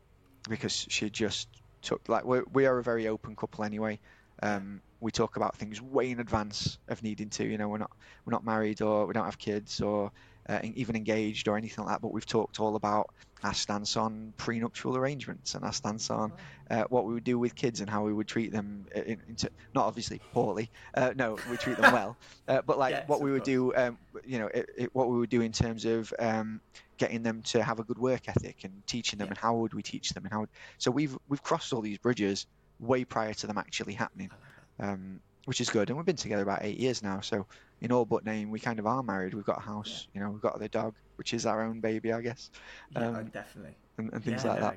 because 0.49 0.87
she 0.89 1.11
just 1.11 1.49
took 1.83 2.09
like 2.09 2.25
we're, 2.25 2.45
we 2.53 2.67
are 2.67 2.79
a 2.79 2.83
very 2.83 3.09
open 3.09 3.37
couple 3.37 3.65
anyway. 3.65 3.99
Um, 4.43 4.81
we 5.01 5.11
talk 5.11 5.37
about 5.37 5.57
things 5.57 5.81
way 5.81 6.11
in 6.11 6.21
advance 6.21 6.79
of 6.89 7.03
needing 7.03 7.31
to. 7.31 7.45
You 7.45 7.59
know, 7.59 7.69
we're 7.69 7.79
not 7.79 7.91
we're 8.25 8.33
not 8.33 8.45
married 8.45 8.83
or 8.83 9.07
we 9.07 9.15
don't 9.15 9.25
have 9.25 9.39
kids 9.39 9.81
or 9.81 10.11
uh, 10.49 10.61
even 10.75 10.97
engaged 10.97 11.49
or 11.49 11.57
anything 11.57 11.85
like 11.85 11.95
that. 11.95 12.03
But 12.03 12.13
we've 12.13 12.27
talked 12.27 12.61
all 12.61 12.77
about 12.77 13.11
our 13.43 13.55
stance 13.55 13.97
on 13.97 14.33
prenuptial 14.39 14.97
arrangements 14.97 15.55
and 15.55 15.65
our 15.65 15.73
stance 15.73 16.11
on 16.11 16.33
uh, 16.71 16.85
what 16.89 17.05
we 17.05 17.15
would 17.15 17.25
do 17.25 17.39
with 17.39 17.55
kids 17.55 17.81
and 17.81 17.89
how 17.91 18.03
we 18.05 18.13
would 18.13 18.27
treat 18.27 18.51
them. 18.51 18.87
uh, 18.97 19.01
In, 19.01 19.21
into, 19.29 19.51
not 19.75 19.85
obviously 19.87 20.21
poorly. 20.33 20.71
Uh, 20.95 21.13
no, 21.15 21.37
we 21.51 21.57
treat 21.57 21.77
them 21.77 21.93
well. 21.93 22.17
Uh, 22.49 22.63
but 22.65 22.79
like 22.79 22.93
Yes, 22.93 23.09
what 23.09 23.21
we 23.21 23.33
would 23.33 23.43
do, 23.43 23.75
um, 23.75 23.99
you 24.25 24.39
know, 24.39 24.47
it, 24.47 24.71
it, 24.77 24.95
what 24.95 25.09
we 25.09 25.19
would 25.19 25.29
do 25.29 25.41
in 25.41 25.51
terms 25.51 25.85
of 25.85 26.15
um, 26.17 26.61
getting 26.97 27.25
them 27.25 27.43
to 27.43 27.61
have 27.61 27.81
a 27.81 27.83
good 27.83 27.99
work 27.99 28.29
ethic 28.29 28.63
and 28.63 28.87
teaching 28.87 29.19
them 29.19 29.27
Yeah. 29.27 29.31
and 29.31 29.39
how 29.39 29.57
would 29.57 29.75
we 29.75 29.83
teach 29.83 30.11
them 30.11 30.25
and 30.25 30.33
how. 30.33 30.41
Would... 30.41 30.49
So 30.79 30.93
we've 30.93 31.19
we've 31.29 31.43
crossed 31.43 31.73
all 31.73 31.81
these 31.81 31.99
bridges 31.99 32.47
way 32.79 33.05
prior 33.05 33.35
to 33.35 33.47
them 33.49 33.59
actually 33.59 33.95
happening, 33.95 34.31
um, 34.79 35.19
which 35.47 35.61
is 35.61 35.71
good. 35.71 35.89
And 35.89 35.97
we've 35.97 36.05
been 36.07 36.15
together 36.17 36.43
about 36.43 36.61
eight 36.63 36.79
years 36.79 37.03
now. 37.03 37.21
So 37.21 37.47
in 37.81 37.91
all 37.91 38.05
but 38.05 38.25
name, 38.25 38.51
we 38.51 38.61
kind 38.61 38.79
of 38.79 38.87
are 38.87 39.03
married. 39.03 39.33
We've 39.35 39.45
got 39.45 39.59
a 39.59 39.63
house. 39.63 40.07
You 40.15 40.21
know, 40.21 40.31
we've 40.31 40.41
got 40.43 40.59
the 40.61 40.69
dog, 40.69 40.95
which 41.17 41.33
is 41.35 41.47
our 41.47 41.63
own 41.65 41.81
baby, 41.81 42.13
I 42.13 42.21
guess. 42.21 42.51
Yeah, 42.91 43.07
Um, 43.09 43.27
definitely. 43.27 43.75
and, 43.99 44.13
and 44.13 44.23
things 44.25 44.45
yeah, 44.45 44.51
like 44.51 44.61
no, 44.61 44.67
that. 44.67 44.73
I 44.73 44.77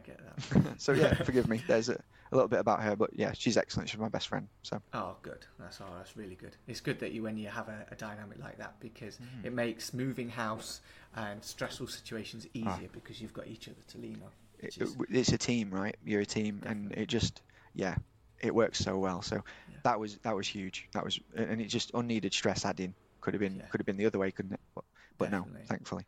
get 0.53 0.63
that. 0.65 0.81
so 0.81 0.93
yeah, 0.93 1.13
forgive 1.15 1.47
me. 1.49 1.61
There's 1.67 1.89
a, 1.89 1.93
a 2.31 2.35
little 2.35 2.47
bit 2.47 2.59
about 2.59 2.81
her, 2.83 2.95
but 2.95 3.09
yeah, 3.13 3.31
she's 3.33 3.57
excellent. 3.57 3.89
She's 3.89 3.99
my 3.99 4.09
best 4.09 4.27
friend. 4.27 4.47
So 4.63 4.81
Oh, 4.93 5.15
good. 5.23 5.45
That's 5.59 5.81
all. 5.81 5.93
That's 5.97 6.15
really 6.15 6.35
good. 6.35 6.55
It's 6.67 6.81
good 6.81 6.99
that 6.99 7.11
you 7.11 7.23
when 7.23 7.37
you 7.37 7.47
have 7.49 7.67
a, 7.67 7.85
a 7.91 7.95
dynamic 7.95 8.37
like 8.39 8.57
that 8.59 8.79
because 8.79 9.17
Mm. 9.17 9.45
it 9.45 9.53
makes 9.53 9.93
moving 9.93 10.29
house 10.29 10.81
and 11.15 11.43
stressful 11.43 11.87
situations 11.87 12.45
easier 12.53 12.69
Ah. 12.71 12.79
because 12.93 13.19
you've 13.19 13.33
got 13.33 13.47
each 13.47 13.67
other 13.67 13.77
to 13.87 13.97
lean 13.97 14.21
on. 14.23 14.29
it, 14.59 14.77
is- 14.77 14.95
it's 15.09 15.31
a 15.33 15.37
team, 15.37 15.71
right? 15.71 15.95
You're 16.05 16.21
a 16.21 16.25
team, 16.25 16.61
and 16.65 16.91
it 16.91 17.07
just 17.07 17.41
yeah, 17.73 17.95
it 18.41 18.53
works 18.53 18.79
so 18.79 18.97
well. 18.97 19.21
So 19.21 19.35
Yeah. 19.35 19.77
that 19.83 19.99
was 19.99 20.17
that 20.23 20.35
was 20.35 20.47
huge. 20.47 20.87
That 20.93 21.03
was 21.03 21.19
and 21.35 21.59
it 21.61 21.65
just 21.67 21.91
unneeded 21.93 22.33
stress 22.33 22.65
adding 22.65 22.93
could 23.21 23.33
have 23.33 23.41
been 23.41 23.57
Yeah. 23.57 23.65
could 23.67 23.79
have 23.79 23.85
been 23.85 23.97
the 23.97 24.05
other 24.05 24.19
way, 24.19 24.31
couldn't 24.31 24.53
it? 24.53 24.59
But, 24.75 24.85
but 25.17 25.31
no, 25.31 25.45
thankfully. 25.67 26.05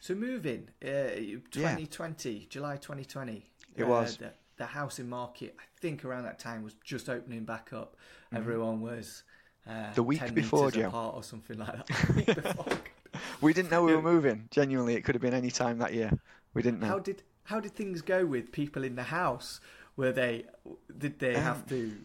So 0.00 0.14
moving, 0.14 0.68
uh, 0.84 1.40
2020, 1.50 2.46
July 2.50 2.76
2020. 2.76 3.50
It 3.76 3.84
uh, 3.84 3.86
was. 3.86 4.18
The, 4.18 4.32
the 4.56 4.66
house 4.66 4.98
in 4.98 5.08
market, 5.08 5.56
I 5.58 5.64
think 5.80 6.04
around 6.04 6.24
that 6.24 6.38
time 6.38 6.62
was 6.62 6.74
just 6.84 7.08
opening 7.08 7.44
back 7.44 7.72
up. 7.72 7.96
Everyone 8.32 8.80
was 8.80 9.24
uh, 9.66 9.70
Mm-hmm. 9.70 9.94
The 9.94 10.02
week 10.02 10.20
10 10.20 10.34
before, 10.34 10.70
Joe. 10.70 10.88
apart 10.88 11.14
or 11.16 11.22
something 11.22 11.58
like 11.58 11.72
that. 11.74 11.86
The 12.06 12.12
week 12.12 12.26
before. 12.42 12.66
We 13.40 13.52
didn't 13.52 13.70
know 13.70 13.82
we 13.82 13.94
were 13.94 14.02
moving. 14.02 14.48
Genuinely, 14.50 14.94
it 14.94 15.02
could 15.04 15.14
have 15.14 15.22
been 15.22 15.34
any 15.34 15.50
time 15.50 15.78
that 15.78 15.94
year. 15.94 16.10
We 16.52 16.62
didn't 16.62 16.80
know. 16.80 16.88
How 16.88 16.98
did 16.98 17.22
how 17.44 17.60
did 17.60 17.72
things 17.74 18.00
go 18.02 18.24
with 18.26 18.52
people 18.52 18.84
in 18.84 18.94
the 18.96 19.02
house? 19.02 19.60
Were 19.96 20.12
they 20.12 20.46
did 20.98 21.18
they 21.18 21.34
have 21.34 21.58
Um, 21.58 21.68
to 21.68 21.96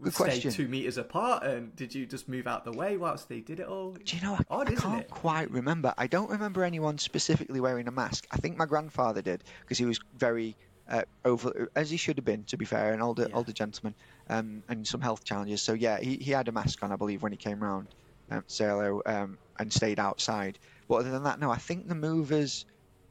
good 0.00 0.14
stay 0.14 0.24
question. 0.24 0.50
two 0.52 0.68
meters 0.68 0.96
apart, 0.96 1.44
and 1.44 1.74
did 1.76 1.94
you 1.94 2.06
just 2.06 2.28
move 2.28 2.46
out 2.46 2.64
the 2.64 2.72
way 2.72 2.96
whilst 2.96 3.28
they 3.28 3.40
did 3.40 3.60
it 3.60 3.66
all? 3.66 3.92
Do 3.92 4.16
you 4.16 4.22
know? 4.22 4.34
I, 4.34 4.44
Odd, 4.50 4.68
I 4.68 4.72
isn't 4.72 4.82
can't 4.82 5.00
it? 5.02 5.10
quite 5.10 5.50
remember. 5.50 5.92
I 5.98 6.06
don't 6.06 6.30
remember 6.30 6.64
anyone 6.64 6.98
specifically 6.98 7.60
wearing 7.60 7.88
a 7.88 7.90
mask. 7.92 8.26
I 8.30 8.36
think 8.38 8.56
my 8.56 8.66
grandfather 8.66 9.22
did 9.22 9.44
because 9.60 9.78
he 9.78 9.84
was 9.84 10.00
very 10.16 10.56
uh, 10.88 11.02
over, 11.24 11.70
as 11.74 11.90
he 11.90 11.96
should 11.96 12.16
have 12.18 12.24
been. 12.24 12.44
To 12.44 12.56
be 12.56 12.64
fair, 12.64 12.92
an 12.92 13.00
older 13.02 13.26
Yeah. 13.28 13.36
older 13.36 13.52
gentleman, 13.52 13.94
um, 14.28 14.62
and 14.68 14.86
some 14.86 15.00
health 15.00 15.24
challenges. 15.24 15.62
So 15.62 15.72
yeah, 15.74 15.98
he, 16.00 16.16
he 16.16 16.30
had 16.32 16.48
a 16.48 16.52
mask 16.52 16.82
on, 16.82 16.90
I 16.92 16.96
believe, 16.96 17.22
when 17.22 17.32
he 17.32 17.38
came 17.38 17.62
round, 17.62 17.88
um, 18.30 18.42
to 18.46 18.52
say 18.54 18.64
hello, 18.66 19.02
um, 19.06 19.38
and 19.58 19.72
stayed 19.72 19.98
outside. 20.00 20.58
But 20.88 20.96
other 20.96 21.10
than 21.10 21.24
that, 21.24 21.38
no. 21.38 21.50
I 21.50 21.56
think 21.56 21.88
the 21.88 21.94
movers 21.94 22.66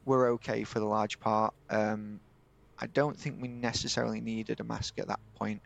were 0.06 0.29
okay 0.34 0.63
for 0.65 0.79
the 0.79 0.86
large 0.86 1.19
part. 1.19 1.53
Um, 1.69 2.19
I 2.84 2.88
don't 2.88 3.17
think 3.17 3.41
we 3.41 3.48
necessarily 3.48 4.19
needed 4.19 4.60
a 4.60 4.63
mask 4.65 5.00
at 5.00 5.08
that 5.08 5.22
point. 5.38 5.62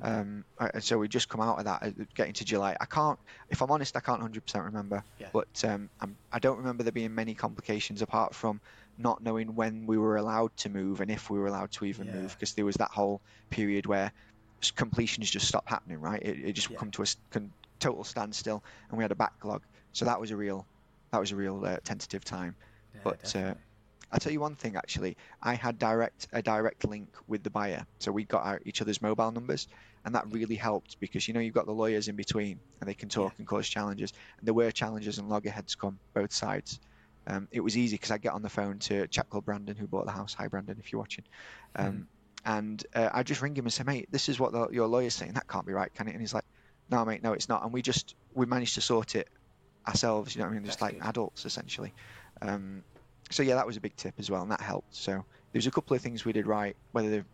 Um, 0.00 0.44
uh, 0.58 0.78
so 0.78 0.96
we 0.96 1.08
just 1.08 1.28
come 1.28 1.40
out 1.40 1.58
of 1.58 1.64
that, 1.64 1.82
uh, 1.82 1.90
getting 2.14 2.32
to 2.34 2.44
July. 2.44 2.76
I 2.80 2.86
can't, 2.86 3.18
if 3.50 3.60
I'm 3.60 3.70
honest, 3.72 3.96
I 3.96 4.00
can't 4.00 4.22
100% 4.22 4.64
remember. 4.64 5.02
Yeah. 5.18 5.28
But 5.32 5.48
um, 5.64 5.90
I'm, 6.00 6.16
I 6.30 6.38
don't 6.38 6.58
remember 6.58 6.84
there 6.84 6.92
being 6.92 7.14
many 7.14 7.34
complications 7.34 8.00
apart 8.00 8.32
from 8.32 8.60
not 8.96 9.20
knowing 9.22 9.56
when 9.56 9.86
we 9.86 9.98
were 9.98 10.16
allowed 10.18 10.56
to 10.58 10.68
move 10.68 11.00
and 11.00 11.10
if 11.10 11.30
we 11.30 11.38
were 11.40 11.48
allowed 11.48 11.72
to 11.72 11.84
even 11.84 12.06
Yeah. 12.06 12.12
move, 12.12 12.30
because 12.38 12.54
there 12.54 12.64
was 12.64 12.76
that 12.76 12.90
whole 12.90 13.20
period 13.50 13.86
where 13.86 14.12
completions 14.76 15.28
just 15.30 15.48
stopped 15.48 15.68
happening. 15.68 15.98
Right? 15.98 16.22
It, 16.22 16.38
it 16.44 16.52
just 16.52 16.70
Yeah. 16.70 16.78
come 16.78 16.92
to 16.92 17.02
a 17.02 17.06
con- 17.32 17.52
total 17.80 18.04
standstill, 18.04 18.62
and 18.88 18.96
we 18.98 19.02
had 19.02 19.10
a 19.10 19.16
backlog. 19.16 19.64
So 19.90 20.04
that 20.04 20.20
was 20.20 20.30
a 20.30 20.36
real, 20.36 20.68
that 21.10 21.18
was 21.18 21.32
a 21.32 21.36
real 21.36 21.64
uh, 21.64 21.78
tentative 21.82 22.24
time. 22.24 22.54
But, 23.02 23.34
uh. 23.34 23.54
I'll 24.12 24.20
tell 24.20 24.32
you 24.32 24.40
one 24.40 24.54
thing 24.56 24.76
actually. 24.76 25.16
I 25.42 25.54
had 25.54 25.78
direct 25.78 26.28
a 26.32 26.42
direct 26.42 26.84
link 26.84 27.08
with 27.26 27.42
the 27.42 27.50
buyer, 27.50 27.86
so 28.00 28.12
we 28.12 28.24
got 28.24 28.44
our, 28.44 28.60
each 28.66 28.82
other's 28.82 29.00
mobile 29.00 29.32
numbers, 29.32 29.66
and 30.04 30.14
that 30.14 30.30
really 30.30 30.54
helped 30.56 30.98
because 31.00 31.26
you 31.26 31.34
know 31.34 31.40
you've 31.40 31.54
got 31.54 31.66
the 31.66 31.72
lawyers 31.72 32.08
in 32.08 32.16
between, 32.16 32.60
and 32.80 32.88
they 32.88 32.94
can 32.94 33.08
talk 33.08 33.32
Yeah. 33.32 33.38
and 33.38 33.46
cause 33.46 33.68
challenges. 33.68 34.12
And 34.38 34.46
there 34.46 34.54
were 34.54 34.70
challenges 34.70 35.18
and 35.18 35.28
loggerheads 35.28 35.74
come 35.74 35.98
both 36.14 36.32
sides. 36.32 36.78
Um, 37.26 37.48
it 37.52 37.60
was 37.60 37.76
easy 37.76 37.94
because 37.94 38.10
I 38.10 38.18
get 38.18 38.32
on 38.32 38.42
the 38.42 38.48
phone 38.50 38.80
to 38.80 39.02
a 39.02 39.08
chap 39.08 39.28
called 39.30 39.44
Brandon 39.44 39.76
who 39.76 39.86
bought 39.86 40.06
the 40.06 40.12
house. 40.12 40.34
Hi 40.34 40.48
Brandon, 40.48 40.76
if 40.78 40.92
you're 40.92 41.00
watching. 41.00 41.24
Um, 41.76 42.08
And 42.44 42.84
uh, 42.92 43.08
I 43.12 43.22
just 43.22 43.40
ring 43.40 43.54
him 43.54 43.66
and 43.66 43.72
say, 43.72 43.84
mate, 43.84 44.08
this 44.10 44.28
is 44.28 44.40
what 44.40 44.50
the, 44.52 44.68
your 44.70 44.88
lawyer's 44.88 45.14
saying. 45.14 45.34
That 45.34 45.46
can't 45.46 45.64
be 45.64 45.72
right, 45.72 45.92
can 45.94 46.08
it? 46.08 46.12
And 46.12 46.20
he's 46.20 46.34
like, 46.34 46.44
no, 46.90 47.04
mate, 47.04 47.22
no, 47.22 47.32
it's 47.34 47.48
not. 47.48 47.62
And 47.62 47.72
we 47.72 47.82
just 47.82 48.16
we 48.34 48.46
managed 48.46 48.74
to 48.74 48.80
sort 48.80 49.14
it 49.14 49.28
ourselves. 49.86 50.34
You 50.34 50.40
know 50.40 50.48
what 50.48 50.50
I 50.50 50.54
mean? 50.54 50.64
Just 50.64 50.80
That's 50.80 50.94
like 50.94 51.00
good. 51.00 51.08
adults 51.08 51.44
essentially. 51.46 51.94
Um, 52.40 52.82
so 53.32 53.42
yeah, 53.42 53.54
that 53.56 53.66
was 53.66 53.76
a 53.76 53.80
big 53.80 53.96
tip 53.96 54.14
as 54.18 54.30
well, 54.30 54.42
and 54.42 54.50
that 54.50 54.60
helped. 54.60 54.94
So 54.94 55.24
there's 55.52 55.66
a 55.66 55.70
couple 55.70 55.96
of 55.96 56.02
things 56.02 56.24
we 56.24 56.32
did 56.32 56.46
right, 56.46 56.76
whether 56.92 57.10
they're 57.10 57.24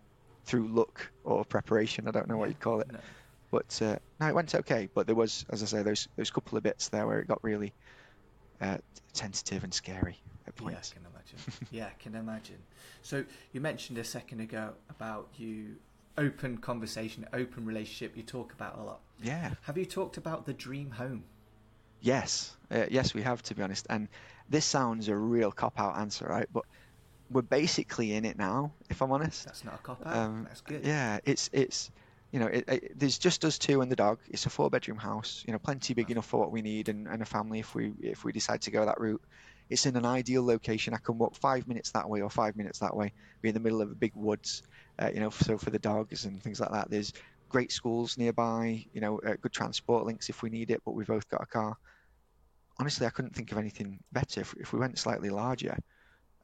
through 0.44 0.68
luck 0.68 1.10
or 1.24 1.44
preparation. 1.44 2.08
I 2.08 2.10
don't 2.10 2.28
know 2.28 2.36
what 2.38 2.48
you'd 2.48 2.60
call 2.60 2.80
it, 2.80 2.90
No. 2.90 2.98
but 3.50 3.78
uh, 3.82 3.96
no, 4.20 4.28
it 4.28 4.34
went 4.34 4.54
okay. 4.54 4.88
But 4.94 5.06
there 5.06 5.14
was, 5.16 5.44
as 5.50 5.62
I 5.62 5.66
say, 5.66 5.82
those 5.82 6.08
those 6.16 6.30
couple 6.30 6.56
of 6.56 6.64
bits 6.64 6.88
there 6.88 7.06
where 7.06 7.20
it 7.20 7.28
got 7.28 7.42
really 7.44 7.72
uh, 8.60 8.78
tentative 9.12 9.64
and 9.64 9.72
scary 9.74 10.16
at 10.46 10.54
Yeah. 10.60 10.66
I 10.68 10.70
can 10.70 11.06
imagine. 11.12 11.68
yeah, 11.70 11.86
I 11.86 12.02
can 12.02 12.14
imagine. 12.14 12.58
So 13.02 13.24
you 13.52 13.60
mentioned 13.60 13.98
a 13.98 14.04
second 14.04 14.40
ago 14.40 14.70
about 14.90 15.28
you 15.36 15.76
open 16.16 16.58
conversation, 16.58 17.26
open 17.32 17.64
relationship. 17.64 18.16
You 18.16 18.22
talk 18.22 18.52
about 18.52 18.78
a 18.78 18.82
lot. 18.82 19.00
Yeah. 19.22 19.52
Have 19.62 19.76
you 19.78 19.84
talked 19.84 20.16
about 20.16 20.46
the 20.46 20.52
dream 20.52 20.90
home? 20.92 21.24
Yes, 22.00 22.56
uh, 22.70 22.86
yes, 22.90 23.14
we 23.14 23.22
have 23.22 23.42
to 23.42 23.54
be 23.54 23.62
honest. 23.62 23.86
And 23.90 24.08
this 24.48 24.64
sounds 24.64 25.08
a 25.08 25.16
real 25.16 25.50
cop 25.50 25.78
out 25.80 25.98
answer, 25.98 26.26
right? 26.26 26.46
But 26.52 26.64
we're 27.30 27.42
basically 27.42 28.14
in 28.14 28.24
it 28.24 28.38
now, 28.38 28.72
if 28.88 29.02
I'm 29.02 29.12
honest. 29.12 29.44
That's 29.44 29.64
not 29.64 29.74
a 29.74 29.78
cop 29.78 30.06
out. 30.06 30.16
Um, 30.16 30.44
That's 30.44 30.60
good. 30.60 30.84
Yeah, 30.84 31.18
it's 31.24 31.50
it's 31.52 31.90
you 32.32 32.40
know 32.40 32.46
it, 32.46 32.64
it, 32.68 32.98
there's 32.98 33.18
just 33.18 33.44
us 33.44 33.58
two 33.58 33.80
and 33.80 33.90
the 33.90 33.96
dog. 33.96 34.18
It's 34.28 34.46
a 34.46 34.50
four 34.50 34.70
bedroom 34.70 34.98
house, 34.98 35.44
you 35.46 35.52
know, 35.52 35.58
plenty 35.58 35.94
big 35.94 36.10
enough 36.10 36.26
for 36.26 36.40
what 36.40 36.52
we 36.52 36.62
need 36.62 36.88
and, 36.88 37.06
and 37.06 37.22
a 37.22 37.26
family 37.26 37.60
if 37.60 37.74
we 37.74 37.92
if 38.00 38.24
we 38.24 38.32
decide 38.32 38.62
to 38.62 38.70
go 38.70 38.84
that 38.84 39.00
route. 39.00 39.22
It's 39.70 39.84
in 39.84 39.96
an 39.96 40.06
ideal 40.06 40.44
location. 40.46 40.94
I 40.94 40.98
can 40.98 41.18
walk 41.18 41.36
five 41.36 41.68
minutes 41.68 41.92
that 41.92 42.08
way 42.08 42.22
or 42.22 42.30
five 42.30 42.56
minutes 42.56 42.78
that 42.78 42.96
way. 42.96 43.12
Be 43.42 43.50
in 43.50 43.54
the 43.54 43.60
middle 43.60 43.82
of 43.82 43.90
a 43.90 43.94
big 43.94 44.12
woods, 44.14 44.62
uh, 44.98 45.10
you 45.12 45.20
know. 45.20 45.28
So 45.28 45.58
for 45.58 45.68
the 45.70 45.78
dogs 45.78 46.24
and 46.24 46.42
things 46.42 46.58
like 46.58 46.72
that, 46.72 46.90
there's 46.90 47.12
great 47.48 47.72
schools 47.72 48.18
nearby. 48.18 48.84
You 48.92 49.00
know, 49.00 49.20
uh, 49.20 49.34
good 49.40 49.52
transport 49.52 50.06
links 50.06 50.28
if 50.28 50.42
we 50.42 50.50
need 50.50 50.70
it. 50.70 50.82
But 50.84 50.92
we've 50.92 51.06
both 51.06 51.28
got 51.28 51.42
a 51.42 51.46
car. 51.46 51.76
Honestly, 52.80 53.06
I 53.06 53.10
couldn't 53.10 53.34
think 53.34 53.50
of 53.52 53.58
anything 53.58 54.00
better. 54.12 54.40
If, 54.40 54.54
if 54.58 54.72
we 54.72 54.78
went 54.78 54.98
slightly 54.98 55.30
larger, 55.30 55.76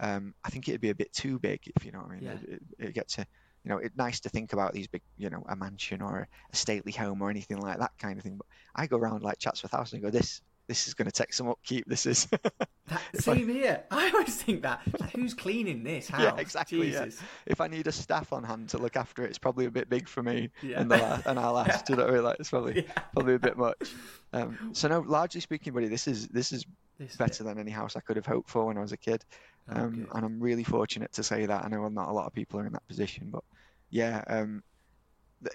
um, 0.01 0.35
I 0.45 0.51
think 0.51 0.69
it'd 0.69 0.81
be 0.81 0.91
a 0.91 0.95
bit 0.95 1.13
too 1.13 1.39
big. 1.39 1.61
If 1.77 1.85
you 1.85 1.93
know 1.93 2.01
what 2.01 2.11
I 2.11 2.15
mean. 2.15 2.23
Yeah. 2.25 2.33
It, 2.33 2.49
it, 2.49 2.63
it'd 2.79 2.95
get 2.95 3.09
to 3.11 3.27
you 3.65 3.71
know, 3.71 3.79
it's 3.79 3.97
nice 3.97 4.21
to 4.21 4.29
think 4.29 4.53
about 4.53 4.75
these 4.75 4.87
big, 4.87 5.03
you 5.17 5.31
know, 5.31 5.45
a 5.49 5.57
mansion 5.57 6.03
or 6.03 6.29
a 6.53 6.57
stately 6.57 6.93
home 6.93 7.23
or 7.23 7.31
anything 7.31 7.59
like 7.59 7.79
that 7.79 7.93
kind 7.99 8.19
of 8.19 8.23
thing. 8.23 8.37
But 8.37 8.47
I 8.75 8.87
go 8.87 8.99
around 8.99 9.23
like 9.23 9.39
Chatsworth 9.39 9.73
House 9.73 9.95
and 9.95 10.03
go, 10.03 10.11
this, 10.11 10.43
this 10.67 10.87
is 10.89 10.95
going 10.95 11.07
to 11.07 11.13
take 11.13 11.33
some 11.33 11.49
upkeep. 11.49 11.85
This 11.87 12.07
is. 12.07 12.29
That, 12.87 13.01
If 13.15 13.27
I- 13.31 13.37
same 13.37 13.49
here. 13.49 13.83
I 13.91 14.11
always 14.11 14.37
think 14.43 14.61
that. 14.61 14.83
Like, 15.01 15.13
who's 15.13 15.33
cleaning 15.33 15.85
this 15.85 16.07
house? 16.09 16.21
Yeah, 16.21 16.37
exactly, 16.37 16.93
yeah. 16.93 17.07
If 17.47 17.63
I 17.63 17.67
need 17.67 17.87
a 17.87 17.93
staff 17.93 18.31
on 18.31 18.45
hand 18.45 18.69
to 18.71 18.79
look 18.79 18.95
after 18.97 19.25
it, 19.25 19.31
it's 19.31 19.39
probably 19.39 19.65
a 19.65 19.71
bit 19.71 19.89
big 19.89 20.07
for 20.07 20.23
me 20.23 20.51
Yeah. 20.63 20.81
and 20.83 20.91
the 20.91 21.23
and 21.27 21.39
our 21.39 21.51
last. 21.55 21.87
Do 21.87 21.95
you 21.95 21.97
know 21.97 22.05
what 22.05 22.13
I 22.13 22.15
mean? 22.17 22.25
Like, 22.25 22.41
it's 22.41 22.51
probably 22.51 22.85
Yeah. 22.85 22.93
probably 23.15 23.35
a 23.37 23.39
bit 23.39 23.57
much. 23.57 23.95
Um, 24.35 24.71
so 24.75 24.89
no, 24.89 25.01
largely 25.01 25.41
speaking, 25.41 25.73
buddy, 25.73 25.89
this 25.89 26.07
is 26.07 26.29
this 26.29 26.53
is 26.53 26.67
This 26.99 27.17
better 27.17 27.43
than 27.43 27.59
any 27.59 27.71
house 27.71 27.97
I 27.97 28.01
could 28.01 28.17
have 28.17 28.27
hoped 28.27 28.51
for 28.51 28.67
when 28.67 28.77
I 28.77 28.83
was 28.83 28.93
a 28.93 28.99
kid. 28.99 29.25
Oh, 29.71 29.81
Um, 29.81 29.91
good. 29.95 30.09
and 30.13 30.25
I'm 30.27 30.41
really 30.41 30.65
fortunate 30.65 31.11
to 31.15 31.23
say 31.23 31.47
that. 31.47 31.65
I 31.65 31.69
know 31.69 31.89
not 31.89 32.09
a 32.11 32.13
lot 32.13 32.27
of 32.27 32.35
people 32.35 32.61
are 32.61 32.67
in 32.67 32.75
that 32.75 32.87
position, 32.87 33.29
but 33.31 33.45
yeah, 33.89 34.23
um, 34.27 34.63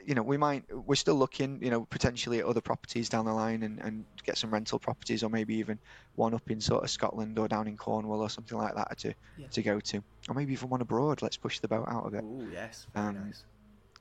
you 0.05 0.15
know, 0.15 0.21
we 0.23 0.37
might 0.37 0.63
we're 0.73 0.95
still 0.95 1.15
looking, 1.15 1.61
you 1.63 1.69
know, 1.69 1.85
potentially 1.89 2.39
at 2.39 2.45
other 2.45 2.61
properties 2.61 3.09
down 3.09 3.25
the 3.25 3.33
line 3.33 3.63
and, 3.63 3.79
and 3.79 4.05
get 4.23 4.37
some 4.37 4.51
rental 4.51 4.79
properties, 4.79 5.23
or 5.23 5.29
maybe 5.29 5.55
even 5.55 5.79
one 6.15 6.33
up 6.33 6.49
in 6.51 6.61
sort 6.61 6.83
of 6.83 6.89
Scotland 6.89 7.37
or 7.39 7.47
down 7.47 7.67
in 7.67 7.77
Cornwall 7.77 8.21
or 8.21 8.29
something 8.29 8.57
like 8.57 8.75
that 8.75 8.97
to 8.99 9.13
Yeah. 9.37 9.47
to 9.47 9.61
go 9.61 9.79
to, 9.79 10.03
or 10.27 10.35
maybe 10.35 10.53
even 10.53 10.69
one 10.69 10.81
abroad. 10.81 11.21
Let's 11.21 11.37
push 11.37 11.59
the 11.59 11.67
boat 11.67 11.87
out 11.87 12.05
of 12.05 12.13
it. 12.13 12.23
Oh 12.25 12.43
yes, 12.51 12.87
very 12.93 13.07
Um, 13.07 13.25
nice. 13.25 13.43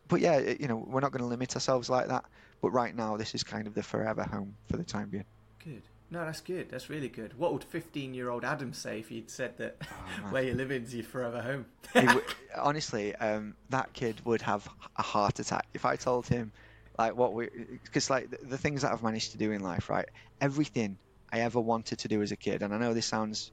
But 0.08 0.20
yeah, 0.20 0.36
it- 0.36 0.60
you 0.60 0.68
know, 0.68 0.76
we're 0.76 1.00
not 1.00 1.12
going 1.12 1.22
to 1.22 1.28
limit 1.28 1.54
ourselves 1.54 1.90
like 1.90 2.08
that. 2.08 2.24
But 2.62 2.70
right 2.70 2.94
now, 2.94 3.16
this 3.16 3.34
is 3.34 3.44
kind 3.44 3.66
of 3.66 3.74
the 3.74 3.82
forever 3.82 4.24
home 4.24 4.56
for 4.70 4.76
the 4.78 4.84
time 4.84 5.10
being. 5.10 5.24
Good. 5.62 5.82
No, 6.10 6.24
that's 6.24 6.40
good. 6.40 6.70
That's 6.70 6.88
really 6.88 7.08
good. 7.08 7.38
What 7.38 7.52
would 7.52 7.64
15-year-old 7.70 8.44
Adam 8.44 8.72
say 8.72 9.00
if 9.00 9.08
he'd 9.08 9.30
said 9.30 9.58
that 9.58 9.76
Oh, 9.82 10.30
where 10.30 10.42
you 10.42 10.54
live 10.54 10.70
is 10.72 10.94
your 10.94 11.04
forever 11.04 11.42
home? 11.42 11.66
W- 11.94 12.20
honestly, 12.56 13.14
um, 13.16 13.54
that 13.70 13.92
kid 13.92 14.16
would 14.24 14.40
have 14.42 14.66
a 14.96 15.02
heart 15.02 15.38
attack 15.38 15.66
if 15.74 15.84
I 15.84 15.96
told 15.96 16.26
him, 16.26 16.50
like, 16.98 17.14
what 17.16 17.34
we, 17.34 17.48
because 17.84 18.08
like 18.10 18.30
the, 18.30 18.38
the 18.46 18.58
things 18.58 18.82
that 18.82 18.92
I've 18.92 19.02
managed 19.02 19.32
to 19.32 19.38
do 19.38 19.52
in 19.52 19.60
life, 19.60 19.90
right? 19.90 20.08
Everything 20.40 20.96
I 21.30 21.40
ever 21.40 21.60
wanted 21.60 21.98
to 22.00 22.08
do 22.08 22.22
as 22.22 22.32
a 22.32 22.36
kid, 22.36 22.62
and 22.62 22.74
I 22.74 22.78
know 22.78 22.94
this 22.94 23.06
sounds, 23.06 23.52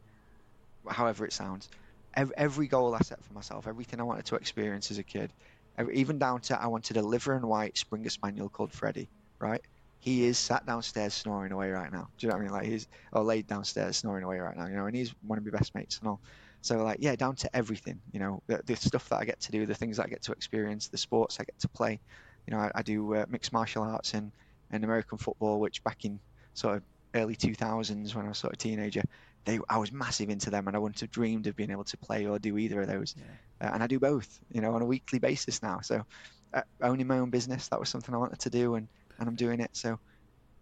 however 0.88 1.26
it 1.26 1.34
sounds, 1.34 1.68
every, 2.16 2.36
every 2.38 2.68
goal 2.68 2.96
I 2.96 3.00
set 3.00 3.24
for 3.24 3.34
myself, 3.34 3.68
everything 3.68 4.00
I 4.00 4.04
wanted 4.04 4.26
to 4.28 4.36
experience 4.36 4.92
as 4.92 4.98
a 4.98 5.04
kid, 5.04 5.30
every, 5.78 5.98
even 5.98 6.20
down 6.20 6.40
to 6.42 6.60
I 6.60 6.68
wanted 6.68 6.96
a 6.96 7.02
liver 7.02 7.34
and 7.34 7.46
white 7.46 7.78
Springer 7.78 8.10
Spaniel 8.10 8.48
called 8.48 8.72
Freddie, 8.72 9.10
right? 9.40 9.62
He 10.06 10.26
is 10.26 10.38
sat 10.38 10.68
downstairs 10.68 11.16
snoring 11.16 11.52
away 11.52 11.72
right 11.72 11.92
now. 11.92 12.10
Do 12.20 12.28
you 12.28 12.30
know 12.30 12.36
what 12.36 12.42
I 12.42 12.44
mean? 12.44 12.54
Like 12.54 12.66
he's 12.68 12.88
or 13.12 13.24
laid 13.24 13.48
downstairs 13.48 13.98
snoring 13.98 14.24
away 14.24 14.38
right 14.38 14.56
now. 14.56 14.68
You 14.68 14.76
know, 14.76 14.86
and 14.86 14.96
he's 14.96 15.16
one 15.26 15.40
of 15.40 15.44
my 15.44 15.50
best 15.50 15.74
mates 15.74 15.98
and 15.98 16.08
all. 16.08 16.22
So 16.62 16.84
like, 16.84 17.00
yeah, 17.02 17.16
down 17.16 17.36
to 17.38 17.56
everything. 17.56 18.00
You 18.12 18.20
know, 18.20 18.44
the, 18.46 18.62
the 18.64 18.76
stuff 18.76 19.10
that 19.10 19.18
I 19.18 19.26
get 19.26 19.40
to 19.40 19.52
do, 19.52 19.66
the 19.66 19.74
things 19.74 19.98
that 19.98 20.06
I 20.06 20.10
get 20.10 20.22
to 20.22 20.32
experience, 20.32 20.90
the 20.90 21.00
sports 21.00 21.40
I 21.40 21.44
get 21.46 21.58
to 21.62 21.68
play. 21.70 22.00
You 22.46 22.56
know, 22.56 22.62
I, 22.62 22.72
I 22.76 22.82
do 22.84 23.16
uh, 23.16 23.26
mixed 23.28 23.52
martial 23.52 23.82
arts 23.82 24.14
and, 24.14 24.32
and 24.70 24.84
American 24.84 25.18
football, 25.18 25.60
which 25.60 25.84
back 25.84 26.06
in 26.06 26.20
sort 26.54 26.78
of 26.78 26.84
early 27.16 27.36
2000s 27.36 28.14
when 28.14 28.26
I 28.26 28.30
was 28.30 28.38
sort 28.38 28.54
of 28.54 28.58
a 28.58 28.62
teenager, 28.62 29.02
they 29.46 29.58
I 29.68 29.80
was 29.80 29.92
massive 29.92 30.30
into 30.30 30.52
them, 30.52 30.68
and 30.68 30.76
I 30.76 30.80
wouldn't 30.80 31.00
have 31.00 31.10
dreamed 31.10 31.48
of 31.48 31.56
being 31.56 31.72
able 31.72 31.84
to 31.86 31.98
play 31.98 32.28
or 32.28 32.38
do 32.38 32.60
either 32.60 32.80
of 32.80 32.88
those. 32.88 33.16
Yeah. 33.18 33.68
Uh, 33.68 33.74
and 33.74 33.82
I 33.82 33.88
do 33.88 34.00
both, 34.00 34.40
you 34.52 34.62
know, 34.62 34.76
on 34.76 34.84
a 34.84 34.86
weekly 34.86 35.18
basis 35.18 35.64
now. 35.64 35.80
So 35.82 36.06
uh, 36.54 36.62
owning 36.80 37.08
my 37.08 37.18
own 37.18 37.32
business, 37.32 37.70
that 37.70 37.80
was 37.80 37.90
something 37.90 38.14
I 38.14 38.20
wanted 38.20 38.40
to 38.40 38.52
do, 38.52 38.76
and 38.76 38.88
and 39.20 39.28
I'm 39.28 39.36
doing 39.36 39.60
it. 39.60 39.72
So 39.74 40.00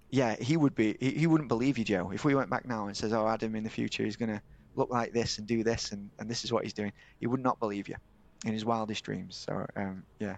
yeah, 0.09 0.35
he 0.35 0.57
would 0.57 0.75
be. 0.75 0.95
He, 0.99 1.11
he 1.11 1.27
wouldn't 1.27 1.49
believe 1.49 1.77
you, 1.77 1.83
Joe. 1.83 2.11
If 2.13 2.23
we 2.25 2.35
went 2.35 2.49
back 2.49 2.67
now 2.67 2.87
and 2.87 2.95
says, 2.95 3.13
"Oh, 3.13 3.27
Adam, 3.27 3.55
in 3.55 3.63
the 3.63 3.69
future, 3.69 4.03
he's 4.03 4.15
gonna 4.15 4.41
look 4.75 4.89
like 4.89 5.13
this 5.13 5.37
and 5.37 5.47
do 5.47 5.63
this, 5.63 5.91
and, 5.91 6.09
and 6.19 6.29
this 6.29 6.43
is 6.43 6.51
what 6.51 6.63
he's 6.63 6.73
doing," 6.73 6.91
he 7.19 7.27
would 7.27 7.41
not 7.41 7.59
believe 7.59 7.87
you 7.87 7.95
in 8.45 8.53
his 8.53 8.65
wildest 8.65 9.03
dreams. 9.03 9.35
So 9.35 9.65
um, 9.75 10.03
yeah, 10.19 10.35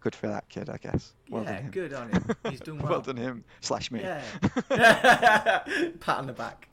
good 0.00 0.14
for 0.14 0.28
that 0.28 0.48
kid, 0.48 0.68
I 0.68 0.78
guess. 0.78 1.14
Well 1.28 1.44
yeah, 1.44 1.54
done 1.54 1.62
him. 1.62 1.70
good 1.70 1.92
on 1.92 2.10
him. 2.10 2.24
He's 2.50 2.60
done 2.60 2.78
well. 2.78 2.92
well 2.92 3.00
done 3.00 3.16
him 3.16 3.44
slash 3.60 3.90
me. 3.90 4.00
Yeah. 4.00 4.22
Pat 6.00 6.18
on 6.18 6.26
the 6.26 6.32
back. 6.32 6.68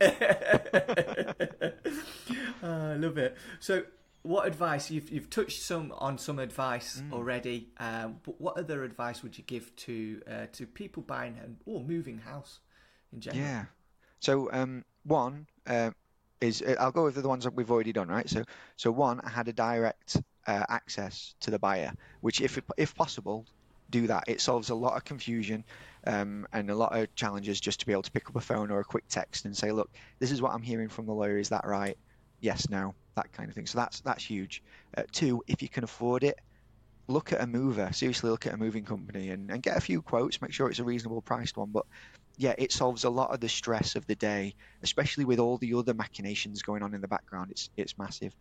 Oh, 2.64 2.92
I 2.92 2.96
love 2.96 3.18
it. 3.18 3.38
So, 3.60 3.84
what 4.24 4.48
advice 4.48 4.92
you've 4.92 5.10
you've 5.10 5.30
touched 5.30 5.62
some 5.62 5.94
on 5.98 6.18
some 6.18 6.40
advice 6.40 7.02
Mm. 7.02 7.14
already? 7.14 7.70
Um, 7.78 8.20
but 8.24 8.40
what 8.42 8.58
other 8.58 8.84
advice 8.84 9.24
would 9.24 9.38
you 9.38 9.44
give 9.44 9.76
to 9.78 10.22
uh, 10.30 10.46
to 10.54 10.66
people 10.66 11.04
buying 11.04 11.38
and 11.42 11.58
or 11.66 11.82
moving 11.82 12.20
house 12.20 12.60
in 13.14 13.22
general? 13.22 13.46
Yeah. 13.46 13.66
So 14.20 14.50
um, 14.52 14.84
one 15.04 15.48
uh, 15.66 15.92
is 16.42 16.62
uh, 16.62 16.76
I'll 16.80 16.92
go 16.92 17.04
with 17.04 17.16
the 17.16 17.28
ones 17.28 17.44
that 17.44 17.54
we've 17.54 17.72
already 17.72 17.94
done, 17.94 18.08
right? 18.10 18.30
So 18.30 18.44
so 18.76 18.92
one, 18.92 19.22
I 19.22 19.30
had 19.30 19.48
a 19.48 19.54
direct 19.54 20.18
uh, 20.46 20.66
access 20.70 21.36
to 21.42 21.52
the 21.52 21.60
buyer, 21.60 21.94
which 22.22 22.42
if 22.42 22.60
if 22.78 22.96
possible, 22.96 23.46
do 23.90 24.08
that. 24.08 24.26
It 24.28 24.42
solves 24.42 24.70
a 24.70 24.76
lot 24.76 24.98
of 24.98 25.06
confusion 25.06 25.64
um, 26.06 26.46
and 26.52 26.70
a 26.70 26.76
lot 26.76 26.98
of 26.98 27.14
challenges 27.16 27.60
just 27.60 27.80
to 27.80 27.86
be 27.86 27.92
able 27.92 28.02
to 28.04 28.12
pick 28.12 28.30
up 28.30 28.36
a 28.36 28.42
phone 28.42 28.72
or 28.72 28.80
a 28.80 28.84
quick 28.84 29.06
text 29.08 29.46
and 29.46 29.56
say, 29.56 29.72
look, 29.72 29.90
this 30.20 30.32
is 30.32 30.42
what 30.42 30.54
I'm 30.54 30.62
hearing 30.62 30.90
from 30.90 31.06
the 31.06 31.14
lawyer. 31.14 31.38
Is 31.38 31.50
that 31.50 31.66
right? 31.66 31.98
Yes, 32.42 32.70
no, 32.70 32.96
that 33.18 33.32
kind 33.34 33.50
of 33.50 33.56
thing. 33.56 33.68
So 33.68 33.78
that's 33.78 34.02
that's 34.02 34.24
huge. 34.24 34.64
Uh, 34.96 35.04
two, 35.12 35.44
if 35.48 35.62
you 35.62 35.70
can 35.70 35.84
afford 35.84 36.24
it, 36.24 36.40
look 37.08 37.34
at 37.34 37.42
a 37.42 37.48
mover. 37.48 37.90
Seriously, 37.94 38.30
look 38.30 38.48
at 38.48 38.54
a 38.54 38.58
moving 38.58 38.86
company 38.86 39.30
and, 39.30 39.52
and 39.52 39.62
get 39.62 39.78
a 39.78 39.82
few 39.82 40.02
quotes. 40.02 40.42
Make 40.42 40.54
sure 40.54 40.70
it's 40.70 40.80
a 40.80 40.84
reasonable 40.84 41.22
priced 41.22 41.58
one, 41.58 41.72
but 41.72 41.86
yeah, 42.38 42.54
it 42.58 42.72
solves 42.72 43.04
a 43.04 43.10
lot 43.10 43.34
of 43.34 43.40
the 43.40 43.50
stress 43.50 43.96
of 43.96 44.06
the 44.08 44.16
day, 44.16 44.54
especially 44.84 45.26
with 45.26 45.40
all 45.40 45.58
the 45.58 45.74
other 45.74 45.94
machinations 45.94 46.62
going 46.62 46.84
on 46.84 46.94
in 46.94 47.02
the 47.02 47.08
background. 47.08 47.52
It's 47.52 47.70
it's 47.78 47.98
massive. 47.98 48.34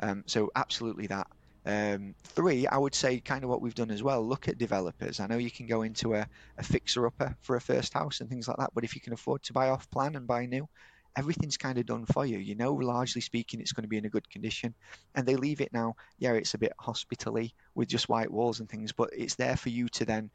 Um, 0.00 0.24
so 0.26 0.50
absolutely 0.54 1.08
that. 1.08 1.26
Um, 1.66 2.14
three, 2.24 2.66
I 2.66 2.78
would 2.78 2.94
say 2.94 3.20
kind 3.20 3.44
of 3.44 3.50
what 3.50 3.60
we've 3.60 3.74
done 3.74 3.90
as 3.90 4.02
well. 4.02 4.26
Look 4.26 4.48
at 4.48 4.58
developers. 4.58 5.20
I 5.20 5.26
know 5.26 5.36
you 5.36 5.50
can 5.50 5.66
go 5.66 5.82
into 5.82 6.14
a, 6.14 6.26
a 6.56 6.62
fixer 6.62 7.06
upper 7.06 7.36
for 7.42 7.56
a 7.56 7.60
first 7.60 7.92
house 7.92 8.20
and 8.20 8.30
things 8.30 8.48
like 8.48 8.56
that, 8.58 8.70
but 8.74 8.84
if 8.84 8.94
you 8.94 9.00
can 9.00 9.12
afford 9.12 9.42
to 9.44 9.52
buy 9.52 9.68
off 9.68 9.90
plan 9.90 10.16
and 10.16 10.26
buy 10.26 10.46
new, 10.46 10.68
everything's 11.18 11.56
kind 11.56 11.78
of 11.78 11.86
done 11.86 12.06
for 12.06 12.24
you. 12.24 12.38
You 12.38 12.54
know, 12.54 12.72
largely 12.72 13.20
speaking, 13.20 13.60
it's 13.60 13.72
going 13.72 13.82
to 13.82 13.88
be 13.88 13.98
in 13.98 14.04
a 14.04 14.08
good 14.08 14.30
condition. 14.30 14.72
And 15.16 15.26
they 15.26 15.34
leave 15.34 15.60
it 15.60 15.72
now. 15.72 15.96
Yeah, 16.18 16.32
it's 16.34 16.54
a 16.54 16.58
bit 16.58 16.72
hospitally 16.78 17.52
with 17.74 17.88
just 17.88 18.08
white 18.08 18.30
walls 18.30 18.60
and 18.60 18.68
things, 18.68 18.92
but 18.92 19.10
it's 19.12 19.34
there 19.34 19.56
for 19.56 19.68
you 19.68 19.88
to 19.88 20.04
then 20.04 20.30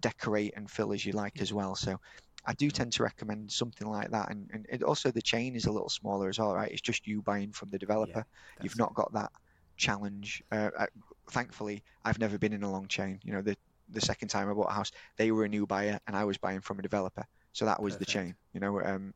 decorate 0.00 0.54
and 0.56 0.68
fill 0.68 0.92
as 0.92 1.06
you 1.06 1.12
like 1.12 1.40
as 1.40 1.52
well. 1.52 1.76
So 1.76 2.00
I 2.44 2.52
do 2.54 2.68
tend 2.68 2.92
to 2.94 3.04
recommend 3.04 3.52
something 3.52 3.88
like 3.88 4.10
that. 4.10 4.30
And, 4.30 4.50
and 4.52 4.66
it, 4.68 4.82
also 4.82 5.12
the 5.12 5.22
chain 5.22 5.54
is 5.54 5.66
a 5.66 5.72
little 5.72 5.88
smaller 5.88 6.28
as 6.28 6.40
well, 6.40 6.52
right? 6.52 6.70
It's 6.70 6.80
just 6.80 7.06
you 7.06 7.22
buying 7.22 7.52
from 7.52 7.70
the 7.70 7.78
developer. 7.78 8.26
You've 8.60 8.78
not 8.78 8.92
got 8.92 9.12
that 9.12 9.30
challenge. 9.76 10.42
Uh, 10.50 10.70
uh, 10.76 10.86
thankfully, 11.30 11.84
I've 12.04 12.18
never 12.18 12.38
been 12.38 12.52
in 12.52 12.64
a 12.64 12.70
long 12.70 12.88
chain. 12.88 13.20
You 13.22 13.34
know, 13.34 13.42
the 13.42 13.56
the 13.90 14.00
second 14.00 14.28
time 14.28 14.48
I 14.48 14.54
bought 14.54 14.70
a 14.70 14.72
house, 14.72 14.90
they 15.16 15.30
were 15.30 15.44
a 15.44 15.48
new 15.48 15.66
buyer 15.66 16.00
and 16.06 16.16
I 16.16 16.24
was 16.24 16.38
buying 16.38 16.62
from 16.62 16.78
a 16.78 16.82
developer, 16.82 17.24
so 17.52 17.66
that 17.66 17.82
was 17.82 17.98
the 17.98 18.06
chain. 18.06 18.34
You 18.54 18.60
know, 18.60 18.80
um, 18.82 19.12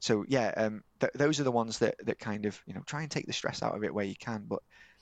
so 0.00 0.24
yeah, 0.28 0.52
um, 0.56 0.82
th- 1.00 1.12
those 1.14 1.40
are 1.40 1.44
the 1.44 1.52
ones 1.52 1.78
that 1.80 1.96
that 2.06 2.18
kind 2.18 2.46
of 2.46 2.60
you 2.66 2.74
know 2.74 2.82
try 2.86 3.02
and 3.02 3.10
take 3.10 3.26
the 3.26 3.32
stress 3.32 3.62
out 3.62 3.76
of 3.76 3.84
it 3.84 3.94
where 3.94 4.04
you 4.04 4.16
can. 4.18 4.44
But 4.46 4.60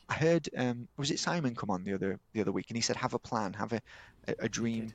I 0.08 0.14
heard 0.14 0.48
um, 0.56 0.88
was 0.96 1.10
it 1.10 1.18
Simon 1.18 1.54
come 1.54 1.70
on 1.70 1.84
the 1.84 1.94
other 1.94 2.18
the 2.34 2.40
other 2.40 2.52
week 2.52 2.66
and 2.70 2.76
he 2.76 2.82
said 2.82 2.96
have 2.96 3.14
a 3.14 3.18
plan, 3.18 3.52
have 3.54 3.72
a 3.72 3.80
a, 4.28 4.34
a 4.40 4.48
dream. 4.48 4.94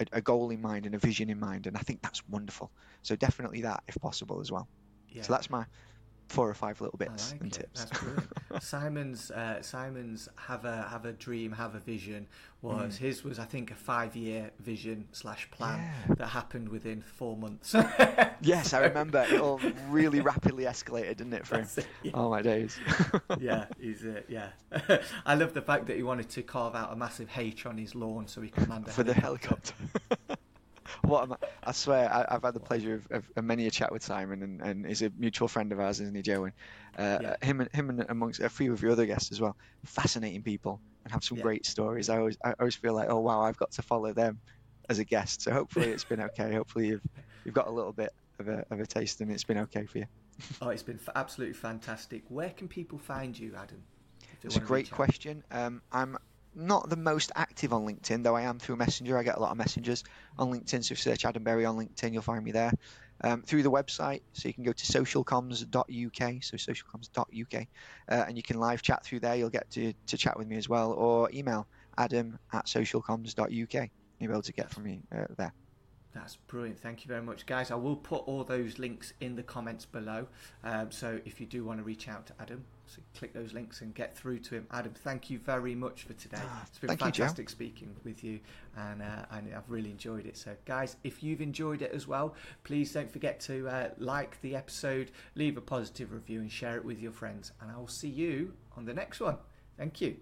A, 0.00 0.06
a 0.12 0.22
goal 0.22 0.50
in 0.50 0.60
mind 0.60 0.86
and 0.86 0.94
a 0.94 0.98
vision 0.98 1.28
in 1.28 1.40
mind, 1.40 1.66
and 1.66 1.76
I 1.76 1.80
think 1.80 2.00
that's 2.02 2.22
wonderful. 2.28 2.70
So 3.02 3.16
definitely 3.16 3.62
that, 3.62 3.82
if 3.88 3.96
possible, 4.00 4.40
as 4.40 4.52
well. 4.52 4.68
Yeah. 5.08 5.22
So 5.24 5.32
that's 5.32 5.50
my 5.50 5.66
four 6.28 6.48
or 6.48 6.54
five 6.54 6.80
little 6.80 6.98
bits 6.98 7.32
like 7.32 7.40
and 7.40 7.56
it. 7.56 7.68
tips. 7.74 7.86
Simon's 8.60 9.30
uh, 9.30 9.60
Simon's 9.62 10.28
have 10.36 10.64
a 10.64 10.82
have 10.90 11.04
a 11.04 11.12
dream, 11.12 11.52
have 11.52 11.74
a 11.74 11.80
vision. 11.80 12.26
Was 12.60 12.94
Mm. 12.96 12.98
his 12.98 13.22
was 13.24 13.38
I 13.38 13.44
think 13.44 13.70
a 13.70 13.74
five 13.76 14.16
year 14.16 14.50
vision 14.58 15.06
slash 15.12 15.48
plan 15.52 15.78
Yeah. 16.08 16.14
that 16.16 16.26
happened 16.26 16.68
within 16.68 17.02
four 17.02 17.36
months. 17.36 17.74
Yes, 18.40 18.72
I 18.72 18.80
remember. 18.84 19.26
It 19.28 19.40
all 19.40 19.60
really 19.88 20.20
rapidly 20.20 20.64
escalated, 20.64 21.16
didn't 21.16 21.32
it, 21.32 21.46
for 21.46 21.58
him? 21.58 21.68
It, 21.76 21.86
yeah. 22.04 22.10
Oh 22.14 22.30
my 22.30 22.40
days. 22.42 22.78
yeah, 23.40 23.64
he's 23.80 24.04
uh, 24.04 24.20
yeah. 24.28 24.50
I 25.26 25.34
love 25.34 25.54
the 25.54 25.62
fact 25.62 25.86
that 25.86 25.96
he 25.96 26.02
wanted 26.04 26.28
to 26.30 26.42
carve 26.42 26.74
out 26.76 26.92
a 26.92 26.96
massive 26.96 27.28
H 27.36 27.66
on 27.66 27.76
his 27.78 27.94
lawn 27.96 28.26
so 28.28 28.40
he 28.40 28.48
could 28.50 28.68
land 28.68 28.86
a 28.86 28.90
for 28.90 29.02
the 29.02 29.12
helicopter. 29.14 29.74
helicopter. 30.08 30.27
What 31.02 31.22
am 31.24 31.32
I, 31.32 31.36
I 31.64 31.72
swear, 31.72 32.12
I, 32.12 32.26
I've 32.34 32.42
had 32.42 32.54
the 32.54 32.60
pleasure 32.60 32.94
of, 32.94 33.06
of, 33.10 33.24
of 33.36 33.44
many 33.44 33.66
a 33.66 33.70
chat 33.70 33.92
with 33.92 34.02
Simon, 34.04 34.42
and, 34.42 34.62
and 34.62 34.86
he's 34.86 35.02
a 35.02 35.10
mutual 35.16 35.48
friend 35.48 35.72
of 35.72 35.80
ours, 35.80 36.00
isn't 36.00 36.14
he, 36.16 36.22
Joe? 36.22 36.44
And 36.44 36.54
uh, 36.98 37.18
Yeah. 37.22 37.36
him 37.42 37.60
and 37.60 37.68
him 37.72 37.90
and 37.90 38.04
amongst 38.08 38.40
a 38.40 38.48
few 38.48 38.72
of 38.72 38.82
your 38.82 38.92
other 38.92 39.06
guests 39.06 39.32
as 39.32 39.40
well. 39.40 39.56
Fascinating 39.84 40.42
people 40.42 40.80
and 41.04 41.12
have 41.12 41.24
some 41.24 41.38
Yeah. 41.38 41.42
great 41.42 41.66
stories. 41.66 42.08
I 42.08 42.18
always 42.18 42.36
I 42.44 42.54
always 42.58 42.76
feel 42.76 42.94
like, 42.94 43.08
oh 43.10 43.20
wow, 43.20 43.40
I've 43.42 43.56
got 43.56 43.70
to 43.72 43.82
follow 43.82 44.12
them 44.12 44.40
as 44.88 44.98
a 44.98 45.04
guest. 45.04 45.42
So 45.42 45.52
hopefully 45.52 45.90
it's 45.90 46.04
been 46.04 46.20
okay. 46.20 46.54
Hopefully 46.54 46.88
you've 46.88 47.02
you've 47.44 47.54
got 47.54 47.68
a 47.68 47.72
little 47.72 47.92
bit 47.92 48.10
of 48.38 48.48
a 48.48 48.64
of 48.70 48.80
a 48.80 48.86
taste, 48.86 49.20
and 49.20 49.30
it's 49.30 49.44
been 49.44 49.58
okay 49.58 49.84
for 49.86 49.98
you. 49.98 50.06
Oh, 50.62 50.70
it's 50.70 50.82
been 50.82 50.98
f- 51.00 51.14
absolutely 51.14 51.54
fantastic. 51.54 52.22
Where 52.28 52.50
can 52.50 52.68
people 52.68 52.98
find 52.98 53.38
you, 53.38 53.54
Adam? 53.56 53.82
It's 54.44 54.56
a 54.56 54.60
great 54.60 54.90
question. 54.90 55.42
Um, 55.50 55.82
I'm 55.92 56.16
not 56.54 56.88
the 56.88 56.96
most 56.96 57.32
active 57.34 57.72
on 57.72 57.86
LinkedIn, 57.86 58.22
though 58.22 58.36
I 58.36 58.42
am 58.42 58.58
through 58.58 58.76
Messenger. 58.76 59.18
I 59.18 59.22
get 59.22 59.36
a 59.36 59.40
lot 59.40 59.50
of 59.50 59.56
messages 59.56 60.04
on 60.38 60.50
LinkedIn, 60.52 60.84
so 60.84 60.92
if 60.92 60.98
you 61.04 61.12
search 61.12 61.24
Adam 61.24 61.44
Berry 61.44 61.64
on 61.64 61.76
LinkedIn, 61.76 62.12
you'll 62.12 62.22
find 62.22 62.44
me 62.44 62.52
there. 62.52 62.72
Um, 63.24 63.42
through 63.42 63.64
the 63.64 63.70
website, 63.70 64.22
so 64.32 64.46
you 64.46 64.54
can 64.54 64.62
go 64.62 64.72
to 64.72 64.84
socialcomms.uk, 64.84 66.44
so 66.44 66.56
socialcomms.uk, 66.56 67.66
uh, 68.10 68.24
and 68.28 68.36
you 68.36 68.44
can 68.44 68.60
live 68.60 68.80
chat 68.80 69.04
through 69.04 69.20
there. 69.20 69.34
You'll 69.34 69.50
get 69.50 69.68
to, 69.72 69.92
to 70.06 70.16
chat 70.16 70.38
with 70.38 70.46
me 70.46 70.56
as 70.56 70.68
well, 70.68 70.92
or 70.92 71.28
email 71.34 71.66
adam 71.96 72.38
at 72.52 72.66
socialcomms.uk. 72.66 73.50
You'll 73.50 74.28
be 74.28 74.32
able 74.32 74.42
to 74.42 74.52
get 74.52 74.70
from 74.70 74.84
me 74.84 75.00
uh, 75.12 75.24
there. 75.36 75.52
That's 76.18 76.34
brilliant. 76.34 76.80
Thank 76.80 77.04
you 77.04 77.08
very 77.08 77.22
much, 77.22 77.46
guys. 77.46 77.70
I 77.70 77.76
will 77.76 77.94
put 77.94 78.26
all 78.26 78.42
those 78.42 78.78
links 78.80 79.12
in 79.20 79.36
the 79.36 79.42
comments 79.42 79.84
below. 79.84 80.26
Um, 80.64 80.90
so 80.90 81.20
if 81.24 81.40
you 81.40 81.46
do 81.46 81.64
want 81.64 81.78
to 81.78 81.84
reach 81.84 82.08
out 82.08 82.26
to 82.26 82.32
Adam, 82.40 82.64
so 82.86 83.00
click 83.16 83.32
those 83.32 83.52
links 83.52 83.82
and 83.82 83.94
get 83.94 84.16
through 84.16 84.40
to 84.40 84.56
him. 84.56 84.66
Adam, 84.72 84.92
thank 84.92 85.30
you 85.30 85.38
very 85.38 85.76
much 85.76 86.02
for 86.02 86.14
today. 86.14 86.40
Ah, 86.42 86.64
It's 86.66 86.78
been 86.78 86.88
thank 86.88 87.00
you, 87.00 87.06
fantastic 87.06 87.48
speaking 87.50 87.94
with 88.02 88.24
you, 88.24 88.40
and, 88.76 89.00
uh, 89.00 89.26
and 89.30 89.54
I've 89.54 89.70
really 89.70 89.90
enjoyed 89.90 90.26
it. 90.26 90.36
So, 90.36 90.56
guys, 90.64 90.96
if 91.04 91.22
you've 91.22 91.40
enjoyed 91.40 91.82
it 91.82 91.92
as 91.92 92.08
well, 92.08 92.34
please 92.64 92.92
don't 92.92 93.10
forget 93.10 93.38
to 93.40 93.68
uh, 93.68 93.90
like 93.98 94.40
the 94.40 94.56
episode, 94.56 95.12
leave 95.36 95.56
a 95.56 95.60
positive 95.60 96.12
review, 96.12 96.40
and 96.40 96.50
share 96.50 96.76
it 96.76 96.84
with 96.84 96.98
your 97.00 97.12
friends. 97.12 97.52
And 97.60 97.70
I 97.70 97.76
will 97.76 97.86
see 97.86 98.08
you 98.08 98.54
on 98.76 98.86
the 98.86 98.94
next 98.94 99.20
one. 99.20 99.36
Thank 99.76 100.00
you. 100.00 100.16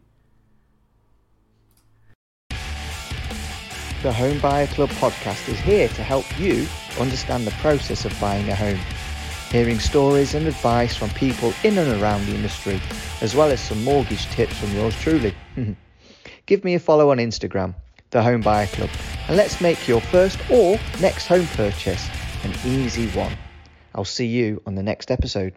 The 4.07 4.13
Home 4.13 4.39
Buyer 4.39 4.69
Club 4.69 4.91
podcast 4.91 5.49
is 5.49 5.59
here 5.59 5.89
to 5.89 6.03
help 6.05 6.25
you 6.39 6.69
understand 7.01 7.45
the 7.45 7.51
process 7.51 8.05
of 8.05 8.17
buying 8.21 8.49
a 8.49 8.55
home, 8.55 8.79
hearing 9.51 9.81
stories 9.81 10.33
and 10.33 10.47
advice 10.47 10.95
from 10.95 11.11
people 11.11 11.53
in 11.65 11.77
and 11.77 12.01
around 12.01 12.25
the 12.25 12.37
industry, 12.37 12.81
as 13.21 13.35
well 13.35 13.51
as 13.51 13.61
some 13.61 13.83
mortgage 13.83 14.27
tips 14.27 14.57
from 14.59 14.73
yours 14.77 14.95
truly. 15.01 15.35
Give 16.47 16.63
me 16.63 16.77
a 16.77 16.79
follow 16.79 17.11
on 17.11 17.17
Instagram, 17.17 17.75
The 18.11 18.23
Home 18.23 18.43
Buyer 18.43 18.69
Club, 18.69 18.91
and 19.27 19.37
let's 19.37 19.61
make 19.61 19.89
your 19.89 20.01
first 20.01 20.39
or 20.53 20.79
next 21.01 21.27
home 21.27 21.49
purchase 21.57 22.09
an 22.45 22.55
easy 22.65 23.09
one. 23.09 23.37
I'll 23.93 24.05
see 24.05 24.29
you 24.29 24.63
on 24.67 24.77
the 24.77 24.85
next 24.85 25.11
episode. 25.11 25.53